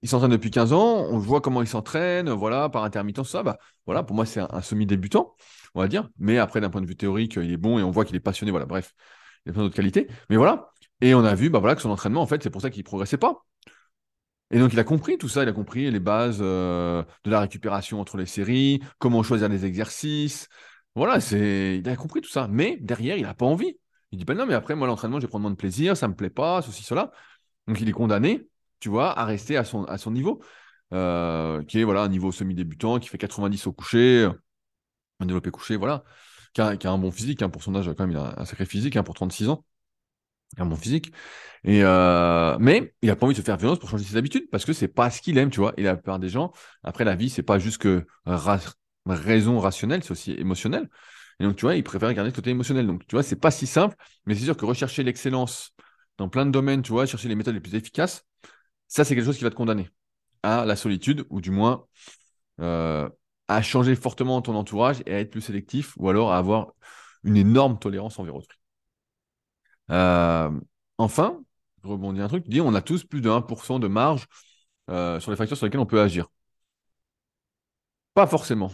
s'entraîne 0.09 0.31
depuis 0.31 0.51
15 0.51 0.73
ans, 0.73 1.05
on 1.09 1.17
voit 1.17 1.41
comment 1.41 1.61
il 1.61 1.67
s'entraîne, 1.67 2.29
voilà, 2.29 2.69
par 2.69 2.83
intermittence, 2.83 3.29
ça, 3.29 3.43
bah, 3.43 3.57
voilà, 3.85 4.03
pour 4.03 4.15
moi, 4.15 4.25
c'est 4.25 4.41
un, 4.41 4.61
semi-débutant, 4.61 5.35
on 5.75 5.81
va 5.81 5.87
dire. 5.87 6.09
Mais 6.17 6.37
après, 6.39 6.59
d'un 6.61 6.69
point 6.69 6.81
de 6.81 6.87
vue 6.87 6.97
théorique, 6.97 7.35
il 7.35 7.51
est 7.51 7.57
bon 7.57 7.79
et 7.79 7.83
on 7.83 7.91
voit 7.91 8.05
qu'il 8.05 8.15
est 8.15 8.19
passionné, 8.19 8.51
voilà, 8.51 8.65
bref, 8.65 8.93
il 9.45 9.51
a 9.51 9.53
plein 9.53 9.63
d'autres 9.63 9.75
qualités. 9.75 10.07
Mais 10.29 10.37
voilà. 10.37 10.71
Et 11.01 11.13
on 11.13 11.23
a 11.23 11.35
vu, 11.35 11.49
bah 11.49 11.59
voilà, 11.59 11.75
que 11.75 11.81
son 11.81 11.91
entraînement, 11.91 12.21
en 12.21 12.27
fait, 12.27 12.43
c'est 12.43 12.49
pour 12.49 12.61
ça 12.61 12.69
qu'il 12.69 12.83
progressait 12.83 13.17
pas. 13.17 13.45
Et 14.51 14.59
donc, 14.59 14.73
il 14.73 14.79
a 14.79 14.83
compris 14.83 15.17
tout 15.17 15.29
ça, 15.29 15.43
il 15.43 15.49
a 15.49 15.53
compris 15.53 15.91
les 15.91 15.99
bases 15.99 16.39
euh, 16.41 17.03
de 17.23 17.31
la 17.31 17.39
récupération 17.41 17.99
entre 18.01 18.17
les 18.17 18.25
séries, 18.25 18.81
comment 18.97 19.21
choisir 19.23 19.47
les 19.49 19.65
exercices. 19.65 20.47
Voilà, 20.95 21.19
c'est, 21.21 21.77
il 21.77 21.89
a 21.89 21.95
compris 21.95 22.21
tout 22.21 22.29
ça. 22.29 22.47
Mais 22.49 22.77
derrière, 22.81 23.17
il 23.17 23.23
n'a 23.23 23.35
pas 23.35 23.45
envie. 23.45 23.77
Il 24.11 24.17
dit, 24.17 24.25
ben 24.25 24.35
non, 24.35 24.45
mais 24.47 24.55
après, 24.55 24.75
moi, 24.75 24.87
l'entraînement, 24.87 25.19
je 25.19 25.25
vais 25.25 25.29
prendre 25.29 25.43
moins 25.43 25.51
de 25.51 25.55
plaisir, 25.55 25.95
ça 25.95 26.07
ne 26.07 26.13
me 26.13 26.15
plaît 26.17 26.31
pas, 26.31 26.61
ceci, 26.63 26.83
cela. 26.83 27.11
Donc, 27.67 27.79
il 27.81 27.87
est 27.87 27.91
condamné 27.91 28.49
tu 28.79 28.89
vois, 28.89 29.17
à 29.17 29.25
rester 29.25 29.57
à 29.57 29.63
son, 29.63 29.83
à 29.85 29.97
son 29.97 30.11
niveau, 30.11 30.41
euh, 30.93 31.63
qui 31.63 31.79
est 31.79 31.83
voilà, 31.83 32.01
un 32.03 32.09
niveau 32.09 32.31
semi-débutant, 32.31 32.99
qui 32.99 33.09
fait 33.09 33.17
90 33.17 33.67
au 33.67 33.73
coucher, 33.73 34.29
un 35.19 35.25
développé 35.25 35.51
couché, 35.51 35.75
voilà, 35.75 36.03
qui 36.53 36.61
a, 36.61 36.91
un 36.91 36.97
bon 36.97 37.11
physique, 37.11 37.41
hein, 37.41 37.49
pour 37.49 37.63
son 37.63 37.75
âge, 37.75 37.87
quand 37.87 38.07
même, 38.07 38.11
il 38.11 38.17
a 38.17 38.39
un 38.39 38.45
sacré 38.45 38.65
physique, 38.65 38.95
hein, 38.95 39.03
pour 39.03 39.15
36 39.15 39.49
ans, 39.49 39.65
un 40.57 40.65
bon 40.65 40.75
physique. 40.75 41.11
Et 41.63 41.83
euh, 41.83 42.57
mais 42.59 42.93
il 43.01 43.07
n'a 43.07 43.15
pas 43.15 43.25
envie 43.25 43.35
de 43.35 43.39
se 43.39 43.45
faire 43.45 43.57
violence 43.57 43.79
pour 43.79 43.89
changer 43.89 44.05
ses 44.05 44.17
habitudes, 44.17 44.49
parce 44.49 44.65
que 44.65 44.73
c'est 44.73 44.87
pas 44.87 45.09
ce 45.09 45.21
qu'il 45.21 45.37
aime, 45.37 45.49
tu 45.49 45.59
vois. 45.59 45.73
Et 45.77 45.83
la 45.83 45.95
plupart 45.95 46.19
des 46.19 46.29
gens, 46.29 46.51
après 46.83 47.03
la 47.03 47.15
vie, 47.15 47.29
c'est 47.29 47.43
pas 47.43 47.59
juste 47.59 47.79
que 47.79 48.05
raison 49.05 49.59
rationnelle, 49.59 50.03
c'est 50.03 50.11
aussi 50.11 50.31
émotionnel. 50.33 50.89
Et 51.39 51.45
donc, 51.45 51.55
tu 51.55 51.61
vois, 51.65 51.75
il 51.75 51.83
préfère 51.83 52.13
garder 52.13 52.31
le 52.31 52.35
côté 52.35 52.49
émotionnel. 52.49 52.85
Donc, 52.87 53.05
tu 53.07 53.15
vois, 53.15 53.23
c'est 53.23 53.35
pas 53.37 53.51
si 53.51 53.65
simple, 53.67 53.95
mais 54.25 54.35
c'est 54.35 54.43
sûr 54.43 54.57
que 54.57 54.65
rechercher 54.65 55.03
l'excellence 55.03 55.73
dans 56.17 56.29
plein 56.29 56.45
de 56.45 56.51
domaines, 56.51 56.81
tu 56.81 56.91
vois, 56.91 57.05
chercher 57.05 57.29
les 57.29 57.35
méthodes 57.35 57.53
les 57.55 57.61
plus 57.61 57.75
efficaces, 57.75 58.25
ça, 58.87 59.05
c'est 59.05 59.15
quelque 59.15 59.25
chose 59.25 59.37
qui 59.37 59.43
va 59.43 59.49
te 59.49 59.55
condamner 59.55 59.89
à 60.43 60.65
la 60.65 60.75
solitude, 60.75 61.25
ou 61.29 61.41
du 61.41 61.51
moins 61.51 61.85
euh, 62.61 63.09
à 63.47 63.61
changer 63.61 63.95
fortement 63.95 64.41
ton 64.41 64.55
entourage 64.55 65.01
et 65.05 65.13
à 65.15 65.19
être 65.19 65.31
plus 65.31 65.41
sélectif, 65.41 65.95
ou 65.97 66.09
alors 66.09 66.33
à 66.33 66.37
avoir 66.37 66.73
une 67.23 67.37
énorme 67.37 67.79
tolérance 67.79 68.19
envers 68.19 68.35
autrui. 68.35 68.58
Euh, 69.91 70.51
enfin, 70.97 71.39
je 71.83 71.87
rebondis 71.89 72.21
un 72.21 72.27
truc, 72.27 72.43
tu 72.43 72.49
dis 72.49 72.61
on 72.61 72.73
a 72.75 72.81
tous 72.81 73.03
plus 73.03 73.21
de 73.21 73.29
1% 73.29 73.79
de 73.79 73.87
marge 73.87 74.27
euh, 74.89 75.19
sur 75.19 75.31
les 75.31 75.37
facteurs 75.37 75.57
sur 75.57 75.65
lesquels 75.65 75.79
on 75.81 75.85
peut 75.85 76.01
agir. 76.01 76.27
Pas 78.13 78.27
forcément. 78.27 78.71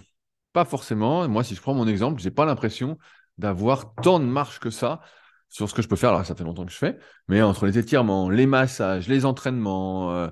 Pas 0.54 0.66
forcément. 0.66 1.28
Moi, 1.28 1.44
si 1.44 1.56
je 1.56 1.62
prends 1.62 1.74
mon 1.74 1.88
exemple, 1.88 2.20
je 2.22 2.26
n'ai 2.26 2.32
pas 2.34 2.46
l'impression 2.46 2.98
d'avoir 3.38 3.94
tant 3.96 4.20
de 4.20 4.26
marge 4.26 4.60
que 4.60 4.70
ça 4.70 5.02
sur 5.50 5.70
ce 5.70 5.74
que 5.74 5.82
je 5.82 5.88
peux 5.88 5.96
faire. 5.96 6.10
Alors, 6.10 6.26
ça 6.26 6.36
fait 6.36 6.44
longtemps 6.44 6.66
que 6.66 6.72
je 6.72 6.78
fais, 6.78 6.98
mais 7.28 7.42
entre 7.42 7.66
les 7.66 7.78
étirements, 7.78 8.30
les 8.30 8.46
massages, 8.46 9.08
les 9.08 9.26
entraînements, 9.26 10.12
euh, 10.14 10.30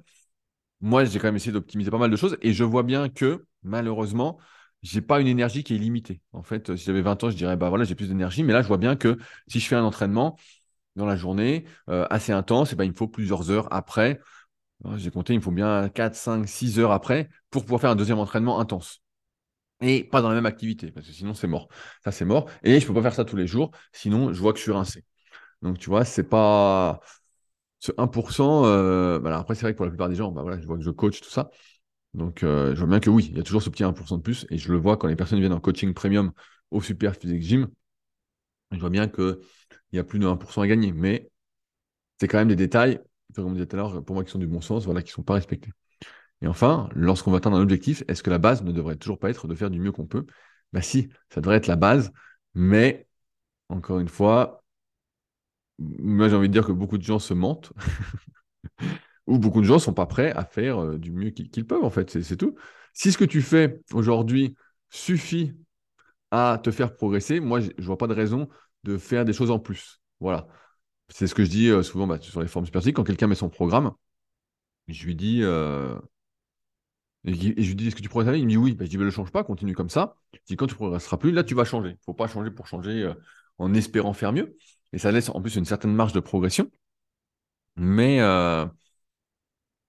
moi, 0.82 1.06
j'ai 1.06 1.20
quand 1.20 1.28
même 1.28 1.36
essayé 1.38 1.52
d'optimiser 1.52 1.92
pas 1.92 1.98
mal 1.98 2.12
de 2.12 2.16
choses 2.18 2.38
et 2.42 2.54
je 2.54 2.64
vois 2.64 2.84
bien 2.84 3.10
que 3.10 3.46
malheureusement, 3.64 4.40
j'ai 4.84 5.02
pas 5.02 5.22
une 5.22 5.28
énergie 5.28 5.64
qui 5.64 5.76
est 5.76 5.78
limitée. 5.78 6.22
En 6.34 6.44
fait, 6.44 6.76
si 6.76 6.86
j'avais 6.86 7.02
20 7.02 7.24
ans, 7.24 7.30
je 7.30 7.38
dirais, 7.38 7.56
bah 7.58 7.70
voilà, 7.70 7.86
j'ai 7.86 7.96
plus 7.96 8.10
d'énergie, 8.10 8.44
mais 8.44 8.54
là, 8.54 8.62
je 8.62 8.68
vois 8.68 8.78
bien 8.78 8.96
que 8.96 9.18
si 9.48 9.60
je 9.60 9.68
fais 9.68 9.76
un 9.76 9.84
entraînement 9.84 10.38
dans 10.96 11.06
la 11.06 11.16
journée 11.16 11.66
euh, 11.90 12.06
assez 12.10 12.32
intense, 12.32 12.72
et 12.72 12.74
eh 12.74 12.76
ben, 12.76 12.84
il 12.86 12.92
me 12.92 12.96
faut 12.96 13.08
plusieurs 13.08 13.52
heures 13.52 13.68
après. 13.72 14.20
J'ai 14.96 15.12
compté, 15.12 15.34
il 15.34 15.38
me 15.38 15.42
faut 15.42 15.52
bien 15.52 15.90
4, 15.90 16.16
5, 16.16 16.48
6 16.48 16.80
heures 16.80 16.92
après 16.92 17.30
pour 17.50 17.64
pouvoir 17.64 17.82
faire 17.82 17.92
un 17.92 17.96
deuxième 17.96 18.20
entraînement 18.20 18.60
intense 18.60 19.02
et 19.82 20.04
pas 20.04 20.22
dans 20.22 20.30
la 20.30 20.36
même 20.36 20.46
activité, 20.46 20.92
parce 20.92 21.08
que 21.08 21.14
sinon 21.14 21.34
c'est 21.34 21.48
mort. 21.48 21.68
Ça 22.04 22.12
c'est 22.12 22.26
mort. 22.26 22.50
Et 22.64 22.80
je 22.80 22.88
peux 22.88 22.94
pas 22.94 23.02
faire 23.02 23.14
ça 23.16 23.26
tous 23.26 23.36
les 23.36 23.48
jours, 23.48 23.72
sinon 23.92 24.34
je 24.34 24.40
vois 24.40 24.54
que 24.54 24.60
je 24.60 24.64
suis 24.64 24.72
rincé. 24.72 25.04
Donc, 25.64 25.80
tu 25.80 25.90
vois, 25.90 26.06
c'est 26.06 26.24
pas. 26.26 27.02
Ce 27.80 27.92
1%, 27.98 28.66
euh, 28.66 29.20
bah, 29.20 29.38
après, 29.40 29.56
c'est 29.56 29.64
vrai 29.64 29.74
que 29.74 29.78
pour 29.78 29.86
la 29.86 29.92
plupart 29.92 30.10
des 30.10 30.16
gens, 30.16 30.32
bah, 30.32 30.42
voilà, 30.44 30.60
je 30.62 30.68
vois 30.68 30.78
que 30.78 30.84
je 30.84 30.92
coach, 30.92 31.22
tout 31.22 31.30
ça. 31.30 31.50
Donc, 32.14 32.44
euh, 32.44 32.76
je 32.76 32.80
vois 32.80 32.88
bien 32.90 33.00
que 33.00 33.10
oui, 33.10 33.28
il 33.32 33.38
y 33.38 33.42
a 33.42 33.44
toujours 33.44 33.64
ce 33.64 33.70
petit 33.70 33.84
1% 33.84 34.18
de 34.18 34.24
plus. 34.24 34.48
Et 34.52 34.58
je 34.58 34.72
le 34.72 34.80
vois 34.80 34.98
quand 34.98 35.08
les 35.08 35.16
personnes 35.18 35.40
viennent 35.40 35.54
en 35.54 35.60
coaching 35.62 35.94
premium 35.94 36.32
au 36.72 36.82
Super 36.82 37.16
Physique 37.16 37.44
Gym. 37.44 37.70
Je 38.72 38.80
vois 38.80 38.90
bien 38.90 39.08
qu'il 39.94 39.98
y 39.98 40.00
a 40.00 40.04
plus 40.04 40.18
de 40.18 40.26
1% 40.26 40.62
à 40.64 40.68
gagner. 40.68 40.92
Mais 40.92 41.30
c'est 42.20 42.28
quand 42.28 42.40
même 42.40 42.48
des 42.48 42.56
détails, 42.56 43.00
comme 43.36 43.46
on 43.46 43.52
disait 43.52 43.68
tout 43.68 43.76
à 43.76 43.80
l'heure, 43.80 44.04
pour 44.04 44.16
moi 44.16 44.24
qui 44.24 44.32
sont 44.32 44.40
du 44.40 44.48
bon 44.48 44.60
sens, 44.60 44.86
voilà, 44.86 45.04
qui 45.04 45.12
ne 45.12 45.14
sont 45.14 45.24
pas 45.24 45.36
respectés. 45.36 45.72
Et 46.42 46.48
enfin, 46.48 46.90
lorsqu'on 46.96 47.32
va 47.32 47.38
atteindre 47.38 47.58
un 47.58 47.62
objectif, 47.62 48.04
est-ce 48.08 48.24
que 48.24 48.32
la 48.32 48.40
base 48.40 48.64
ne 48.64 48.72
devrait 48.72 48.96
toujours 48.96 49.20
pas 49.20 49.30
être 49.30 49.48
de 49.48 49.54
faire 49.54 49.70
du 49.70 49.80
mieux 49.80 49.92
qu'on 49.92 50.08
peut? 50.08 50.26
Bah 50.74 50.82
si, 50.82 51.10
ça 51.30 51.42
devrait 51.42 51.58
être 51.58 51.68
la 51.68 51.76
base, 51.76 52.12
mais 52.56 53.08
encore 53.70 54.00
une 54.00 54.08
fois, 54.08 54.64
moi 55.80 56.30
j'ai 56.30 56.36
envie 56.36 56.48
de 56.48 56.54
dire 56.54 56.66
que 56.66 56.72
beaucoup 56.72 56.98
de 56.98 57.04
gens 57.04 57.20
se 57.20 57.34
mentent, 57.36 57.72
ou 59.28 59.38
beaucoup 59.40 59.62
de 59.62 59.66
gens 59.66 59.76
ne 59.76 59.80
sont 59.80 59.94
pas 59.94 60.08
prêts 60.08 60.32
à 60.32 60.44
faire 60.46 60.84
euh, 60.84 60.98
du 60.98 61.12
mieux 61.12 61.30
qu'ils 61.30 61.68
peuvent, 61.68 61.84
en 61.84 61.90
fait, 61.92 62.22
c'est 62.22 62.38
tout. 62.38 62.56
Si 62.94 63.12
ce 63.12 63.18
que 63.18 63.26
tu 63.26 63.42
fais 63.42 63.82
aujourd'hui 63.94 64.56
suffit 64.90 65.54
à 66.32 66.60
te 66.64 66.72
faire 66.72 66.96
progresser, 66.96 67.40
moi 67.40 67.60
je 67.60 67.70
ne 67.78 67.84
vois 67.84 67.98
pas 67.98 68.08
de 68.08 68.14
raison 68.14 68.50
de 68.84 68.98
faire 68.98 69.26
des 69.26 69.34
choses 69.34 69.52
en 69.52 69.60
plus. 69.60 70.02
Voilà. 70.20 70.48
C'est 71.10 71.28
ce 71.28 71.36
que 71.36 71.44
je 71.46 71.50
dis 71.50 71.70
euh, 71.70 71.84
souvent 71.84 72.08
bah, 72.08 72.20
sur 72.22 72.42
les 72.42 72.48
formes 72.48 72.66
superphysiques. 72.66 72.96
Quand 72.96 73.04
quelqu'un 73.04 73.28
met 73.28 73.36
son 73.36 73.50
programme, 73.50 73.94
je 74.88 75.06
lui 75.06 75.16
dis, 75.16 75.40
euh, 75.44 75.98
Et, 77.26 77.34
je 77.34 77.68
lui 77.70 77.76
dis, 77.76 77.88
est-ce 77.88 77.96
que 77.96 78.02
tu 78.02 78.10
progresses 78.10 78.38
Il 78.38 78.46
me 78.46 78.50
dit 78.50 78.58
oui. 78.58 78.74
Ben, 78.74 78.86
je 78.86 78.90
dis, 78.90 78.98
ben, 78.98 79.06
le 79.06 79.12
change 79.12 79.32
pas, 79.32 79.44
continue 79.44 79.74
comme 79.74 79.90
ça. 79.90 80.16
Je 80.34 80.40
dis, 80.48 80.56
quand 80.58 80.68
tu 80.68 80.76
progresseras 80.76 81.18
plus, 81.18 81.32
là, 81.32 81.44
tu 81.44 81.56
vas 81.56 81.66
changer. 81.66 81.92
Il 81.92 82.04
faut 82.06 82.14
pas 82.14 82.28
changer 82.28 82.52
pour 82.52 82.68
changer 82.68 83.04
euh, 83.04 83.14
en 83.58 83.74
espérant 83.74 84.14
faire 84.14 84.34
mieux. 84.34 84.56
Et 84.92 84.98
ça 84.98 85.12
laisse 85.12 85.30
en 85.30 85.42
plus 85.42 85.56
une 85.56 85.66
certaine 85.66 85.94
marge 85.94 86.14
de 86.14 86.20
progression. 86.20 86.70
Mais 87.76 88.20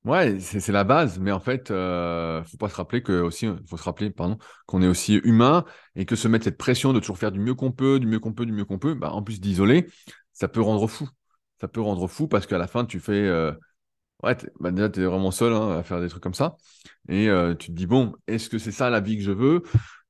ouais, 0.04 0.40
c'est 0.40 0.72
la 0.72 0.84
base. 0.84 1.18
Mais 1.18 1.32
en 1.32 1.40
fait, 1.40 1.70
euh, 1.70 2.42
faut 2.44 2.56
pas 2.56 2.68
se 2.68 2.76
rappeler 2.76 3.02
que 3.02 3.20
aussi, 3.20 3.48
faut 3.66 3.76
se 3.76 3.84
rappeler, 3.84 4.10
pardon, 4.10 4.38
qu'on 4.66 4.82
est 4.82 4.88
aussi 4.88 5.16
humain 5.16 5.64
et 5.96 6.06
que 6.06 6.16
se 6.16 6.28
mettre 6.28 6.44
cette 6.44 6.58
pression 6.58 6.92
de 6.92 7.00
toujours 7.00 7.18
faire 7.18 7.32
du 7.32 7.40
mieux 7.40 7.54
qu'on 7.54 7.72
peut, 7.72 7.98
du 8.00 8.06
mieux 8.06 8.20
qu'on 8.20 8.32
peut, 8.32 8.46
du 8.46 8.52
mieux 8.52 8.64
qu'on 8.64 8.78
peut, 8.78 8.94
bah, 8.94 9.12
en 9.12 9.22
plus 9.22 9.40
d'isoler, 9.40 9.86
ça 10.32 10.48
peut 10.48 10.60
rendre 10.60 10.86
fou. 10.86 11.08
Ça 11.60 11.68
peut 11.68 11.80
rendre 11.80 12.06
fou 12.08 12.28
parce 12.28 12.46
qu'à 12.46 12.58
la 12.58 12.66
fin, 12.66 12.84
tu 12.84 13.00
fais 13.00 13.12
euh, 13.12 13.52
ouais, 14.22 14.36
bah 14.60 14.70
déjà, 14.70 14.88
tu 14.88 15.00
es 15.02 15.04
vraiment 15.04 15.30
seul 15.30 15.52
hein, 15.52 15.78
à 15.78 15.82
faire 15.82 16.00
des 16.00 16.08
trucs 16.08 16.22
comme 16.22 16.34
ça. 16.34 16.56
Et 17.08 17.28
euh, 17.28 17.54
tu 17.54 17.68
te 17.68 17.72
dis, 17.72 17.86
bon, 17.86 18.14
est-ce 18.26 18.48
que 18.48 18.58
c'est 18.58 18.72
ça 18.72 18.90
la 18.90 19.00
vie 19.00 19.16
que 19.16 19.22
je 19.22 19.32
veux? 19.32 19.62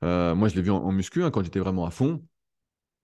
Euh, 0.04 0.34
Moi, 0.34 0.48
je 0.48 0.54
l'ai 0.56 0.62
vu 0.62 0.70
en, 0.70 0.92
muscu 0.92 1.22
hein, 1.24 1.30
quand 1.30 1.42
j'étais 1.42 1.60
vraiment 1.60 1.86
à 1.86 1.90
fond. 1.90 2.22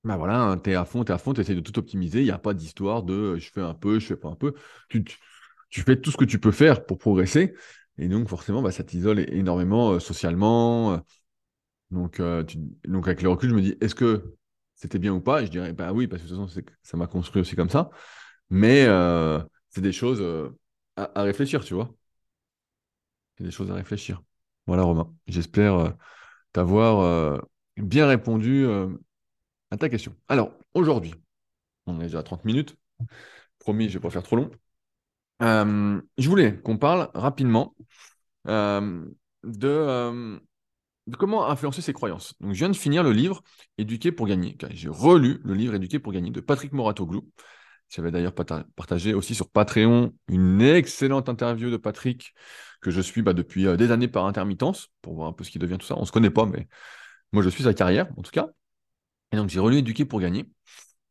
Bah 0.04 0.16
voilà, 0.16 0.40
hein, 0.40 0.58
tu 0.58 0.70
es 0.70 0.74
à 0.74 0.84
fond, 0.86 1.04
tu 1.04 1.12
es 1.12 1.14
à 1.14 1.18
fond, 1.18 1.34
tu 1.34 1.42
essaies 1.42 1.54
de 1.54 1.60
tout 1.60 1.78
optimiser. 1.78 2.20
Il 2.20 2.24
n'y 2.24 2.30
a 2.30 2.38
pas 2.38 2.54
d'histoire 2.54 3.02
de 3.02 3.14
euh, 3.14 3.38
je 3.38 3.50
fais 3.52 3.60
un 3.60 3.74
peu, 3.74 3.98
je 3.98 4.06
fais 4.06 4.16
pas 4.16 4.28
un 4.28 4.34
peu. 4.34 4.54
Tu, 4.88 5.04
fais 5.70 6.00
tout 6.00 6.10
ce 6.10 6.16
que 6.16 6.24
tu 6.24 6.38
peux 6.38 6.52
faire 6.52 6.84
pour 6.84 6.98
progresser. 6.98 7.54
Et 7.98 8.08
donc, 8.08 8.28
forcément, 8.28 8.62
bah, 8.62 8.72
ça 8.72 8.84
t'isole 8.84 9.20
énormément 9.32 10.00
socialement. 10.00 11.00
Donc, 11.90 12.20
donc, 12.84 13.06
avec 13.08 13.22
le 13.22 13.28
recul, 13.28 13.50
je 13.50 13.54
me 13.54 13.60
dis, 13.60 13.76
est-ce 13.80 13.94
que 13.94 14.34
c'était 14.74 14.98
bien 14.98 15.12
ou 15.12 15.20
pas? 15.20 15.42
Et 15.42 15.46
je 15.46 15.50
dirais, 15.50 15.72
bah 15.72 15.92
oui, 15.92 16.06
parce 16.06 16.22
que 16.22 16.28
de 16.28 16.34
toute 16.34 16.48
façon, 16.48 16.62
ça 16.82 16.96
m'a 16.96 17.06
construit 17.06 17.42
aussi 17.42 17.56
comme 17.56 17.70
ça. 17.70 17.90
Mais 18.48 18.86
c'est 19.70 19.80
des 19.80 19.92
choses 19.92 20.22
à, 20.96 21.22
réfléchir, 21.22 21.64
tu 21.64 21.74
vois. 21.74 21.90
C'est 23.36 23.44
des 23.44 23.50
choses 23.50 23.70
à 23.70 23.74
réfléchir. 23.74 24.22
Voilà, 24.66 24.82
Romain. 24.82 25.12
J'espère 25.26 25.74
euh, 25.74 25.90
t'avoir 26.52 27.00
euh, 27.00 27.38
bien 27.76 28.06
répondu 28.06 28.64
euh, 28.64 28.88
à 29.70 29.76
ta 29.76 29.88
question. 29.88 30.14
Alors, 30.28 30.52
aujourd'hui, 30.74 31.14
on 31.86 31.98
est 32.00 32.04
déjà 32.04 32.20
à 32.20 32.22
30 32.22 32.44
minutes. 32.44 32.76
Promis, 33.58 33.88
je 33.88 33.94
ne 33.94 33.94
vais 33.94 34.02
pas 34.02 34.10
faire 34.10 34.22
trop 34.22 34.36
long. 34.36 34.50
Je 35.40 36.28
voulais 36.28 36.60
qu'on 36.60 36.76
parle 36.76 37.10
rapidement 37.14 37.74
de, 38.44 39.10
de, 39.44 41.16
comment 41.16 41.48
influencer 41.48 41.82
ses 41.82 41.92
croyances. 41.92 42.34
Donc, 42.40 42.52
je 42.52 42.58
viens 42.58 42.68
de 42.68 42.76
finir 42.76 43.02
le 43.02 43.12
livre 43.12 43.42
Éduquer 43.78 44.12
pour 44.12 44.26
gagner. 44.26 44.56
J'ai 44.70 44.88
relu 44.88 45.40
le 45.44 45.54
livre 45.54 45.74
Éduquer 45.74 45.98
pour 45.98 46.12
gagner 46.12 46.30
de 46.30 46.40
Patrick 46.40 46.72
Moratoglou. 46.72 47.28
J'avais 47.90 48.12
d'ailleurs 48.12 48.34
partagé 48.34 49.14
aussi 49.14 49.34
sur 49.34 49.50
Patreon 49.50 50.14
une 50.28 50.62
excellente 50.62 51.28
interview 51.28 51.70
de 51.70 51.76
Patrick 51.76 52.34
que 52.80 52.90
je 52.90 53.00
suis 53.00 53.22
bah, 53.22 53.32
depuis 53.32 53.66
euh, 53.66 53.76
des 53.76 53.90
années 53.90 54.08
par 54.08 54.26
intermittence 54.26 54.88
pour 55.02 55.14
voir 55.14 55.28
un 55.28 55.32
peu 55.32 55.42
ce 55.42 55.50
qui 55.50 55.58
devient 55.58 55.76
tout 55.78 55.86
ça. 55.86 55.96
On 55.96 56.02
ne 56.02 56.06
se 56.06 56.12
connaît 56.12 56.30
pas, 56.30 56.46
mais 56.46 56.68
moi 57.32 57.42
je 57.42 57.48
suis 57.48 57.64
sa 57.64 57.74
carrière 57.74 58.08
en 58.16 58.22
tout 58.22 58.30
cas. 58.30 58.48
Et 59.32 59.36
donc 59.36 59.50
j'ai 59.50 59.60
relu 59.60 59.78
Éduquer 59.78 60.04
pour 60.04 60.20
gagner, 60.20 60.48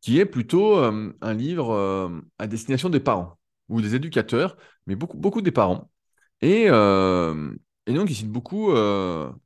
qui 0.00 0.18
est 0.18 0.26
plutôt 0.26 0.78
euh, 0.78 1.12
un 1.20 1.34
livre 1.34 1.70
euh, 1.72 2.20
à 2.38 2.46
destination 2.46 2.88
des 2.88 3.00
parents 3.00 3.38
ou 3.70 3.80
des 3.80 3.94
éducateurs, 3.94 4.56
mais 4.86 4.96
beaucoup, 4.96 5.16
beaucoup 5.16 5.42
des 5.42 5.52
parents. 5.52 5.90
Et, 6.42 6.64
et 6.64 7.92
donc 7.92 8.10
il 8.10 8.14
cite 8.14 8.30
beaucoup 8.30 8.72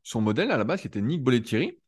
son 0.02 0.20
modèle 0.20 0.50
à 0.50 0.56
la 0.56 0.64
base 0.64 0.80
qui 0.80 0.86
était 0.86 1.00
Nick 1.00 1.22
Bollettieri. 1.22 1.78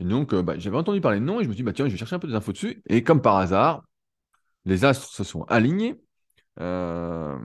Et 0.00 0.04
donc 0.04 0.34
bah, 0.34 0.58
j'avais 0.58 0.76
entendu 0.76 1.00
parler 1.00 1.20
de 1.20 1.24
nom 1.24 1.40
et 1.40 1.44
je 1.44 1.48
me 1.48 1.54
suis 1.54 1.62
dit, 1.62 1.62
bah, 1.62 1.72
tiens, 1.72 1.86
je 1.86 1.92
vais 1.92 1.98
chercher 1.98 2.16
un 2.16 2.18
peu 2.18 2.28
des 2.28 2.34
infos 2.34 2.52
dessus. 2.52 2.82
Et 2.88 3.02
comme 3.02 3.22
par 3.22 3.36
hasard, 3.36 3.84
les 4.64 4.84
astres 4.84 5.12
se 5.12 5.24
sont 5.24 5.44
alignés, 5.44 6.00
euh, 6.60 7.38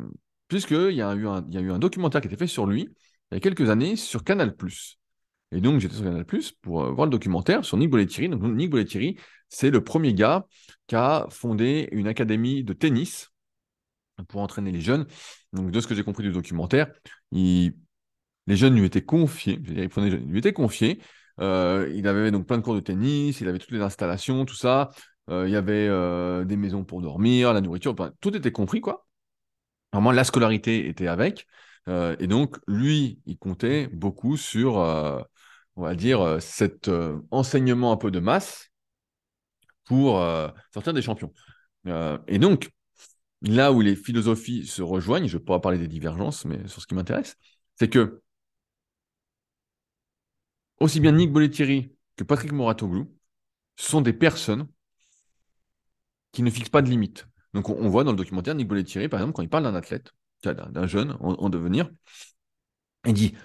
puisqu'il 0.47 0.91
y, 0.91 1.01
a 1.01 1.13
eu 1.13 1.27
un, 1.27 1.45
y 1.49 1.57
a 1.57 1.61
eu 1.61 1.71
un 1.71 1.79
documentaire 1.79 2.21
qui 2.21 2.27
a 2.27 2.31
été 2.31 2.37
fait 2.37 2.47
sur 2.47 2.65
lui 2.65 2.89
il 3.31 3.35
y 3.35 3.37
a 3.37 3.39
quelques 3.39 3.69
années 3.69 3.95
sur 3.95 4.23
Canal+. 4.23 4.55
Et 5.51 5.61
donc, 5.61 5.79
j'étais 5.79 5.95
sur 5.95 6.03
Canal+, 6.03 6.25
pour 6.61 6.83
euh, 6.83 6.91
voir 6.91 7.05
le 7.05 7.11
documentaire 7.11 7.63
sur 7.63 7.77
Nick 7.77 7.89
Bollettieri. 7.89 8.29
Donc, 8.29 8.41
Nick 8.41 8.71
Bollettieri, 8.71 9.17
c'est 9.49 9.69
le 9.69 9.83
premier 9.83 10.13
gars 10.13 10.47
qui 10.87 10.95
a 10.95 11.27
fondé 11.29 11.89
une 11.91 12.07
académie 12.07 12.63
de 12.63 12.73
tennis 12.73 13.29
pour 14.27 14.41
entraîner 14.41 14.71
les 14.71 14.81
jeunes. 14.81 15.05
Donc, 15.53 15.71
de 15.71 15.79
ce 15.79 15.87
que 15.87 15.95
j'ai 15.95 16.03
compris 16.03 16.23
du 16.23 16.31
documentaire, 16.31 16.87
les 17.31 18.55
jeunes 18.55 18.75
lui 18.75 18.85
étaient 18.85 19.03
confiés, 19.03 19.59
il, 19.67 19.89
prenait, 19.89 20.09
lui 20.09 20.39
étaient 20.39 20.53
confiés. 20.53 20.99
Euh, 21.39 21.89
il 21.95 22.07
avait 22.07 22.31
donc 22.31 22.47
plein 22.47 22.57
de 22.57 22.63
cours 22.63 22.75
de 22.75 22.79
tennis, 22.79 23.39
il 23.41 23.47
avait 23.47 23.59
toutes 23.59 23.71
les 23.71 23.81
installations, 23.81 24.45
tout 24.45 24.55
ça. 24.55 24.89
Euh, 25.29 25.47
il 25.47 25.51
y 25.51 25.55
avait 25.55 25.87
euh, 25.87 26.43
des 26.43 26.57
maisons 26.57 26.83
pour 26.83 27.01
dormir, 27.01 27.53
la 27.53 27.61
nourriture, 27.61 27.95
tout 28.19 28.35
était 28.35 28.51
compris, 28.51 28.81
quoi. 28.81 29.05
La 29.93 30.23
scolarité 30.23 30.87
était 30.87 31.07
avec. 31.07 31.47
Et 31.87 32.27
donc, 32.27 32.57
lui, 32.67 33.19
il 33.25 33.39
comptait 33.39 33.87
beaucoup 33.87 34.37
sur, 34.37 34.75
on 35.75 35.81
va 35.81 35.95
dire, 35.95 36.37
cet 36.39 36.89
enseignement 37.31 37.91
un 37.91 37.97
peu 37.97 38.11
de 38.11 38.19
masse 38.19 38.69
pour 39.85 40.23
sortir 40.71 40.93
des 40.93 41.01
champions. 41.01 41.33
et 42.27 42.37
donc, 42.37 42.69
là 43.41 43.71
où 43.71 43.81
les 43.81 43.95
philosophies 43.95 44.65
se 44.65 44.81
rejoignent, 44.81 45.27
je 45.27 45.35
ne 45.35 45.39
vais 45.39 45.45
pas 45.45 45.59
parler 45.59 45.77
des 45.77 45.87
divergences, 45.87 46.45
mais 46.45 46.67
sur 46.67 46.81
ce 46.81 46.87
qui 46.87 46.95
m'intéresse, 46.95 47.37
c'est 47.75 47.89
que 47.89 48.21
aussi 50.79 50.99
bien 50.99 51.11
Nick 51.11 51.31
Bollettieri 51.31 51.91
que 52.15 52.23
Patrick 52.23 52.51
Moratoglou 52.51 53.13
sont 53.75 54.01
des 54.01 54.13
personnes 54.13 54.67
qui 56.31 56.43
ne 56.43 56.49
fixe 56.49 56.69
pas 56.69 56.81
de 56.81 56.89
limite. 56.89 57.27
Donc 57.53 57.69
on, 57.69 57.89
voit 57.89 58.03
dans 58.03 58.11
le 58.11 58.17
documentaire 58.17 58.55
Nick 58.55 58.67
Bollettieri, 58.67 59.09
par 59.09 59.19
exemple, 59.19 59.35
quand 59.35 59.41
il 59.41 59.49
parle 59.49 59.63
d'un 59.63 59.75
athlète, 59.75 60.13
d'un 60.43 60.87
jeune 60.87 61.17
en, 61.19 61.49
devenir, 61.49 61.89
il 63.05 63.13
dit 63.13 63.35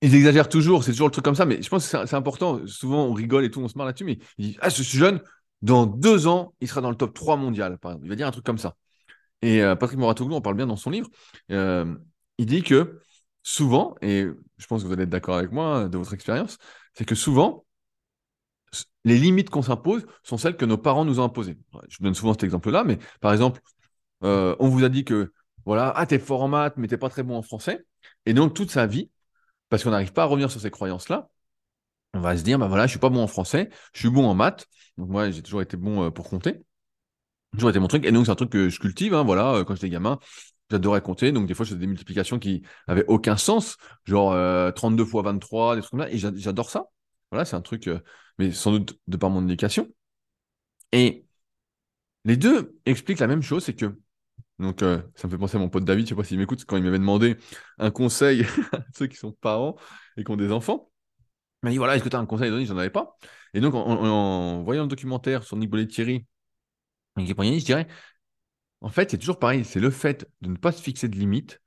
ils 0.00 0.14
exagèrent 0.14 0.50
toujours, 0.50 0.84
c'est 0.84 0.92
toujours 0.92 1.08
le 1.08 1.12
truc 1.12 1.24
comme 1.24 1.34
ça, 1.34 1.46
mais 1.46 1.62
je 1.62 1.68
pense 1.68 1.90
que 1.90 2.06
c'est 2.06 2.14
important. 2.14 2.66
Souvent, 2.66 3.06
on 3.06 3.14
rigole 3.14 3.44
et 3.44 3.50
tout, 3.50 3.60
on 3.60 3.68
se 3.68 3.78
marre 3.78 3.86
là-dessus, 3.86 4.04
mais 4.04 4.18
il 4.36 4.48
dit 4.48 4.58
Ah, 4.60 4.68
ce 4.68 4.82
jeune, 4.82 5.22
dans 5.64 5.86
deux 5.86 6.26
ans, 6.26 6.54
il 6.60 6.68
sera 6.68 6.82
dans 6.82 6.90
le 6.90 6.96
top 6.96 7.14
3 7.14 7.36
mondial. 7.36 7.78
Il 8.02 8.08
va 8.10 8.16
dire 8.16 8.26
un 8.26 8.30
truc 8.30 8.44
comme 8.44 8.58
ça. 8.58 8.76
Et 9.40 9.62
euh, 9.62 9.74
Patrick 9.74 9.98
Moratoglou, 9.98 10.34
on 10.34 10.42
parle 10.42 10.56
bien 10.56 10.66
dans 10.66 10.76
son 10.76 10.90
livre, 10.90 11.08
euh, 11.50 11.96
il 12.36 12.46
dit 12.46 12.62
que 12.62 13.00
souvent, 13.42 13.94
et 14.02 14.26
je 14.58 14.66
pense 14.66 14.82
que 14.82 14.86
vous 14.86 14.92
allez 14.92 15.04
être 15.04 15.08
d'accord 15.10 15.36
avec 15.36 15.52
moi 15.52 15.76
hein, 15.76 15.88
de 15.88 15.96
votre 15.96 16.12
expérience, 16.12 16.58
c'est 16.92 17.06
que 17.06 17.14
souvent, 17.14 17.64
les 19.04 19.16
limites 19.16 19.48
qu'on 19.48 19.62
s'impose 19.62 20.04
sont 20.22 20.36
celles 20.36 20.56
que 20.58 20.66
nos 20.66 20.76
parents 20.76 21.06
nous 21.06 21.18
ont 21.18 21.24
imposées. 21.24 21.56
Je 21.88 22.02
donne 22.02 22.14
souvent 22.14 22.34
cet 22.34 22.44
exemple-là, 22.44 22.84
mais 22.84 22.98
par 23.22 23.32
exemple, 23.32 23.62
euh, 24.22 24.54
on 24.58 24.68
vous 24.68 24.84
a 24.84 24.90
dit 24.90 25.04
que 25.04 25.32
voilà, 25.64 25.94
ah, 25.96 26.04
t'es 26.04 26.18
fort 26.18 26.42
en 26.42 26.48
maths, 26.48 26.74
mais 26.76 26.88
t'es 26.88 26.98
pas 26.98 27.08
très 27.08 27.22
bon 27.22 27.36
en 27.38 27.42
français. 27.42 27.86
Et 28.26 28.34
donc, 28.34 28.52
toute 28.54 28.70
sa 28.70 28.86
vie, 28.86 29.10
parce 29.70 29.82
qu'on 29.82 29.90
n'arrive 29.90 30.12
pas 30.12 30.24
à 30.24 30.26
revenir 30.26 30.50
sur 30.50 30.60
ces 30.60 30.70
croyances-là, 30.70 31.30
on 32.14 32.20
va 32.20 32.36
se 32.36 32.42
dire, 32.42 32.58
bah 32.58 32.68
voilà, 32.68 32.86
je 32.86 32.90
suis 32.90 32.98
pas 33.00 33.10
bon 33.10 33.22
en 33.22 33.26
français, 33.26 33.70
je 33.92 34.00
suis 34.00 34.10
bon 34.10 34.26
en 34.26 34.34
maths. 34.34 34.66
Donc, 34.98 35.08
moi, 35.08 35.30
j'ai 35.30 35.42
toujours 35.42 35.62
été 35.62 35.76
bon 35.76 36.04
euh, 36.04 36.10
pour 36.10 36.28
compter. 36.28 36.62
Toujours 37.52 37.70
été 37.70 37.78
mon 37.78 37.88
truc. 37.88 38.04
Et 38.04 38.12
donc, 38.12 38.26
c'est 38.26 38.32
un 38.32 38.36
truc 38.36 38.50
que 38.50 38.68
je 38.68 38.80
cultive, 38.80 39.14
hein, 39.14 39.24
voilà, 39.24 39.54
euh, 39.54 39.64
quand 39.64 39.74
j'étais 39.74 39.90
gamin. 39.90 40.18
J'adorais 40.70 41.02
compter, 41.02 41.30
donc 41.30 41.46
des 41.46 41.52
fois 41.52 41.64
je 41.66 41.70
faisais 41.70 41.80
des 41.80 41.86
multiplications 41.86 42.38
qui 42.38 42.62
avaient 42.88 43.04
aucun 43.06 43.36
sens, 43.36 43.76
genre 44.04 44.34
32 44.72 45.04
fois 45.04 45.20
23, 45.22 45.76
des 45.76 45.82
trucs 45.82 45.90
comme 45.90 46.00
ça, 46.00 46.10
et 46.10 46.16
j'adore 46.16 46.70
ça. 46.70 46.86
Voilà, 47.30 47.44
c'est 47.44 47.54
un 47.54 47.60
truc 47.60 47.88
mais 48.38 48.52
sans 48.52 48.72
doute 48.72 48.98
de 49.06 49.16
par 49.16 49.30
mon 49.30 49.44
éducation. 49.44 49.88
Et 50.92 51.26
les 52.24 52.36
deux 52.36 52.78
expliquent 52.86 53.20
la 53.20 53.26
même 53.26 53.42
chose, 53.42 53.64
c'est 53.64 53.74
que, 53.74 54.00
donc 54.58 54.82
euh, 54.82 55.02
ça 55.14 55.28
me 55.28 55.32
fait 55.32 55.38
penser 55.38 55.56
à 55.56 55.60
mon 55.60 55.68
pote 55.68 55.84
David, 55.84 56.06
je 56.06 56.10
sais 56.10 56.16
pas 56.16 56.24
s'il 56.24 56.38
m'écoute, 56.38 56.64
quand 56.66 56.76
il 56.76 56.84
m'avait 56.84 56.98
demandé 56.98 57.36
un 57.78 57.90
conseil 57.90 58.44
à 58.72 58.80
ceux 58.96 59.06
qui 59.06 59.16
sont 59.16 59.32
parents 59.32 59.76
et 60.16 60.24
qui 60.24 60.30
ont 60.30 60.36
des 60.36 60.52
enfants. 60.52 60.90
M'a 61.64 61.70
dit, 61.70 61.78
voilà, 61.78 61.96
est-ce 61.96 62.04
que 62.04 62.10
tu 62.10 62.16
as 62.16 62.18
un 62.18 62.26
conseil 62.26 62.48
à 62.48 62.50
donner? 62.50 62.66
J'en 62.66 62.76
avais 62.76 62.90
pas. 62.90 63.16
Et 63.54 63.60
donc, 63.60 63.74
en, 63.74 64.62
voyant 64.62 64.82
le 64.82 64.88
documentaire 64.88 65.42
sur 65.44 65.56
Nicolas 65.56 65.86
Thierry, 65.86 66.26
je 67.16 67.64
dirais, 67.64 67.88
en 68.82 68.90
fait, 68.90 69.10
c'est 69.10 69.18
toujours 69.18 69.38
pareil, 69.38 69.64
c'est 69.64 69.80
le 69.80 69.90
fait 69.90 70.30
de 70.42 70.50
ne 70.50 70.56
pas 70.56 70.72
se 70.72 70.82
fixer 70.82 71.08
de 71.08 71.16
limites 71.16 71.62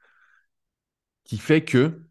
qui 1.24 1.38
fait 1.38 1.64
que, 1.64 2.08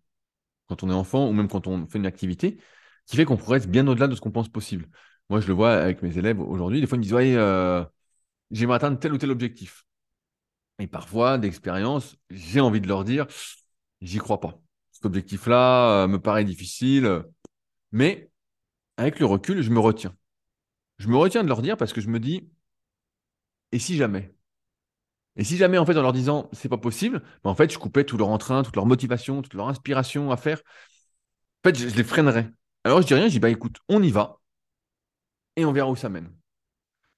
quand 0.69 0.83
on 0.83 0.91
est 0.91 0.95
enfant 0.95 1.29
ou 1.29 1.33
même 1.33 1.49
quand 1.49 1.67
on 1.69 1.87
fait 1.87 1.99
une 1.99 2.07
activité, 2.07 2.61
qui 3.07 3.17
fait 3.17 3.25
qu'on 3.25 3.37
être 3.55 3.69
bien 3.69 3.87
au-delà 3.87 4.09
de 4.09 4.17
ce 4.17 4.21
qu'on 4.21 4.33
pense 4.33 4.49
possible. 4.49 4.89
Moi, 5.31 5.41
je 5.41 5.47
le 5.47 5.55
vois 5.55 5.75
avec 5.75 6.03
mes 6.03 6.19
élèves 6.19 6.41
aujourd'hui. 6.41 6.81
Des 6.81 6.87
fois, 6.87 6.97
ils 6.97 7.01
me 7.01 7.03
disent 7.05 7.15
Ouais, 7.15 7.35
euh, 7.37 7.85
j'aimerais 8.51 8.77
atteindre 8.77 8.99
tel 8.99 9.13
ou 9.13 9.19
tel 9.19 9.31
objectif. 9.31 9.87
Et 10.79 10.87
parfois, 10.89 11.39
d'expérience, 11.39 12.17
j'ai 12.31 12.61
envie 12.61 12.81
de 12.81 12.89
leur 12.89 13.05
dire 13.05 13.27
J'y 14.01 14.19
crois 14.19 14.41
pas. 14.41 14.61
Cet 14.93 15.07
objectif-là 15.07 16.05
euh, 16.05 16.09
me 16.09 16.19
paraît 16.19 16.45
difficile. 16.45 17.23
Mais 17.93 18.31
avec 18.97 19.21
le 19.21 19.27
recul, 19.27 19.63
je 19.63 19.71
me 19.71 19.79
retiens. 19.81 20.17
Je 20.99 21.09
me 21.09 21.17
retiens 21.17 21.43
de 21.43 21.49
leur 21.49 21.63
dire 21.63 21.77
parce 21.77 21.93
que 21.93 22.01
je 22.01 22.09
me 22.09 22.21
dis 22.21 22.49
Et 23.73 23.79
si 23.79 23.97
jamais? 23.97 24.35
Et 25.37 25.45
si 25.45 25.57
jamais, 25.59 25.79
en 25.79 25.85
fait, 25.85 25.97
en 25.97 26.03
leur 26.03 26.13
disant 26.13 26.49
c'est 26.53 26.69
pas 26.69 26.79
possible, 26.79 27.23
ben, 27.45 27.51
en 27.51 27.55
fait, 27.55 27.71
je 27.73 27.79
coupais 27.79 28.05
tout 28.05 28.17
leur 28.17 28.29
entrain, 28.29 28.63
toute 28.63 28.77
leur 28.77 28.87
motivation, 28.87 29.43
toute 29.43 29.55
leur 29.55 29.69
inspiration 29.69 30.31
à 30.31 30.37
faire. 30.37 30.63
En 31.65 31.69
fait, 31.69 31.79
je 31.79 31.95
les 31.95 32.05
freinerais. 32.05 32.51
Alors 32.85 33.03
je 33.03 33.07
dis 33.07 33.15
rien, 33.15 33.27
je 33.27 33.33
dis 33.33 33.41
bah 33.41 33.51
écoute, 33.51 33.79
on 33.89 34.03
y 34.03 34.11
va 34.11 34.39
et 35.57 35.65
on 35.65 35.73
verra 35.73 35.91
où 35.91 35.97
ça 35.97 36.09
mène. 36.09 36.31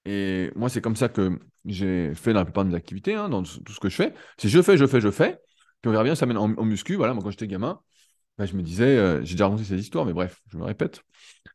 Et 0.05 0.51
moi, 0.57 0.69
c'est 0.69 0.81
comme 0.81 0.97
ça 0.97 1.09
que 1.09 1.39
j'ai 1.67 2.15
fait 2.15 2.33
dans 2.33 2.41
la 2.41 2.45
plupart 2.45 2.65
de 2.65 2.71
mes 2.71 2.77
activités, 2.77 3.15
hein, 3.15 3.29
dans 3.29 3.43
tout 3.43 3.73
ce 3.73 3.81
que 3.81 3.89
je 3.89 3.97
fais. 3.97 4.15
C'est 4.39 4.49
je 4.49 4.63
fais, 4.63 4.77
je 4.79 4.87
fais, 4.87 5.01
je 5.01 5.11
fais, 5.11 5.39
puis 5.83 5.89
on 5.89 5.91
verra 5.91 6.05
bien, 6.05 6.15
ça 6.15 6.27
mène 6.27 6.39
en, 6.39 6.49
muscu. 6.65 6.95
Voilà, 6.97 7.15
moi 7.15 7.23
quand 7.23 7.31
j'étais 7.31 7.47
gamin, 7.49 7.81
bah, 8.39 8.47
je 8.47 8.55
me 8.57 8.63
disais, 8.63 8.97
euh, 8.97 9.25
j'ai 9.25 9.35
déjà 9.35 9.47
raconté 9.47 9.65
cette 9.65 9.81
histoire, 9.81 10.07
mais 10.07 10.13
bref, 10.13 10.41
je 10.53 10.59
me 10.59 10.65
répète, 10.65 11.03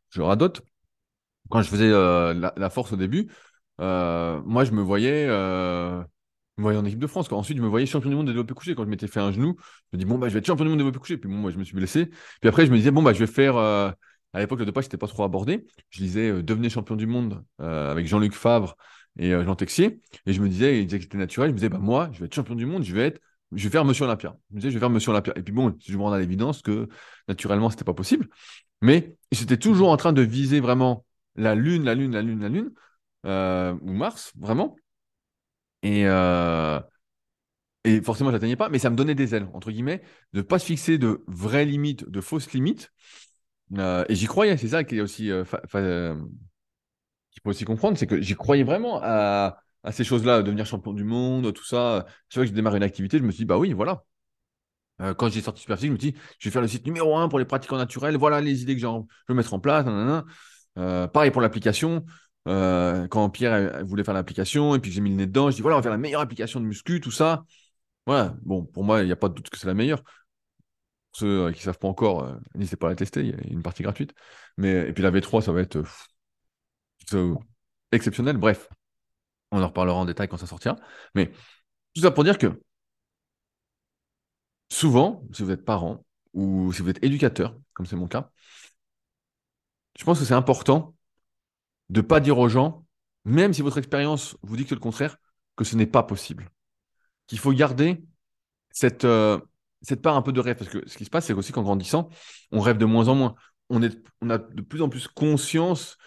je 0.09 0.21
radote. 0.21 0.61
Quand 1.49 1.61
je 1.61 1.69
faisais 1.69 1.89
euh, 1.89 2.33
la, 2.33 2.69
force 2.69 2.93
au 2.93 2.97
début, 2.97 3.29
euh, 3.81 4.41
moi, 4.45 4.65
je 4.65 4.71
me 4.71 4.81
voyais, 4.81 5.27
voyais 6.57 6.77
en 6.77 6.85
équipe 6.85 6.99
de 6.99 7.07
France. 7.07 7.29
Quoi. 7.29 7.37
Ensuite, 7.37 7.57
je 7.57 7.63
me 7.63 7.67
voyais 7.67 7.85
champion 7.85 8.09
du 8.09 8.15
monde 8.15 8.25
des 8.25 8.31
développés 8.33 8.53
couchés. 8.53 8.75
Quand 8.75 8.83
je 8.83 8.89
m'étais 8.89 9.07
fait 9.07 9.19
un 9.19 9.31
genou, 9.31 9.55
je 9.91 9.97
me 9.97 9.99
dis, 9.99 10.05
bon, 10.05 10.17
bah, 10.17 10.27
je 10.27 10.33
vais 10.33 10.39
être 10.39 10.45
champion 10.45 10.65
du 10.65 10.69
monde 10.69 10.79
des 10.79 10.83
développés 10.83 10.99
couchés. 10.99 11.17
Puis 11.17 11.29
bon, 11.29 11.35
moi, 11.35 11.51
je 11.51 11.57
me 11.57 11.63
suis 11.63 11.75
blessé. 11.75 12.07
Puis 12.41 12.49
après, 12.49 12.65
je 12.65 12.71
me 12.71 12.77
disais, 12.77 12.91
bon, 12.91 13.01
bah, 13.03 13.13
je 13.13 13.19
vais 13.19 13.27
faire. 13.27 13.57
à 13.57 13.95
l'époque, 14.35 14.59
le 14.59 14.65
dopage, 14.65 14.85
n'était 14.85 14.97
pas 14.97 15.07
trop 15.07 15.23
abordé. 15.23 15.65
Je 15.89 16.01
lisais 16.01 16.43
Devenez 16.43 16.69
champion 16.69 16.95
du 16.95 17.07
monde 17.07 17.43
avec 17.59 18.07
Jean-Luc 18.07 18.33
Favre 18.33 18.75
et 19.17 19.31
Jean 19.31 19.55
Texier. 19.55 20.01
Et 20.25 20.33
je 20.33 20.41
me 20.41 20.49
disais, 20.49 20.79
il 20.79 20.87
disait 20.87 20.97
que 20.97 21.03
c'était 21.03 21.17
naturel. 21.17 21.49
Je 21.49 21.53
me 21.53 21.57
disais, 21.57 21.69
bah, 21.69 21.79
moi, 21.79 22.09
je 22.13 22.19
vais 22.19 22.25
être 22.25 22.35
champion 22.35 22.55
du 22.55 22.65
monde. 22.65 22.83
Je 22.83 22.93
vais 22.93 23.07
être. 23.07 23.21
Je 23.55 23.63
vais 23.63 23.71
faire 23.71 23.85
Monsieur 23.85 24.05
Olympia. 24.05 24.37
Je 24.49 24.55
me 24.55 24.59
disais, 24.59 24.71
je 24.71 24.75
vais 24.75 24.79
faire 24.79 24.89
Monsieur 24.89 25.11
Olympia. 25.11 25.33
Et 25.35 25.43
puis 25.43 25.53
bon, 25.53 25.75
je 25.85 25.97
me 25.97 26.01
rends 26.01 26.11
à 26.11 26.19
l'évidence 26.19 26.61
que 26.61 26.87
naturellement, 27.27 27.69
c'était 27.69 27.83
pas 27.83 27.93
possible. 27.93 28.27
Mais 28.81 29.15
j'étais 29.31 29.57
toujours 29.57 29.89
en 29.89 29.97
train 29.97 30.13
de 30.13 30.21
viser 30.21 30.59
vraiment 30.59 31.05
la 31.35 31.55
Lune, 31.55 31.83
la 31.83 31.95
Lune, 31.95 32.13
la 32.13 32.21
Lune, 32.21 32.41
la 32.41 32.49
Lune, 32.49 32.71
euh, 33.25 33.73
ou 33.81 33.93
Mars, 33.93 34.33
vraiment. 34.37 34.75
Et, 35.81 36.05
euh, 36.05 36.79
et 37.83 38.01
forcément, 38.01 38.29
je 38.29 38.35
n'atteignais 38.35 38.55
pas, 38.55 38.69
mais 38.69 38.79
ça 38.79 38.89
me 38.89 38.95
donnait 38.95 39.15
des 39.15 39.35
ailes, 39.35 39.47
entre 39.53 39.71
guillemets, 39.71 40.01
de 40.33 40.39
ne 40.39 40.41
pas 40.41 40.59
se 40.59 40.65
fixer 40.65 40.97
de 40.97 41.23
vraies 41.27 41.65
limites, 41.65 42.09
de 42.09 42.21
fausses 42.21 42.51
limites. 42.53 42.91
Euh, 43.77 44.05
et 44.09 44.15
j'y 44.15 44.27
croyais, 44.27 44.57
c'est 44.57 44.69
ça 44.69 44.83
qui 44.83 44.97
est 44.97 45.01
aussi, 45.01 45.23
qu'il 45.25 45.45
faut 47.43 47.49
aussi 47.49 47.65
comprendre, 47.65 47.97
c'est 47.97 48.07
que 48.07 48.21
j'y 48.21 48.35
croyais 48.35 48.63
vraiment 48.63 48.99
à, 49.01 49.62
à 49.83 49.91
ces 49.91 50.03
choses-là, 50.03 50.41
devenir 50.43 50.65
champion 50.65 50.93
du 50.93 51.03
monde, 51.03 51.53
tout 51.53 51.65
ça. 51.65 52.05
Chaque 52.29 52.35
fois 52.35 52.43
que 52.43 52.47
j'ai 52.47 52.53
démarré 52.53 52.77
une 52.77 52.83
activité, 52.83 53.17
je 53.17 53.23
me 53.23 53.31
suis 53.31 53.39
dit, 53.39 53.45
bah 53.45 53.57
oui, 53.57 53.73
voilà. 53.73 54.03
Euh, 55.01 55.13
quand 55.13 55.29
j'ai 55.29 55.41
sorti 55.41 55.61
Superphysique, 55.61 55.89
je 55.89 55.93
me 55.93 55.99
suis 55.99 56.11
dit, 56.11 56.19
je 56.39 56.49
vais 56.49 56.53
faire 56.53 56.61
le 56.61 56.67
site 56.67 56.85
numéro 56.85 57.17
un 57.17 57.27
pour 57.27 57.39
les 57.39 57.45
pratiquants 57.45 57.77
naturels, 57.77 58.15
voilà 58.17 58.41
les 58.41 58.61
idées 58.61 58.75
que 58.75 58.81
j'ai 58.81 58.87
je 58.87 59.03
veux 59.29 59.35
mettre 59.35 59.53
en 59.53 59.59
place. 59.59 59.85
nanana. 59.85 60.25
Euh, 60.77 61.07
pareil 61.07 61.31
pour 61.31 61.41
l'application. 61.41 62.05
Euh, 62.47 63.07
quand 63.07 63.29
Pierre 63.29 63.85
voulait 63.85 64.03
faire 64.03 64.13
l'application 64.13 64.75
et 64.75 64.79
puis 64.79 64.91
j'ai 64.91 65.01
mis 65.01 65.09
le 65.09 65.15
nez 65.15 65.27
dedans, 65.27 65.49
je 65.49 65.55
dis 65.55 65.61
voilà, 65.61 65.77
on 65.77 65.79
va 65.79 65.83
faire 65.83 65.91
la 65.91 65.97
meilleure 65.97 66.21
application 66.21 66.59
de 66.59 66.65
muscu, 66.65 66.99
tout 67.01 67.11
ça. 67.11 67.45
Voilà, 68.05 68.35
bon, 68.43 68.65
pour 68.65 68.83
moi, 68.83 69.01
il 69.01 69.05
n'y 69.07 69.11
a 69.11 69.15
pas 69.15 69.29
de 69.29 69.33
doute 69.35 69.49
que 69.49 69.57
c'est 69.57 69.67
la 69.67 69.73
meilleure. 69.73 70.03
Pour 70.03 71.19
ceux 71.19 71.51
qui 71.51 71.59
ne 71.59 71.63
savent 71.63 71.79
pas 71.79 71.87
encore, 71.87 72.37
n'hésitez 72.55 72.75
pas 72.75 72.87
à 72.87 72.89
la 72.89 72.95
tester, 72.95 73.21
il 73.21 73.29
y 73.29 73.33
a 73.33 73.37
une 73.51 73.61
partie 73.61 73.83
gratuite. 73.83 74.13
Mais, 74.57 74.89
et 74.89 74.93
puis 74.93 75.03
la 75.03 75.11
V3, 75.11 75.41
ça 75.41 75.51
va 75.51 75.61
être 75.61 75.83
exceptionnel. 77.91 78.37
Bref, 78.37 78.67
on 79.53 79.61
en 79.61 79.67
reparlera 79.67 79.97
en 79.97 80.05
détail 80.05 80.27
quand 80.27 80.37
ça 80.37 80.47
sortira. 80.47 80.75
Mais 81.15 81.31
tout 81.95 82.01
ça 82.01 82.11
pour 82.11 82.23
dire 82.23 82.37
que 82.37 82.59
souvent, 84.69 85.23
si 85.31 85.43
vous 85.43 85.51
êtes 85.51 85.63
parent 85.65 86.05
ou 86.33 86.73
si 86.73 86.81
vous 86.81 86.89
êtes 86.89 87.03
éducateur, 87.03 87.55
comme 87.73 87.85
c'est 87.85 87.95
mon 87.95 88.07
cas, 88.07 88.31
je 89.97 90.03
pense 90.03 90.19
que 90.19 90.25
c'est 90.25 90.33
important 90.33 90.95
de 91.89 92.01
ne 92.01 92.05
pas 92.05 92.19
dire 92.19 92.39
aux 92.39 92.49
gens, 92.49 92.85
même 93.25 93.53
si 93.53 93.61
votre 93.61 93.77
expérience 93.77 94.35
vous 94.41 94.57
dit 94.57 94.63
que 94.63 94.69
c'est 94.69 94.75
le 94.75 94.81
contraire, 94.81 95.17
que 95.55 95.63
ce 95.63 95.75
n'est 95.75 95.85
pas 95.87 96.03
possible. 96.03 96.49
Qu'il 97.27 97.39
faut 97.39 97.53
garder 97.53 98.03
cette, 98.71 99.05
euh, 99.05 99.39
cette 99.81 100.01
part 100.01 100.15
un 100.15 100.21
peu 100.21 100.33
de 100.33 100.39
rêve. 100.39 100.57
Parce 100.57 100.69
que 100.69 100.87
ce 100.87 100.97
qui 100.97 101.05
se 101.05 101.09
passe, 101.09 101.25
c'est 101.27 101.33
aussi 101.33 101.51
qu'en 101.51 101.61
grandissant, 101.61 102.09
on 102.51 102.59
rêve 102.59 102.77
de 102.77 102.85
moins 102.85 103.07
en 103.07 103.15
moins. 103.15 103.35
On, 103.69 103.81
est, 103.83 103.95
on 104.21 104.29
a 104.29 104.39
de 104.39 104.61
plus 104.61 104.81
en 104.81 104.89
plus 104.89 105.07
conscience 105.07 105.97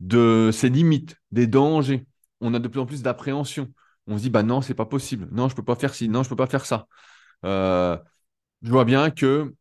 de 0.00 0.50
ses 0.52 0.68
limites, 0.68 1.16
des 1.32 1.46
dangers. 1.46 2.06
On 2.42 2.54
a 2.54 2.60
de 2.60 2.68
plus 2.68 2.80
en 2.80 2.86
plus 2.86 3.02
d'appréhension. 3.02 3.72
On 4.08 4.18
se 4.18 4.22
dit, 4.24 4.30
bah 4.30 4.42
non, 4.44 4.62
c'est 4.62 4.74
pas 4.74 4.86
possible. 4.86 5.28
Non, 5.32 5.48
je 5.48 5.56
peux 5.56 5.64
pas 5.64 5.76
faire 5.76 5.94
ci. 5.94 6.08
Non, 6.10 6.22
je 6.24 6.28
peux 6.28 6.36
pas 6.36 6.48
faire 6.48 6.66
ça. 6.66 6.86
Euh, 7.44 7.98
je 8.62 8.70
vois 8.70 8.84
bien 8.86 9.10
que, 9.10 9.54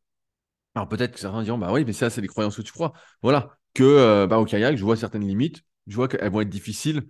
alors 0.76 0.88
peut-être 0.90 1.14
que 1.14 1.20
certains 1.20 1.44
diront, 1.44 1.58
bah 1.60 1.72
oui, 1.74 1.86
mais 1.86 1.94
ça, 1.94 2.10
c'est 2.10 2.22
des 2.22 2.28
croyances 2.28 2.58
que 2.58 2.62
tu 2.64 2.74
crois. 2.74 2.94
Voilà, 3.24 3.58
que 3.74 3.84
euh, 3.84 4.28
bah, 4.28 4.40
au 4.40 4.46
kayak, 4.46 4.78
je 4.78 4.84
vois 4.84 4.98
certaines 4.98 5.28
limites. 5.28 5.64
Je 5.88 5.96
vois 5.96 6.08
qu'elles 6.08 6.32
vont 6.32 6.42
être 6.42 6.50
difficiles 6.50 7.04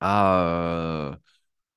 à, 0.00 0.42
euh, 1.10 1.16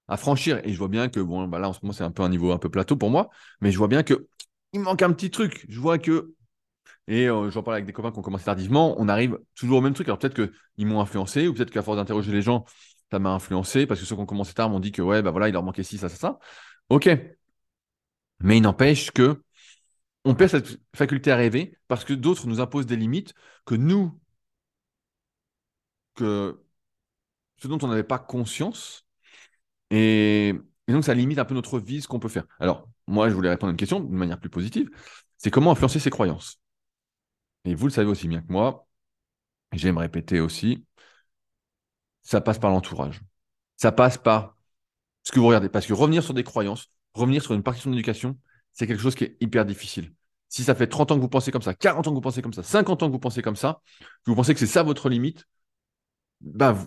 à 0.07 0.17
franchir. 0.17 0.61
Et 0.65 0.73
je 0.73 0.77
vois 0.79 0.87
bien 0.89 1.09
que, 1.09 1.19
bon, 1.19 1.47
bah 1.47 1.59
là, 1.59 1.69
en 1.69 1.73
ce 1.73 1.79
moment, 1.83 1.93
c'est 1.93 2.03
un 2.03 2.11
peu 2.11 2.23
un 2.23 2.29
niveau 2.29 2.51
un 2.51 2.57
peu 2.59 2.69
plateau 2.69 2.97
pour 2.97 3.09
moi, 3.11 3.29
mais 3.61 3.71
je 3.71 3.77
vois 3.77 3.87
bien 3.87 4.03
que 4.03 4.27
il 4.73 4.81
manque 4.81 5.01
un 5.03 5.13
petit 5.13 5.31
truc. 5.31 5.65
Je 5.69 5.79
vois 5.79 5.99
que, 5.99 6.33
et 7.07 7.27
j'en 7.27 7.63
parle 7.63 7.75
avec 7.75 7.85
des 7.85 7.93
copains 7.93 8.11
qui 8.11 8.19
ont 8.19 8.21
commencé 8.23 8.45
tardivement, 8.45 8.95
on 8.99 9.09
arrive 9.09 9.39
toujours 9.55 9.79
au 9.79 9.81
même 9.81 9.93
truc. 9.93 10.07
Alors 10.07 10.19
peut-être 10.19 10.35
qu'ils 10.75 10.87
m'ont 10.87 11.01
influencé, 11.01 11.47
ou 11.47 11.53
peut-être 11.53 11.71
qu'à 11.71 11.81
force 11.83 11.97
d'interroger 11.97 12.31
les 12.31 12.41
gens, 12.41 12.65
ça 13.13 13.19
m'a 13.19 13.29
influencé, 13.29 13.85
parce 13.85 13.99
que 13.99 14.07
ceux 14.07 14.15
qui 14.15 14.21
ont 14.21 14.25
commencé 14.25 14.55
tard 14.55 14.71
m'ont 14.71 14.79
dit 14.79 14.91
que, 14.91 15.03
ouais, 15.03 15.21
bah 15.21 15.29
voilà, 15.29 15.47
il 15.47 15.51
leur 15.51 15.61
manquait 15.61 15.83
ci, 15.83 15.99
ça, 15.99 16.09
ça, 16.09 16.15
ça. 16.15 16.39
Ok. 16.89 17.07
Mais 18.39 18.57
il 18.57 18.61
n'empêche 18.61 19.11
que 19.11 19.43
on 20.25 20.33
perd 20.33 20.49
cette 20.49 20.79
faculté 20.95 21.31
à 21.31 21.35
rêver 21.35 21.77
parce 21.87 22.05
que 22.05 22.13
d'autres 22.13 22.47
nous 22.47 22.59
imposent 22.59 22.87
des 22.87 22.95
limites 22.95 23.35
que 23.65 23.75
nous, 23.75 24.19
que 26.15 26.63
ce 27.61 27.67
dont 27.67 27.77
on 27.83 27.87
n'avait 27.87 28.03
pas 28.03 28.17
conscience. 28.17 29.05
Et, 29.91 30.55
donc, 30.87 31.03
ça 31.03 31.13
limite 31.13 31.37
un 31.37 31.45
peu 31.45 31.53
notre 31.53 31.79
vie, 31.79 32.01
ce 32.01 32.07
qu'on 32.07 32.19
peut 32.19 32.29
faire. 32.29 32.45
Alors, 32.59 32.89
moi, 33.07 33.29
je 33.29 33.35
voulais 33.35 33.49
répondre 33.49 33.69
à 33.69 33.73
une 33.73 33.77
question 33.77 33.99
d'une 33.99 34.17
manière 34.17 34.39
plus 34.39 34.49
positive. 34.49 34.89
C'est 35.37 35.51
comment 35.51 35.71
influencer 35.71 35.99
ses 35.99 36.09
croyances? 36.09 36.59
Et 37.65 37.75
vous 37.75 37.85
le 37.85 37.91
savez 37.91 38.09
aussi 38.09 38.27
bien 38.27 38.41
que 38.41 38.51
moi, 38.51 38.87
j'aime 39.71 39.99
répéter 39.99 40.39
aussi, 40.39 40.83
ça 42.23 42.41
passe 42.41 42.59
par 42.59 42.71
l'entourage. 42.71 43.21
Ça 43.77 43.91
passe 43.91 44.17
par 44.17 44.57
ce 45.23 45.31
que 45.31 45.39
vous 45.39 45.47
regardez. 45.47 45.69
Parce 45.69 45.85
que 45.85 45.93
revenir 45.93 46.23
sur 46.23 46.33
des 46.33 46.43
croyances, 46.43 46.89
revenir 47.13 47.41
sur 47.43 47.53
une 47.53 47.63
partie 47.63 47.79
de 47.79 47.83
son 47.83 47.93
éducation, 47.93 48.37
c'est 48.71 48.87
quelque 48.87 49.01
chose 49.01 49.15
qui 49.15 49.25
est 49.25 49.37
hyper 49.39 49.65
difficile. 49.65 50.13
Si 50.49 50.63
ça 50.63 50.75
fait 50.75 50.87
30 50.87 51.11
ans 51.11 51.15
que 51.15 51.21
vous 51.21 51.29
pensez 51.29 51.51
comme 51.51 51.61
ça, 51.61 51.73
40 51.73 52.07
ans 52.07 52.11
que 52.11 52.15
vous 52.15 52.21
pensez 52.21 52.41
comme 52.41 52.53
ça, 52.53 52.63
50 52.63 53.03
ans 53.03 53.07
que 53.07 53.11
vous 53.11 53.19
pensez 53.19 53.41
comme 53.41 53.55
ça, 53.55 53.81
que 53.99 54.31
vous 54.31 54.35
pensez 54.35 54.53
que 54.53 54.59
c'est 54.59 54.67
ça 54.67 54.83
votre 54.83 55.09
limite, 55.09 55.45
bah, 56.41 56.77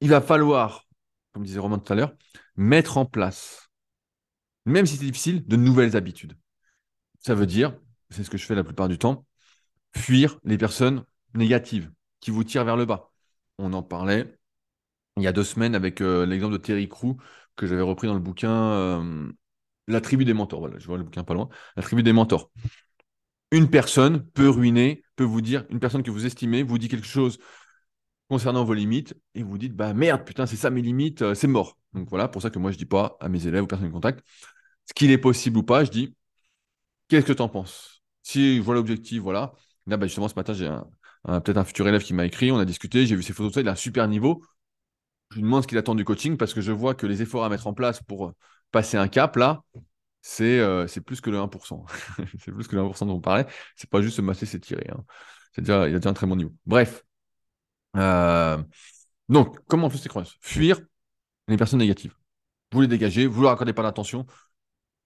il 0.00 0.08
va 0.08 0.20
falloir, 0.20 0.86
comme 1.32 1.44
disait 1.44 1.58
Romain 1.58 1.78
tout 1.78 1.92
à 1.92 1.96
l'heure, 1.96 2.14
mettre 2.56 2.96
en 2.96 3.04
place, 3.06 3.68
même 4.64 4.86
si 4.86 4.96
c'est 4.96 5.04
difficile, 5.04 5.46
de 5.46 5.56
nouvelles 5.56 5.96
habitudes. 5.96 6.38
Ça 7.20 7.34
veut 7.34 7.46
dire, 7.46 7.76
c'est 8.10 8.24
ce 8.24 8.30
que 8.30 8.38
je 8.38 8.46
fais 8.46 8.54
la 8.54 8.64
plupart 8.64 8.88
du 8.88 8.98
temps, 8.98 9.26
fuir 9.94 10.38
les 10.44 10.58
personnes 10.58 11.04
négatives 11.34 11.92
qui 12.20 12.30
vous 12.30 12.44
tirent 12.44 12.64
vers 12.64 12.76
le 12.76 12.86
bas. 12.86 13.10
On 13.58 13.72
en 13.72 13.82
parlait 13.82 14.38
il 15.16 15.22
y 15.22 15.26
a 15.26 15.32
deux 15.32 15.44
semaines 15.44 15.74
avec 15.74 16.00
euh, 16.00 16.26
l'exemple 16.26 16.52
de 16.54 16.58
Terry 16.58 16.88
Crew 16.88 17.16
que 17.56 17.66
j'avais 17.66 17.82
repris 17.82 18.08
dans 18.08 18.14
le 18.14 18.20
bouquin 18.20 18.50
euh, 18.50 19.32
La 19.86 20.00
tribu 20.00 20.24
des 20.24 20.34
mentors. 20.34 20.60
Voilà, 20.60 20.78
je 20.78 20.86
vois 20.86 20.98
le 20.98 21.04
bouquin 21.04 21.24
pas 21.24 21.34
loin. 21.34 21.48
La 21.76 21.82
tribu 21.82 22.02
des 22.02 22.12
mentors. 22.12 22.50
Une 23.52 23.70
personne 23.70 24.26
peut 24.30 24.48
ruiner, 24.48 25.04
peut 25.14 25.24
vous 25.24 25.40
dire, 25.40 25.64
une 25.70 25.78
personne 25.78 26.02
que 26.02 26.10
vous 26.10 26.26
estimez 26.26 26.62
vous 26.62 26.78
dit 26.78 26.88
quelque 26.88 27.06
chose 27.06 27.38
concernant 28.28 28.64
vos 28.64 28.74
limites 28.74 29.14
et 29.34 29.42
vous 29.42 29.58
dites 29.58 29.74
bah 29.74 29.92
merde 29.92 30.24
putain 30.24 30.46
c'est 30.46 30.56
ça 30.56 30.70
mes 30.70 30.80
limites 30.80 31.20
euh, 31.22 31.34
c'est 31.34 31.46
mort 31.46 31.76
donc 31.92 32.08
voilà 32.08 32.26
pour 32.26 32.40
ça 32.40 32.48
que 32.48 32.58
moi 32.58 32.70
je 32.70 32.78
dis 32.78 32.86
pas 32.86 33.18
à 33.20 33.28
mes 33.28 33.46
élèves 33.46 33.62
ou 33.64 33.66
personnes 33.66 33.88
de 33.88 33.92
contact 33.92 34.24
ce 34.86 34.94
qu'il 34.94 35.10
est 35.10 35.18
possible 35.18 35.58
ou 35.58 35.62
pas 35.62 35.84
je 35.84 35.90
dis 35.90 36.16
qu'est-ce 37.08 37.26
que 37.26 37.32
tu 37.32 37.42
en 37.42 37.48
penses? 37.48 38.02
Si 38.22 38.56
je 38.56 38.62
vois 38.62 38.74
l'objectif 38.74 39.20
voilà 39.20 39.52
là 39.86 39.98
bah, 39.98 40.06
justement 40.06 40.28
ce 40.28 40.34
matin 40.36 40.54
j'ai 40.54 40.70
peut-être 41.24 41.58
un 41.58 41.64
futur 41.64 41.86
élève 41.86 42.02
qui 42.02 42.14
m'a 42.14 42.24
écrit 42.24 42.50
on 42.50 42.58
a 42.58 42.64
discuté 42.64 43.06
j'ai 43.06 43.14
vu 43.14 43.22
ses 43.22 43.34
photos 43.34 43.52
ça 43.52 43.60
il 43.60 43.68
a 43.68 43.72
un 43.72 43.76
super 43.76 44.08
niveau 44.08 44.42
je 45.34 45.40
lui 45.40 45.42
demande 45.42 45.62
ce 45.62 45.68
qu'il 45.68 45.78
attend 45.78 45.94
du 45.94 46.04
coaching 46.04 46.36
parce 46.36 46.54
que 46.54 46.60
je 46.60 46.72
vois 46.72 46.94
que 46.94 47.06
les 47.06 47.22
efforts 47.22 47.44
à 47.44 47.48
mettre 47.48 47.66
en 47.66 47.74
place 47.74 48.02
pour 48.02 48.26
euh, 48.26 48.32
passer 48.70 48.96
un 48.96 49.08
cap 49.08 49.36
là 49.36 49.62
c'est 50.22 51.00
plus 51.04 51.20
que 51.20 51.30
le 51.30 51.38
1% 51.38 51.84
c'est 52.38 52.52
plus 52.52 52.66
que 52.66 52.76
le 52.76 52.82
1% 52.82 52.98
dont 53.06 53.14
on 53.14 53.20
parlait 53.20 53.46
c'est 53.76 53.90
pas 53.90 54.00
juste 54.00 54.16
se 54.16 54.22
masser 54.22 54.46
c'est 54.46 54.60
tirer 54.60 54.86
hein. 54.90 55.04
c'est 55.52 55.60
déjà 55.60 55.88
il 55.88 55.94
a 55.94 55.98
déjà 55.98 56.10
un 56.10 56.14
très 56.14 56.26
bon 56.26 56.36
niveau 56.36 56.52
bref 56.64 57.04
euh, 57.96 58.62
donc, 59.28 59.58
comment 59.66 59.86
on 59.86 59.90
fait 59.90 59.98
ces 59.98 60.08
croyances? 60.08 60.36
Fuir 60.40 60.80
les 61.48 61.56
personnes 61.56 61.78
négatives. 61.78 62.14
Vous 62.72 62.80
les 62.80 62.88
dégagez, 62.88 63.26
vous 63.26 63.38
ne 63.38 63.42
leur 63.44 63.52
accordez 63.52 63.72
pas 63.72 63.82
d'attention, 63.82 64.26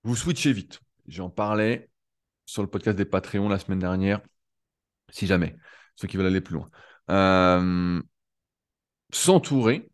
vous 0.04 0.16
switchez 0.16 0.52
vite. 0.52 0.80
J'en 1.06 1.30
parlais 1.30 1.90
sur 2.46 2.62
le 2.62 2.68
podcast 2.70 2.96
des 2.96 3.04
Patreons 3.04 3.48
la 3.48 3.58
semaine 3.58 3.78
dernière, 3.78 4.20
si 5.10 5.26
jamais, 5.26 5.56
ceux 5.96 6.08
qui 6.08 6.16
veulent 6.16 6.26
aller 6.26 6.40
plus 6.40 6.54
loin. 6.54 6.70
Euh, 7.10 8.02
S'entourer, 9.12 9.90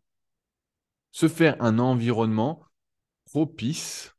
se 1.15 1.29
faire 1.29 1.55
un 1.61 1.79
environnement 1.79 2.65
propice, 3.23 4.13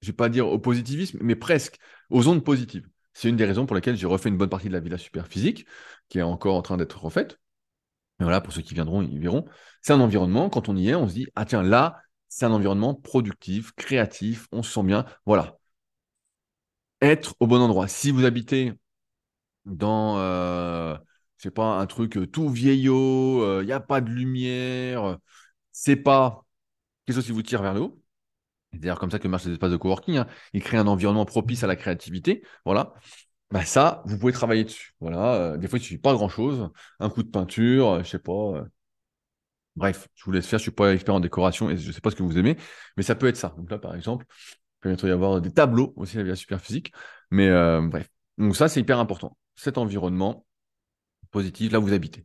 je 0.00 0.06
ne 0.06 0.12
vais 0.12 0.16
pas 0.16 0.28
dire 0.28 0.46
au 0.46 0.56
positivisme, 0.60 1.18
mais 1.20 1.34
presque 1.34 1.78
aux 2.10 2.28
ondes 2.28 2.44
positives. 2.44 2.88
C'est 3.12 3.28
une 3.28 3.34
des 3.34 3.44
raisons 3.44 3.66
pour 3.66 3.74
lesquelles 3.74 3.96
j'ai 3.96 4.06
refait 4.06 4.28
une 4.28 4.36
bonne 4.36 4.48
partie 4.48 4.68
de 4.68 4.72
la 4.72 4.78
Villa 4.78 4.98
Super 4.98 5.26
Physique, 5.26 5.66
qui 6.08 6.20
est 6.20 6.22
encore 6.22 6.54
en 6.54 6.62
train 6.62 6.76
d'être 6.76 7.02
refaite. 7.02 7.40
Mais 8.20 8.24
voilà, 8.24 8.40
pour 8.40 8.52
ceux 8.52 8.62
qui 8.62 8.74
viendront, 8.74 9.02
ils 9.02 9.18
verront. 9.18 9.46
C'est 9.82 9.92
un 9.92 10.00
environnement, 10.00 10.48
quand 10.48 10.68
on 10.68 10.76
y 10.76 10.90
est, 10.90 10.94
on 10.94 11.08
se 11.08 11.14
dit, 11.14 11.26
ah 11.34 11.44
tiens, 11.44 11.64
là, 11.64 12.00
c'est 12.28 12.46
un 12.46 12.52
environnement 12.52 12.94
productif, 12.94 13.72
créatif, 13.72 14.46
on 14.52 14.62
se 14.62 14.72
sent 14.72 14.84
bien. 14.84 15.06
Voilà. 15.24 15.58
Être 17.00 17.34
au 17.40 17.48
bon 17.48 17.60
endroit. 17.60 17.88
Si 17.88 18.12
vous 18.12 18.24
habitez 18.24 18.74
dans, 19.64 20.18
euh, 20.18 20.96
sais 21.42 21.50
pas, 21.50 21.78
un 21.78 21.86
truc 21.86 22.16
euh, 22.16 22.26
tout 22.26 22.48
vieillot, 22.48 23.62
il 23.62 23.66
n'y 23.66 23.72
a 23.72 23.80
pas 23.80 24.00
de 24.00 24.10
lumière, 24.10 25.18
c'est 25.72 25.96
pas 25.96 26.44
quelque 27.06 27.16
chose 27.16 27.26
qui 27.26 27.32
vous 27.32 27.42
tire 27.42 27.62
vers 27.62 27.74
le 27.74 27.80
haut. 27.82 28.02
C'est 28.72 28.80
d'ailleurs 28.80 28.98
comme 28.98 29.10
ça 29.10 29.18
que 29.18 29.28
marchent 29.28 29.46
les 29.46 29.52
espaces 29.52 29.70
de 29.72 29.76
coworking. 29.76 30.18
Hein. 30.18 30.26
Ils 30.52 30.62
créent 30.62 30.78
un 30.78 30.86
environnement 30.86 31.24
propice 31.24 31.64
à 31.64 31.66
la 31.66 31.76
créativité. 31.76 32.42
Voilà. 32.64 32.94
Bah 33.50 33.64
ça, 33.64 34.02
vous 34.06 34.18
pouvez 34.18 34.32
travailler 34.32 34.64
dessus. 34.64 34.94
Voilà. 35.00 35.34
Euh, 35.34 35.56
des 35.56 35.68
fois, 35.68 35.78
il 35.78 35.82
ne 35.82 35.86
suffit 35.86 35.98
pas 36.00 36.12
grand-chose. 36.14 36.70
Un 37.00 37.10
coup 37.10 37.22
de 37.22 37.30
peinture, 37.30 37.88
euh, 37.90 38.02
je 38.02 38.10
sais 38.10 38.18
pas. 38.18 38.32
euh, 38.32 38.64
Bref, 39.76 40.08
je 40.14 40.24
vous 40.24 40.32
laisse 40.32 40.46
faire. 40.46 40.58
Je 40.58 40.62
suis 40.62 40.70
pas 40.70 40.94
expert 40.94 41.14
en 41.14 41.20
décoration 41.20 41.68
et 41.70 41.76
je 41.76 41.92
sais 41.92 42.00
pas 42.00 42.10
ce 42.10 42.16
que 42.16 42.22
vous 42.22 42.38
aimez, 42.38 42.56
mais 42.96 43.02
ça 43.02 43.14
peut 43.14 43.26
être 43.26 43.36
ça. 43.36 43.54
Donc 43.58 43.70
là, 43.70 43.78
par 43.78 43.94
exemple, 43.94 44.24
il 44.84 44.96
peut 44.96 45.08
y 45.08 45.10
avoir 45.10 45.40
des 45.40 45.52
tableaux 45.52 45.92
aussi 45.96 46.16
avec 46.18 46.28
la 46.28 46.36
super 46.36 46.60
physique. 46.60 46.92
Mais 47.30 47.48
euh, 47.48 47.82
bref. 47.82 48.08
Donc 48.38 48.56
ça, 48.56 48.68
c'est 48.68 48.80
hyper 48.80 48.98
important. 49.00 49.36
Cet 49.54 49.78
environnement 49.78 50.46
là 51.70 51.80
où 51.80 51.82
vous 51.82 51.92
habitez. 51.92 52.24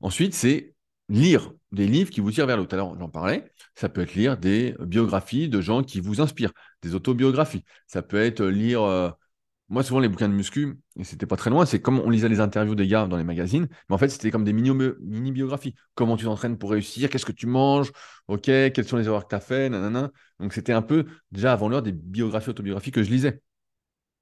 Ensuite, 0.00 0.34
c'est 0.34 0.74
lire 1.08 1.52
des 1.72 1.86
livres 1.86 2.10
qui 2.10 2.20
vous 2.20 2.32
tirent 2.32 2.46
vers 2.46 2.56
le 2.56 2.62
haut. 2.62 2.66
Tout 2.66 2.74
à 2.74 2.78
l'heure, 2.78 2.98
j'en 2.98 3.08
parlais. 3.08 3.52
Ça 3.74 3.88
peut 3.88 4.02
être 4.02 4.14
lire 4.14 4.36
des 4.36 4.74
biographies 4.80 5.48
de 5.48 5.60
gens 5.60 5.82
qui 5.82 6.00
vous 6.00 6.20
inspirent, 6.20 6.52
des 6.82 6.94
autobiographies. 6.94 7.64
Ça 7.86 8.02
peut 8.02 8.16
être 8.16 8.44
lire, 8.44 8.82
euh, 8.82 9.10
moi 9.68 9.82
souvent 9.82 10.00
les 10.00 10.08
bouquins 10.08 10.28
de 10.28 10.34
muscu, 10.34 10.78
et 10.98 11.04
c'était 11.04 11.26
pas 11.26 11.36
très 11.36 11.50
loin, 11.50 11.66
c'est 11.66 11.80
comme 11.80 11.98
on 12.00 12.10
lisait 12.10 12.28
les 12.28 12.40
interviews 12.40 12.74
des 12.74 12.86
gars 12.86 13.06
dans 13.06 13.16
les 13.16 13.24
magazines, 13.24 13.68
mais 13.88 13.94
en 13.94 13.98
fait 13.98 14.08
c'était 14.08 14.30
comme 14.30 14.44
des 14.44 14.52
mini- 14.52 14.92
mini-biographies. 15.00 15.74
Comment 15.94 16.16
tu 16.16 16.24
t'entraînes 16.24 16.56
pour 16.58 16.70
réussir, 16.70 17.10
qu'est-ce 17.10 17.26
que 17.26 17.32
tu 17.32 17.46
manges, 17.46 17.90
ok, 18.28 18.42
quelles 18.42 18.86
sont 18.86 18.96
les 18.96 19.06
erreurs 19.06 19.24
que 19.24 19.30
tu 19.30 19.34
as 19.34 19.40
fait, 19.40 19.68
nanana. 19.68 20.10
Donc 20.38 20.52
c'était 20.52 20.72
un 20.72 20.82
peu, 20.82 21.06
déjà 21.32 21.52
avant 21.52 21.68
l'heure, 21.68 21.82
des 21.82 21.92
biographies, 21.92 22.50
autobiographies 22.50 22.92
que 22.92 23.02
je 23.02 23.10
lisais. 23.10 23.40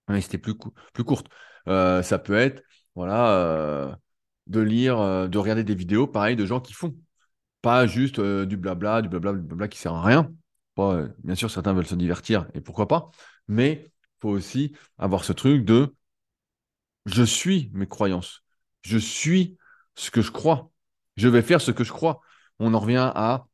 Mais 0.09 0.21
c'était 0.21 0.39
plus, 0.39 0.55
plus 0.93 1.05
courte. 1.05 1.29
Euh, 1.69 2.03
ça 2.03 2.19
peut 2.19 2.35
être, 2.35 2.63
voilà, 2.95 3.39
euh, 3.39 3.95
de 4.47 4.61
lire, 4.61 4.99
euh, 5.01 5.29
de 5.29 5.39
regarder 5.39 5.65
des 5.65 5.75
vidéos, 5.75 6.07
pareil, 6.07 6.37
de 6.37 6.47
gens 6.47 6.61
qui 6.61 6.73
font. 6.73 6.95
Pas 7.63 7.87
juste 7.87 8.19
euh, 8.19 8.47
du 8.47 8.57
blabla, 8.57 9.03
du 9.03 9.09
blabla, 9.09 9.33
du 9.33 9.41
blabla 9.41 9.69
qui 9.69 9.79
sert 9.79 9.95
à 9.95 10.03
rien. 10.03 10.33
Euh, 10.79 11.09
bien 11.23 11.35
sûr, 11.35 11.51
certains 11.51 11.73
veulent 11.73 11.87
se 11.87 11.95
divertir, 11.95 12.49
et 12.55 12.61
pourquoi 12.61 12.89
pas. 12.89 13.11
Mais 13.49 13.85
il 13.87 14.21
faut 14.21 14.31
aussi 14.31 14.75
avoir 14.99 15.25
ce 15.25 15.33
truc 15.33 15.65
de 15.65 15.95
je 17.07 17.23
suis 17.23 17.71
mes 17.75 17.87
croyances. 17.87 18.43
Je 18.83 18.99
suis 18.99 19.57
ce 19.95 20.11
que 20.11 20.23
je 20.23 20.31
crois. 20.31 20.71
Je 21.17 21.29
vais 21.29 21.43
faire 21.43 21.61
ce 21.61 21.71
que 21.71 21.85
je 21.85 21.93
crois. 21.93 22.21
On 22.59 22.75
en 22.75 22.81
revient 22.81 23.13
à 23.15 23.47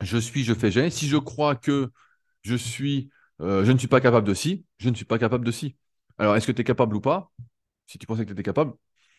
je 0.00 0.18
suis, 0.18 0.44
je 0.44 0.54
fais, 0.54 0.70
j'ai. 0.70 0.90
Si 0.90 1.08
je 1.08 1.16
crois 1.16 1.54
que 1.56 1.92
je 2.42 2.56
suis, 2.56 3.10
je 3.40 3.70
ne 3.72 3.78
suis 3.78 3.88
pas 3.88 4.00
capable 4.00 4.26
de 4.26 4.34
ci, 4.34 4.64
je 4.78 4.88
ne 4.90 4.94
suis 4.94 5.04
pas 5.04 5.18
capable 5.18 5.44
de 5.44 5.52
ci. 5.52 5.76
Alors, 6.18 6.36
est-ce 6.36 6.46
que 6.46 6.52
tu 6.52 6.60
es 6.62 6.64
capable 6.64 6.96
ou 6.96 7.00
pas? 7.00 7.32
Si 7.86 7.98
tu 7.98 8.06
pensais 8.06 8.22
que 8.22 8.28
tu 8.28 8.32
étais 8.34 8.42
capable, 8.42 8.74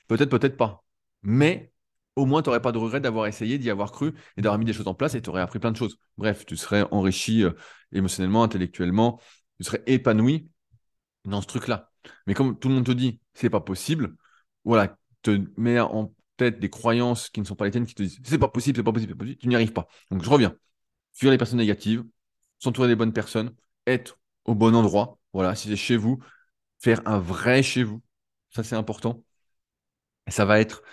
peut-être, 0.07 0.29
peut-être 0.29 0.57
pas. 0.57 0.83
Mais 1.24 1.71
au 2.15 2.26
moins, 2.26 2.41
tu 2.41 2.49
n'aurais 2.49 2.61
pas 2.61 2.71
de 2.71 2.78
regret 2.78 2.99
d'avoir 3.01 3.28
essayé, 3.28 3.57
d'y 3.57 3.69
avoir 3.69 3.91
cru 3.91 4.13
et 4.38 4.41
d'avoir 4.41 4.59
mis 4.59 4.65
des 4.65 4.74
choses 4.74 4.88
en 4.88 4.93
place 4.93 5.15
et 5.15 5.21
tu 5.21 5.30
aurais 5.30 5.41
appris 5.41 5.59
plein 5.59 5.71
de 5.71 5.78
choses. 5.78 5.97
Bref, 6.17 6.45
tu 6.45 6.57
serais 6.57 6.86
enrichi 6.91 7.43
euh, 7.43 7.51
émotionnellement, 7.91 8.43
intellectuellement, 8.43 9.19
tu 9.57 9.63
serais 9.63 9.84
épanoui 9.88 10.49
dans 11.26 11.41
ce 11.41 11.47
truc-là. 11.47 11.91
Mais 12.28 12.34
comme 12.34 12.57
tout 12.59 12.69
le 12.69 12.76
monde 12.76 12.86
te 12.86 12.91
dit, 12.91 13.19
c'est 13.34 13.49
pas 13.49 13.61
possible, 13.61 14.15
voilà, 14.63 14.97
te 15.21 15.39
met 15.57 15.80
en 15.80 16.13
tête 16.38 16.59
des 16.59 16.69
croyances 16.69 17.30
qui 17.30 17.39
ne 17.41 17.45
sont 17.45 17.55
pas 17.55 17.65
les 17.65 17.71
tiennes, 17.71 17.86
qui 17.86 17.95
te 17.95 18.03
disent, 18.03 18.19
c'est 18.24 18.38
pas 18.38 18.49
possible, 18.49 18.78
c'est 18.78 18.84
pas 18.84 18.91
possible, 18.91 19.11
c'est 19.13 19.17
pas 19.17 19.24
possible, 19.24 19.39
tu 19.39 19.47
n'y 19.47 19.55
arrives 19.55 19.74
pas. 19.74 19.88
Donc, 20.11 20.24
je 20.24 20.30
reviens 20.30 20.55
fuir 21.13 21.32
les 21.32 21.38
personnes 21.38 21.59
négatives, 21.59 22.03
s'entourer 22.59 22.88
des 22.88 22.95
bonnes 22.95 23.13
personnes, 23.13 23.55
être 23.88 24.19
au 24.45 24.55
bon 24.55 24.76
endroit. 24.76 25.19
Voilà, 25.34 25.55
si 25.55 25.69
c'est 25.69 25.76
chez 25.76 25.97
vous, 25.97 26.19
faire 26.80 27.01
un 27.05 27.19
vrai 27.19 27.63
chez 27.63 27.84
vous. 27.84 28.01
Ça, 28.51 28.63
c'est 28.63 28.76
important. 28.76 29.24
Et 30.28 30.32
ça 30.32 30.45
va 30.45 30.59
être 30.59 30.84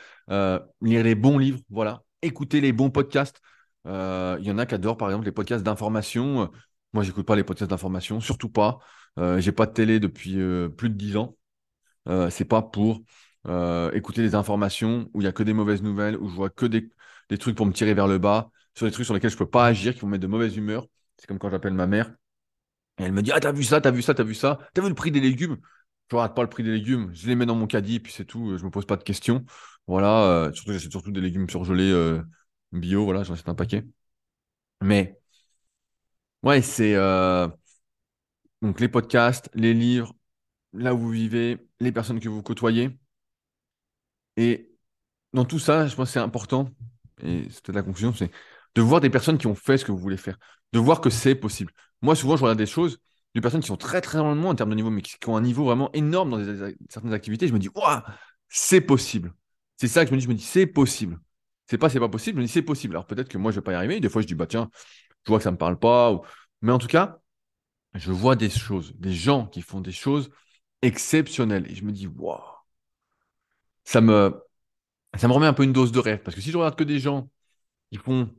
lire 0.83 1.03
les 1.05 1.15
bons 1.15 1.39
livres, 1.39 1.61
voilà, 1.71 2.03
écouter 2.23 2.61
les 2.61 2.73
bons 2.73 2.91
podcasts. 2.91 3.41
Euh, 3.87 4.37
Il 4.41 4.47
y 4.47 4.51
en 4.51 4.59
a 4.59 4.67
qui 4.67 4.75
adorent, 4.75 4.97
par 4.97 5.09
exemple, 5.09 5.27
les 5.27 5.33
podcasts 5.33 5.65
d'information. 5.65 6.43
Euh, 6.43 6.47
Moi, 6.93 7.03
j'écoute 7.05 7.27
pas 7.27 7.37
les 7.37 7.45
podcasts 7.45 7.71
d'information, 7.71 8.21
surtout 8.21 8.49
pas. 8.51 8.79
Euh, 9.19 9.41
j'ai 9.41 9.53
pas 9.53 9.67
de 9.67 9.73
télé 9.73 10.01
depuis 10.01 10.39
euh, 10.41 10.69
plus 10.69 10.89
de 10.91 10.95
10 10.95 11.17
ans. 11.17 11.37
Euh, 12.09 12.31
c'est 12.31 12.45
pas 12.45 12.63
pour 12.63 13.03
euh, 13.47 13.91
écouter 13.93 14.23
des 14.23 14.35
informations 14.35 15.11
où 15.15 15.21
il 15.21 15.25
y 15.25 15.29
a 15.29 15.33
que 15.33 15.43
des 15.43 15.53
mauvaises 15.53 15.83
nouvelles, 15.83 16.17
où 16.19 16.29
je 16.29 16.35
vois 16.35 16.51
que 16.51 16.67
des, 16.67 16.91
des 17.29 17.39
trucs 17.39 17.57
pour 17.57 17.67
me 17.67 17.73
tirer 17.73 17.95
vers 17.95 18.09
le 18.09 18.19
bas, 18.19 18.51
sur 18.75 18.87
des 18.87 18.93
trucs 18.93 19.05
sur 19.07 19.15
lesquels 19.15 19.31
je 19.31 19.37
peux 19.37 19.51
pas 19.51 19.67
agir, 19.67 19.95
qui 19.95 20.01
vont 20.01 20.07
me 20.09 20.13
mettre 20.13 20.23
de 20.23 20.27
mauvaise 20.29 20.57
humeur. 20.57 20.87
C'est 21.19 21.27
comme 21.27 21.39
quand 21.39 21.51
j'appelle 21.51 21.75
ma 21.75 21.87
mère 21.87 22.13
et 22.99 23.05
elle 23.05 23.13
me 23.13 23.23
dit 23.23 23.33
Ah, 23.33 23.41
t'as 23.41 23.53
vu 23.53 23.65
ça, 23.65 23.81
t'as 23.81 23.91
vu 23.91 24.03
ça, 24.03 24.15
t'as 24.15 24.23
vu 24.25 24.35
ça, 24.35 24.59
t'as 24.75 24.83
vu 24.83 24.89
le 24.89 24.95
prix 24.95 25.11
des 25.11 25.21
légumes? 25.21 25.59
Je 26.11 26.17
regarde 26.17 26.35
pas 26.35 26.43
le 26.43 26.49
prix 26.49 26.63
des 26.65 26.73
légumes, 26.73 27.11
je 27.15 27.29
les 27.29 27.37
mets 27.37 27.47
dans 27.47 27.55
mon 27.55 27.67
caddie, 27.67 28.01
puis 28.01 28.13
c'est 28.13 28.25
tout, 28.25 28.57
je 28.59 28.65
me 28.65 28.71
pose 28.71 28.87
pas 28.87 28.97
de 28.97 29.05
questions. 29.05 29.45
Voilà, 29.87 30.25
euh, 30.25 30.53
surtout 30.53 30.79
surtout 30.79 31.13
des 31.13 31.21
légumes 31.21 31.49
surgelés 31.49 31.91
euh, 31.93 32.21
bio, 32.73 33.05
voilà, 33.05 33.23
j'en 33.23 33.35
achète 33.35 33.49
un 33.49 33.55
paquet. 33.55 33.85
Mais 34.83 35.19
ouais, 36.43 36.63
c'est 36.63 36.95
euh, 36.95 37.49
donc 38.63 38.81
les 38.81 38.89
podcasts, 38.89 39.51
les 39.55 39.75
livres, 39.75 40.15
là 40.75 40.95
où 40.95 40.99
vous 40.99 41.11
vivez, 41.11 41.59
les 41.81 41.93
personnes 41.93 42.21
que 42.21 42.29
vous 42.31 42.43
côtoyez. 42.43 42.91
Et 44.37 44.71
dans 45.33 45.45
tout 45.45 45.59
ça, 45.59 45.87
je 45.87 45.97
pense 45.97 46.09
que 46.11 46.13
c'est 46.15 46.21
important, 46.21 46.71
et 47.23 47.49
c'était 47.51 47.73
la 47.73 47.83
conclusion, 47.83 48.15
c'est 48.15 48.31
de 48.75 48.83
voir 48.83 49.01
des 49.01 49.11
personnes 49.11 49.39
qui 49.39 49.47
ont 49.49 49.55
fait 49.55 49.79
ce 49.79 49.85
que 49.85 49.93
vous 49.93 49.99
voulez 49.99 50.17
faire, 50.17 50.39
de 50.73 50.79
voir 50.79 51.01
que 51.01 51.11
c'est 51.11 51.35
possible. 51.35 51.73
Moi, 52.03 52.17
souvent, 52.17 52.37
je 52.37 52.43
regarde 52.45 52.59
des 52.59 52.67
choses 52.67 53.01
de 53.35 53.41
personnes 53.41 53.61
qui 53.61 53.69
sont 53.69 53.77
très, 53.77 54.01
très 54.01 54.19
loin 54.19 54.35
de 54.35 54.41
moi 54.41 54.51
en 54.51 54.55
termes 54.55 54.71
de 54.71 54.75
niveau, 54.75 54.91
mais 54.91 55.03
qui, 55.03 55.17
ont 55.29 55.37
un 55.37 55.41
niveau 55.43 55.65
vraiment 55.65 55.91
énorme 55.93 56.31
dans 56.31 56.73
certaines 56.89 57.13
activités. 57.13 57.47
Je 57.49 57.53
me 57.53 57.59
dis, 57.59 57.69
waouh, 57.75 58.01
c'est 58.49 58.81
possible. 58.81 59.33
C'est 59.77 59.89
ça 59.89 60.05
que 60.05 60.11
je 60.11 60.15
me 60.15 60.19
dis, 60.19 60.25
je 60.25 60.29
me 60.29 60.35
dis, 60.35 60.43
c'est 60.43 60.67
possible. 60.67 61.19
C'est 61.67 61.79
pas, 61.79 61.89
c'est 61.89 62.01
pas 62.01 62.09
possible, 62.09 62.37
je 62.39 62.41
me 62.43 62.47
dis, 62.47 62.53
c'est 62.53 62.63
possible. 62.63 62.95
Alors 62.95 63.07
peut-être 63.07 63.29
que 63.29 63.39
moi, 63.39 63.53
je 63.53 63.57
vais 63.57 63.63
pas 63.63 63.73
y 63.73 63.77
arriver. 63.77 64.01
Des 64.01 64.09
fois, 64.09 64.23
je 64.23 64.27
dis, 64.27 64.35
bah 64.35 64.47
tiens, 64.47 64.71
je 65.25 65.29
vois 65.31 65.39
que 65.39 65.45
ça 65.45 65.53
me 65.53 65.57
parle 65.57 65.79
pas. 65.79 66.21
Mais 66.63 66.73
en 66.73 66.79
tout 66.79 66.89
cas, 66.89 67.21
je 67.95 68.13
vois 68.13 68.37
des 68.37 68.51
choses, 68.51 68.95
des 68.97 69.13
gens 69.13 69.47
qui 69.47 69.63
font 69.63 69.81
des 69.81 69.93
choses 69.93 70.31
exceptionnelles. 70.83 71.71
Et 71.71 71.75
je 71.77 71.85
me 71.85 71.93
dis, 71.93 72.07
waouh, 72.09 72.41
ça 73.85 74.01
me, 74.01 74.43
ça 75.17 75.29
me 75.29 75.33
remet 75.33 75.47
un 75.47 75.53
peu 75.53 75.65
une 75.65 75.73
dose 75.73 75.93
de 75.93 75.99
rêve. 76.01 76.23
Parce 76.23 76.35
que 76.35 76.41
si 76.43 76.51
je 76.51 76.59
regarde 76.59 76.77
que 76.77 76.85
des 76.85 76.99
gens 76.99 77.31
qui 77.93 77.99
font 77.99 78.31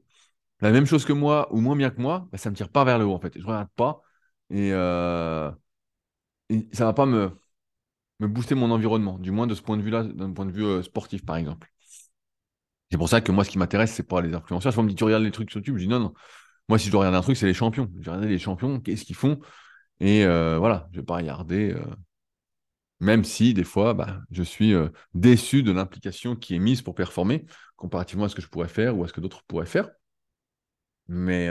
la 0.61 0.71
même 0.71 0.85
chose 0.85 1.05
que 1.05 1.13
moi 1.13 1.53
ou 1.53 1.61
moins 1.61 1.75
bien 1.75 1.89
que 1.91 2.01
moi, 2.01 2.27
bah, 2.31 2.37
ça 2.37 2.49
me 2.49 2.55
tire 2.55 2.69
pas 2.69 2.85
vers 2.85 2.99
le 2.99 3.05
haut 3.05 3.13
en 3.13 3.19
fait. 3.19 3.33
Je 3.37 3.45
regarde 3.45 3.69
pas 3.75 4.01
et, 4.51 4.71
euh, 4.73 5.51
et 6.49 6.67
ça 6.73 6.85
va 6.85 6.93
pas 6.93 7.05
me, 7.05 7.31
me 8.19 8.27
booster 8.29 8.55
mon 8.55 8.71
environnement, 8.71 9.19
du 9.19 9.31
moins 9.31 9.47
de 9.47 9.55
ce 9.55 9.61
point 9.63 9.77
de 9.77 9.83
vue-là, 9.83 10.03
d'un 10.05 10.33
point 10.33 10.45
de 10.47 10.51
vue 10.53 10.65
euh, 10.65 10.83
sportif 10.83 11.25
par 11.25 11.37
exemple. 11.37 11.69
C'est 12.91 12.97
pour 12.97 13.09
ça 13.09 13.21
que 13.21 13.31
moi, 13.31 13.43
ce 13.45 13.49
qui 13.49 13.57
m'intéresse, 13.57 13.93
c'est 13.93 14.07
pas 14.07 14.21
les 14.21 14.33
influenceurs. 14.33 14.73
Souvent, 14.73 14.83
on 14.83 14.85
me 14.85 14.89
dit, 14.89 14.95
tu 14.95 15.03
regardes 15.03 15.23
les 15.23 15.31
trucs 15.31 15.49
sur 15.49 15.59
YouTube. 15.59 15.77
Je 15.77 15.83
dis, 15.83 15.87
non, 15.87 15.99
non. 15.99 16.13
Moi, 16.69 16.79
si 16.79 16.87
je 16.87 16.91
dois 16.91 17.01
regarder 17.01 17.17
un 17.19 17.21
truc, 17.21 17.37
c'est 17.37 17.45
les 17.47 17.53
champions. 17.53 17.89
Je 17.99 18.05
vais 18.05 18.11
regarder 18.11 18.29
les 18.29 18.39
champions, 18.39 18.79
qu'est-ce 18.81 19.05
qu'ils 19.05 19.15
font? 19.17 19.39
Et 20.01 20.25
euh, 20.25 20.57
voilà, 20.59 20.89
je 20.93 20.99
vais 21.01 21.05
pas 21.05 21.17
regarder, 21.17 21.73
euh, 21.73 21.81
même 23.01 23.23
si 23.25 23.53
des 23.53 23.63
fois, 23.65 23.93
bah, 23.93 24.21
je 24.31 24.43
suis 24.43 24.73
déçu 25.13 25.63
de 25.63 25.71
l'implication 25.71 26.35
qui 26.35 26.55
est 26.55 26.59
mise 26.59 26.81
pour 26.81 26.95
performer, 26.95 27.45
comparativement 27.75 28.25
à 28.25 28.29
ce 28.29 28.35
que 28.35 28.41
je 28.41 28.47
pourrais 28.47 28.67
faire 28.67 28.97
ou 28.97 29.03
à 29.03 29.07
ce 29.07 29.13
que 29.13 29.21
d'autres 29.21 29.43
pourraient 29.47 29.65
faire. 29.65 29.89
Mais, 31.07 31.49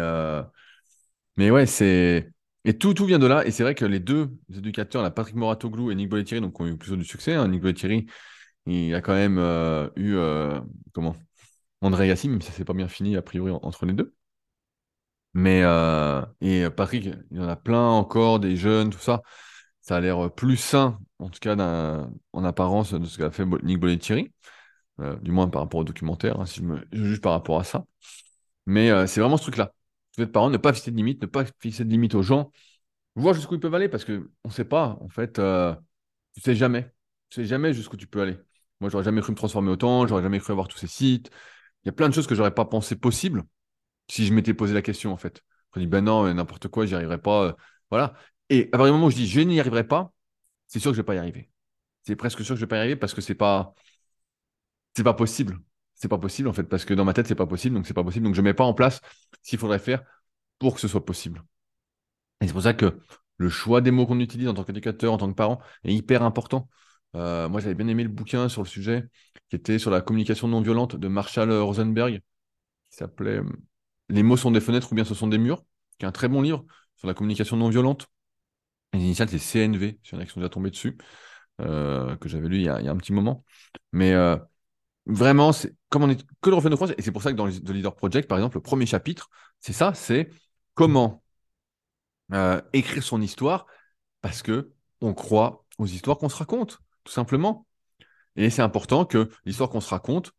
Mais 1.36 1.50
ouais, 1.50 1.66
c'est. 1.66 2.30
Et 2.64 2.76
tout, 2.78 2.94
tout 2.94 3.06
vient 3.06 3.18
de 3.18 3.26
là. 3.26 3.46
Et 3.46 3.50
c'est 3.50 3.62
vrai 3.62 3.74
que 3.74 3.84
les 3.84 4.00
deux 4.00 4.30
éducateurs, 4.54 5.02
là, 5.02 5.10
Patrick 5.10 5.34
Moratoglou 5.36 5.90
et 5.90 5.94
Nick 5.94 6.08
Bollettieri, 6.10 6.40
donc, 6.40 6.58
ont 6.60 6.66
eu 6.66 6.76
plutôt 6.76 6.96
du 6.96 7.04
succès. 7.04 7.34
hein. 7.34 7.48
Nick 7.48 7.62
Bollettieri, 7.62 8.06
il 8.66 8.94
a 8.94 9.00
quand 9.02 9.14
même 9.14 9.38
euh, 9.38 9.88
eu. 9.96 10.14
euh, 10.16 10.60
comment? 10.92 11.16
André 11.82 12.04
Agassi, 12.06 12.28
même 12.28 12.42
si 12.42 12.48
ça 12.50 12.54
s'est 12.58 12.64
pas 12.66 12.74
bien 12.74 12.88
fini, 12.88 13.16
a 13.16 13.22
priori, 13.22 13.50
en- 13.52 13.60
entre 13.62 13.86
les 13.86 13.94
deux. 13.94 14.14
Mais. 15.34 15.62
euh, 15.64 16.22
et 16.40 16.68
Patrick, 16.70 17.04
il 17.30 17.36
y 17.36 17.40
en 17.40 17.48
a 17.48 17.56
plein 17.56 17.80
encore, 17.88 18.40
des 18.40 18.56
jeunes, 18.56 18.90
tout 18.90 18.98
ça. 18.98 19.22
Ça 19.80 19.96
a 19.96 20.00
l'air 20.00 20.32
plus 20.34 20.56
sain, 20.56 20.98
en 21.18 21.28
tout 21.30 21.38
cas, 21.40 21.56
en 22.32 22.44
apparence, 22.44 22.92
de 22.94 23.04
ce 23.06 23.18
qu'a 23.18 23.30
fait 23.30 23.46
Nick 23.62 23.78
Bollettieri. 23.80 24.32
Du 25.22 25.32
moins 25.32 25.48
par 25.48 25.62
rapport 25.62 25.80
au 25.80 25.84
documentaire, 25.84 26.40
hein, 26.40 26.46
si 26.46 26.60
je 26.60 26.64
me 26.66 26.78
je 26.92 27.04
juge 27.04 27.20
par 27.22 27.32
rapport 27.32 27.60
à 27.60 27.64
ça. 27.64 27.84
Mais 28.66 29.06
c'est 29.08 29.20
vraiment 29.20 29.36
ce 29.38 29.44
truc-là. 29.44 29.72
Vous 30.16 30.24
êtes 30.24 30.32
parent, 30.32 30.50
ne 30.50 30.56
pas 30.56 30.72
fixer 30.72 30.90
de 30.90 30.96
limites, 30.96 31.22
ne 31.22 31.26
pas 31.26 31.44
fixer 31.60 31.84
de 31.84 31.90
limites 31.90 32.14
aux 32.14 32.22
gens. 32.22 32.52
Voir 33.16 33.34
jusqu'où 33.34 33.54
ils 33.54 33.60
peuvent 33.60 33.74
aller 33.74 33.88
parce 33.88 34.04
que 34.04 34.30
on 34.44 34.50
sait 34.50 34.64
pas 34.64 34.98
en 35.00 35.08
fait 35.08 35.38
euh, 35.38 35.74
tu 36.34 36.40
sais 36.42 36.54
jamais. 36.54 36.92
Tu 37.30 37.42
sais 37.42 37.46
jamais 37.46 37.74
jusqu'où 37.74 37.96
tu 37.96 38.06
peux 38.06 38.20
aller. 38.22 38.38
Moi 38.80 38.90
j'aurais 38.90 39.04
jamais 39.04 39.20
cru 39.20 39.32
me 39.32 39.36
transformer 39.36 39.70
autant 39.70 40.06
j'aurais 40.06 40.22
jamais 40.22 40.40
cru 40.40 40.52
avoir 40.52 40.68
tous 40.68 40.78
ces 40.78 40.86
sites. 40.86 41.30
Il 41.84 41.88
y 41.88 41.90
a 41.90 41.92
plein 41.92 42.08
de 42.08 42.14
choses 42.14 42.26
que 42.26 42.34
j'aurais 42.34 42.54
pas 42.54 42.64
pensé 42.66 42.96
possible 42.96 43.44
si 44.08 44.26
je 44.26 44.34
m'étais 44.34 44.54
posé 44.54 44.74
la 44.74 44.82
question 44.82 45.12
en 45.12 45.16
fait. 45.16 45.42
Je 45.74 45.80
me 45.80 45.86
dis 45.86 45.90
ben 45.90 46.02
non 46.04 46.32
n'importe 46.34 46.68
quoi 46.68 46.86
j'y 46.86 46.94
arriverai 46.94 47.18
pas 47.20 47.44
euh, 47.46 47.52
voilà. 47.90 48.14
Et 48.50 48.68
à 48.72 48.78
partir 48.78 48.86
du 48.88 48.92
moment 48.92 49.06
où 49.06 49.10
je 49.10 49.16
dis 49.16 49.28
je 49.28 49.40
n'y 49.40 49.60
arriverai 49.60 49.86
pas 49.86 50.12
c'est 50.68 50.80
sûr 50.80 50.92
que 50.92 50.96
je 50.96 51.02
vais 51.02 51.06
pas 51.06 51.16
y 51.16 51.18
arriver. 51.18 51.50
C'est 52.04 52.16
presque 52.16 52.44
sûr 52.44 52.54
que 52.54 52.60
je 52.60 52.64
vais 52.66 52.68
pas 52.68 52.76
y 52.76 52.80
arriver 52.80 52.96
parce 52.96 53.14
que 53.14 53.20
c'est 53.22 53.34
pas 53.36 53.74
c'est 54.96 55.04
pas 55.04 55.14
possible 55.14 55.58
c'est 56.00 56.08
pas 56.08 56.18
possible 56.18 56.48
en 56.48 56.52
fait 56.52 56.64
parce 56.64 56.84
que 56.84 56.94
dans 56.94 57.04
ma 57.04 57.12
tête 57.12 57.26
c'est 57.26 57.34
pas 57.34 57.46
possible 57.46 57.76
donc 57.76 57.86
c'est 57.86 57.94
pas 57.94 58.04
possible 58.04 58.24
donc 58.26 58.34
je 58.34 58.42
mets 58.42 58.54
pas 58.54 58.64
en 58.64 58.74
place 58.74 59.00
ce 59.42 59.50
qu'il 59.50 59.58
faudrait 59.58 59.78
faire 59.78 60.02
pour 60.58 60.74
que 60.74 60.80
ce 60.80 60.88
soit 60.88 61.04
possible 61.04 61.42
et 62.40 62.46
c'est 62.46 62.52
pour 62.52 62.62
ça 62.62 62.74
que 62.74 62.98
le 63.40 63.48
choix 63.48 63.80
des 63.80 63.90
mots 63.90 64.06
qu'on 64.06 64.20
utilise 64.20 64.48
en 64.48 64.54
tant 64.54 64.64
qu'éducateur, 64.64 65.12
en 65.12 65.16
tant 65.16 65.28
que 65.30 65.34
parent, 65.34 65.60
est 65.84 65.94
hyper 65.94 66.22
important. 66.22 66.68
Euh, 67.16 67.48
moi, 67.48 67.60
j'avais 67.60 67.74
bien 67.74 67.88
aimé 67.88 68.02
le 68.02 68.10
bouquin 68.10 68.48
sur 68.50 68.62
le 68.62 68.68
sujet, 68.68 69.04
qui 69.48 69.56
était 69.56 69.78
sur 69.78 69.90
la 69.90 70.02
communication 70.02 70.46
non 70.46 70.60
violente 70.60 70.96
de 70.96 71.08
Marshall 71.08 71.50
Rosenberg, 71.50 72.20
qui 72.90 72.96
s'appelait 72.96 73.38
euh, 73.38 73.44
Les 74.10 74.22
mots 74.22 74.36
sont 74.36 74.50
des 74.50 74.60
fenêtres 74.60 74.92
ou 74.92 74.94
bien 74.94 75.04
ce 75.04 75.14
sont 75.14 75.26
des 75.26 75.38
murs, 75.38 75.64
qui 75.98 76.04
est 76.04 76.08
un 76.08 76.12
très 76.12 76.28
bon 76.28 76.42
livre 76.42 76.64
sur 76.96 77.08
la 77.08 77.14
communication 77.14 77.56
non 77.56 77.70
violente. 77.70 78.08
Les 78.92 79.00
initiales, 79.00 79.30
c'est 79.30 79.38
CNV, 79.38 79.98
s'il 80.02 80.14
y 80.14 80.18
en 80.18 80.20
a 80.22 80.26
qui 80.26 80.32
sont 80.32 80.40
déjà 80.40 80.50
tombés 80.50 80.70
dessus, 80.70 80.98
euh, 81.62 82.16
que 82.16 82.28
j'avais 82.28 82.48
lu 82.48 82.56
il 82.56 82.62
y, 82.62 82.68
a, 82.68 82.76
un 82.76 82.96
petit 82.96 83.12
moment. 83.14 83.44
Mais 83.92 84.12
vraiment, 85.10 85.52
c'est 85.52 85.74
comme 85.88 86.04
on 86.04 86.10
est 86.10 86.24
que 86.40 86.50
le 86.50 86.56
reflet 86.56 86.70
de 86.70 86.76
France, 86.76 86.92
et 86.96 87.02
c'est 87.02 87.12
pour 87.12 87.22
ça 87.22 87.32
que 87.32 87.36
dans 87.36 87.48
The 87.48 87.70
Leader 87.70 87.94
Project, 87.94 88.28
par 88.28 88.38
exemple, 88.38 88.56
le 88.56 88.62
premier 88.62 88.86
chapitre, 88.86 89.28
c'est 89.60 89.72
ça, 89.72 89.92
c'est 89.94 90.30
comment 90.74 91.22
euh, 92.32 92.60
écrire 92.72 93.02
son 93.02 93.20
histoire, 93.20 93.66
parce 94.20 94.42
que 94.42 94.72
on 95.00 95.14
croit 95.14 95.66
aux 95.78 95.86
histoires 95.86 96.18
qu'on 96.18 96.28
se 96.28 96.36
raconte, 96.36 96.78
tout 97.04 97.12
simplement. 97.12 97.66
Et 98.36 98.50
c'est 98.50 98.62
important 98.62 99.04
que 99.04 99.30
l'histoire 99.44 99.70
qu'on 99.70 99.80
se 99.80 99.90
raconte 99.90 100.32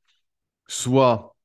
soit 0.67 1.35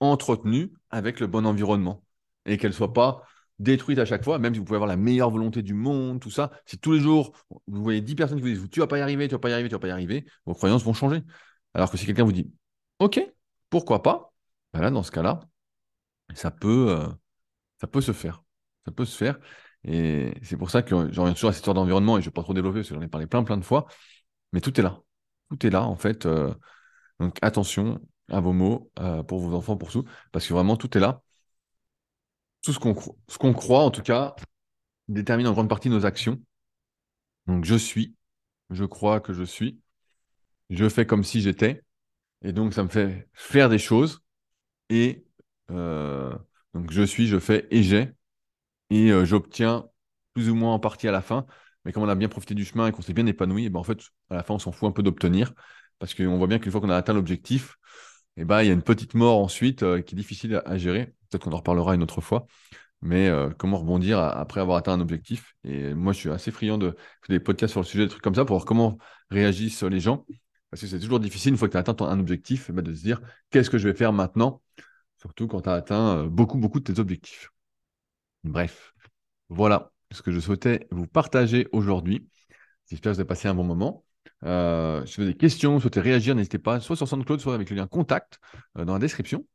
entretenue 0.00 0.72
avec 0.90 1.20
le 1.20 1.26
bon 1.26 1.46
environnement 1.46 2.04
et 2.44 2.58
qu'elle 2.58 2.74
soit 2.74 2.92
pas 2.92 3.22
détruite 3.58 3.98
à 3.98 4.04
chaque 4.04 4.24
fois, 4.24 4.38
même 4.38 4.52
si 4.52 4.58
vous 4.58 4.66
pouvez 4.66 4.76
avoir 4.76 4.88
la 4.88 4.96
meilleure 4.96 5.30
volonté 5.30 5.62
du 5.62 5.74
monde, 5.74 6.20
tout 6.20 6.30
ça. 6.30 6.50
Si 6.66 6.78
tous 6.78 6.92
les 6.92 7.00
jours, 7.00 7.32
vous 7.66 7.82
voyez 7.82 8.02
10 8.02 8.14
personnes 8.14 8.36
qui 8.38 8.42
vous 8.42 8.48
disent 8.48 8.70
tu 8.70 8.80
vas 8.80 8.86
pas 8.86 8.98
y 8.98 9.00
arriver, 9.00 9.28
tu 9.28 9.34
vas 9.34 9.38
pas 9.38 9.50
y 9.50 9.52
arriver, 9.52 9.68
tu 9.68 9.74
vas 9.74 9.78
pas 9.78 9.88
y 9.88 9.92
arriver, 9.92 10.26
vos 10.44 10.54
croyances 10.54 10.84
vont 10.84 10.92
changer. 10.92 11.22
Alors 11.74 11.90
que 11.90 11.96
si 11.96 12.06
quelqu'un 12.06 12.24
vous 12.24 12.32
dit 12.32 12.52
ok, 12.98 13.20
pourquoi 13.70 14.02
pas, 14.02 14.32
ben 14.72 14.80
là, 14.80 14.90
dans 14.90 15.02
ce 15.02 15.10
cas-là, 15.10 15.40
ça 16.34 16.50
peut, 16.50 16.90
euh, 16.90 17.08
ça 17.80 17.86
peut 17.86 18.00
se 18.00 18.12
faire. 18.12 18.44
Ça 18.86 18.92
peut 18.92 19.04
se 19.04 19.16
faire. 19.16 19.38
Et 19.84 20.34
c'est 20.42 20.56
pour 20.56 20.70
ça 20.70 20.82
que 20.82 20.90
j'en 21.12 21.22
reviens 21.22 21.34
toujours 21.34 21.50
à 21.50 21.52
cette 21.52 21.60
histoire 21.60 21.74
d'environnement 21.74 22.18
et 22.18 22.22
je 22.22 22.26
ne 22.26 22.30
vais 22.30 22.34
pas 22.34 22.42
trop 22.42 22.54
développer 22.54 22.80
parce 22.80 22.88
que 22.88 22.94
j'en 22.94 23.02
ai 23.02 23.08
parlé 23.08 23.26
plein, 23.26 23.44
plein 23.44 23.56
de 23.58 23.64
fois. 23.64 23.86
Mais 24.52 24.60
tout 24.60 24.78
est 24.80 24.82
là. 24.82 25.00
Tout 25.50 25.66
est 25.66 25.70
là, 25.70 25.84
en 25.84 25.96
fait. 25.96 26.26
Euh, 26.26 26.54
donc 27.20 27.38
attention 27.42 28.00
à 28.30 28.40
vos 28.40 28.52
mots 28.52 28.90
euh, 29.00 29.22
pour 29.22 29.40
vos 29.40 29.54
enfants, 29.56 29.76
pour 29.76 29.90
tout. 29.92 30.04
Parce 30.32 30.46
que 30.46 30.54
vraiment, 30.54 30.76
tout 30.76 30.96
est 30.96 31.00
là. 31.00 31.22
Tout 32.62 32.72
ce 32.72 32.78
qu'on 33.38 33.52
croit, 33.54 33.82
en 33.84 33.90
tout 33.90 34.02
cas, 34.02 34.34
détermine 35.08 35.46
en 35.46 35.52
grande 35.52 35.68
partie 35.68 35.90
nos 35.90 36.06
actions. 36.06 36.40
Donc 37.46 37.64
je 37.64 37.76
suis. 37.76 38.14
Je 38.70 38.84
crois 38.84 39.20
que 39.20 39.32
je 39.32 39.44
suis. 39.44 39.80
Je 40.70 40.88
fais 40.88 41.06
comme 41.06 41.24
si 41.24 41.40
j'étais. 41.40 41.82
Et 42.42 42.52
donc, 42.52 42.74
ça 42.74 42.82
me 42.82 42.88
fait 42.88 43.28
faire 43.32 43.68
des 43.68 43.78
choses. 43.78 44.20
Et 44.90 45.26
euh, 45.70 46.32
donc, 46.74 46.90
je 46.90 47.02
suis, 47.02 47.26
je 47.26 47.38
fais 47.38 47.66
et 47.70 47.82
j'ai. 47.82 48.12
Et 48.90 49.10
euh, 49.10 49.24
j'obtiens 49.24 49.86
plus 50.34 50.50
ou 50.50 50.54
moins 50.54 50.74
en 50.74 50.78
partie 50.78 51.08
à 51.08 51.12
la 51.12 51.22
fin. 51.22 51.46
Mais 51.84 51.92
comme 51.92 52.02
on 52.02 52.08
a 52.08 52.14
bien 52.14 52.28
profité 52.28 52.54
du 52.54 52.64
chemin 52.64 52.88
et 52.88 52.92
qu'on 52.92 53.02
s'est 53.02 53.12
bien 53.12 53.26
épanoui, 53.26 53.66
et 53.66 53.70
ben 53.70 53.80
en 53.80 53.84
fait, 53.84 53.98
à 54.30 54.36
la 54.36 54.42
fin, 54.42 54.54
on 54.54 54.58
s'en 54.58 54.72
fout 54.72 54.88
un 54.88 54.92
peu 54.92 55.02
d'obtenir. 55.02 55.52
Parce 55.98 56.14
qu'on 56.14 56.36
voit 56.38 56.46
bien 56.46 56.58
qu'une 56.58 56.72
fois 56.72 56.80
qu'on 56.80 56.90
a 56.90 56.96
atteint 56.96 57.14
l'objectif, 57.14 57.76
et 58.36 58.44
ben, 58.44 58.62
il 58.62 58.66
y 58.66 58.70
a 58.70 58.74
une 58.74 58.82
petite 58.82 59.14
mort 59.14 59.38
ensuite 59.38 59.82
euh, 59.82 60.02
qui 60.02 60.14
est 60.14 60.18
difficile 60.18 60.62
à, 60.66 60.76
gérer. 60.76 61.14
Peut-être 61.30 61.44
qu'on 61.44 61.52
en 61.52 61.56
reparlera 61.58 61.94
une 61.94 62.02
autre 62.02 62.20
fois. 62.20 62.46
Mais 63.02 63.30
comment 63.58 63.78
rebondir 63.78 64.18
après 64.18 64.60
avoir 64.60 64.78
atteint 64.78 64.94
un 64.94 65.00
objectif? 65.00 65.54
Et 65.64 65.94
moi, 65.94 66.12
je 66.12 66.18
suis 66.18 66.30
assez 66.30 66.50
friand 66.50 66.78
de 66.78 66.90
faire 66.90 67.28
des 67.28 67.40
podcasts 67.40 67.72
sur 67.72 67.80
le 67.80 67.86
sujet, 67.86 68.04
des 68.04 68.08
trucs 68.08 68.22
comme 68.22 68.34
ça, 68.34 68.44
pour 68.44 68.56
voir 68.56 68.64
comment 68.64 68.98
réagissent 69.30 69.82
les 69.82 70.00
gens. 70.00 70.24
Parce 70.76 70.82
que 70.82 70.88
c'est 70.88 71.00
toujours 71.00 71.20
difficile, 71.20 71.52
une 71.52 71.56
fois 71.56 71.68
que 71.68 71.72
tu 71.72 71.78
as 71.78 71.80
atteint 71.80 72.04
un 72.04 72.20
objectif, 72.20 72.66
eh 72.68 72.72
ben, 72.74 72.82
de 72.82 72.92
se 72.92 73.00
dire 73.00 73.22
qu'est-ce 73.48 73.70
que 73.70 73.78
je 73.78 73.88
vais 73.88 73.94
faire 73.94 74.12
maintenant, 74.12 74.60
surtout 75.16 75.46
quand 75.46 75.62
tu 75.62 75.70
as 75.70 75.72
atteint 75.72 76.18
euh, 76.18 76.28
beaucoup, 76.28 76.58
beaucoup 76.58 76.80
de 76.80 76.84
tes 76.84 77.00
objectifs. 77.00 77.50
Bref, 78.44 78.92
voilà 79.48 79.90
ce 80.12 80.20
que 80.20 80.30
je 80.30 80.38
souhaitais 80.38 80.86
vous 80.90 81.06
partager 81.06 81.66
aujourd'hui. 81.72 82.28
J'espère 82.90 83.12
que 83.12 83.14
vous 83.14 83.20
avez 83.20 83.26
passé 83.26 83.48
un 83.48 83.54
bon 83.54 83.64
moment. 83.64 84.04
Euh, 84.44 85.06
si 85.06 85.16
vous 85.16 85.22
avez 85.22 85.32
des 85.32 85.38
questions, 85.38 85.80
souhaitez 85.80 86.00
réagir, 86.00 86.34
n'hésitez 86.34 86.58
pas, 86.58 86.78
soit 86.78 86.94
sur 86.94 87.08
SoundCloud, 87.08 87.40
soit 87.40 87.54
avec 87.54 87.70
le 87.70 87.76
lien 87.76 87.86
contact 87.86 88.38
euh, 88.76 88.84
dans 88.84 88.92
la 88.92 88.98
description. 88.98 89.46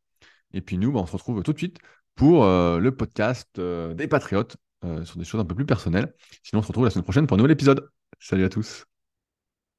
Et 0.53 0.61
puis 0.61 0.79
nous, 0.79 0.91
bah, 0.91 1.01
on 1.01 1.05
se 1.05 1.11
retrouve 1.11 1.43
tout 1.43 1.53
de 1.53 1.57
suite 1.59 1.77
pour 2.15 2.45
le 2.45 2.89
podcast 2.89 3.59
des 3.59 4.07
Patriotes 4.07 4.57
sur 5.03 5.17
des 5.17 5.23
choses 5.23 5.39
un 5.39 5.45
peu 5.45 5.55
plus 5.55 5.67
personnelles. 5.67 6.13
Sinon, 6.41 6.61
on 6.61 6.63
se 6.63 6.67
retrouve 6.69 6.85
la 6.85 6.89
semaine 6.89 7.03
prochaine 7.03 7.27
pour 7.27 7.35
un 7.35 7.37
nouvel 7.37 7.51
épisode. 7.51 7.89
Salut 8.19 8.43
à 8.43 8.49
tous. 8.49 8.90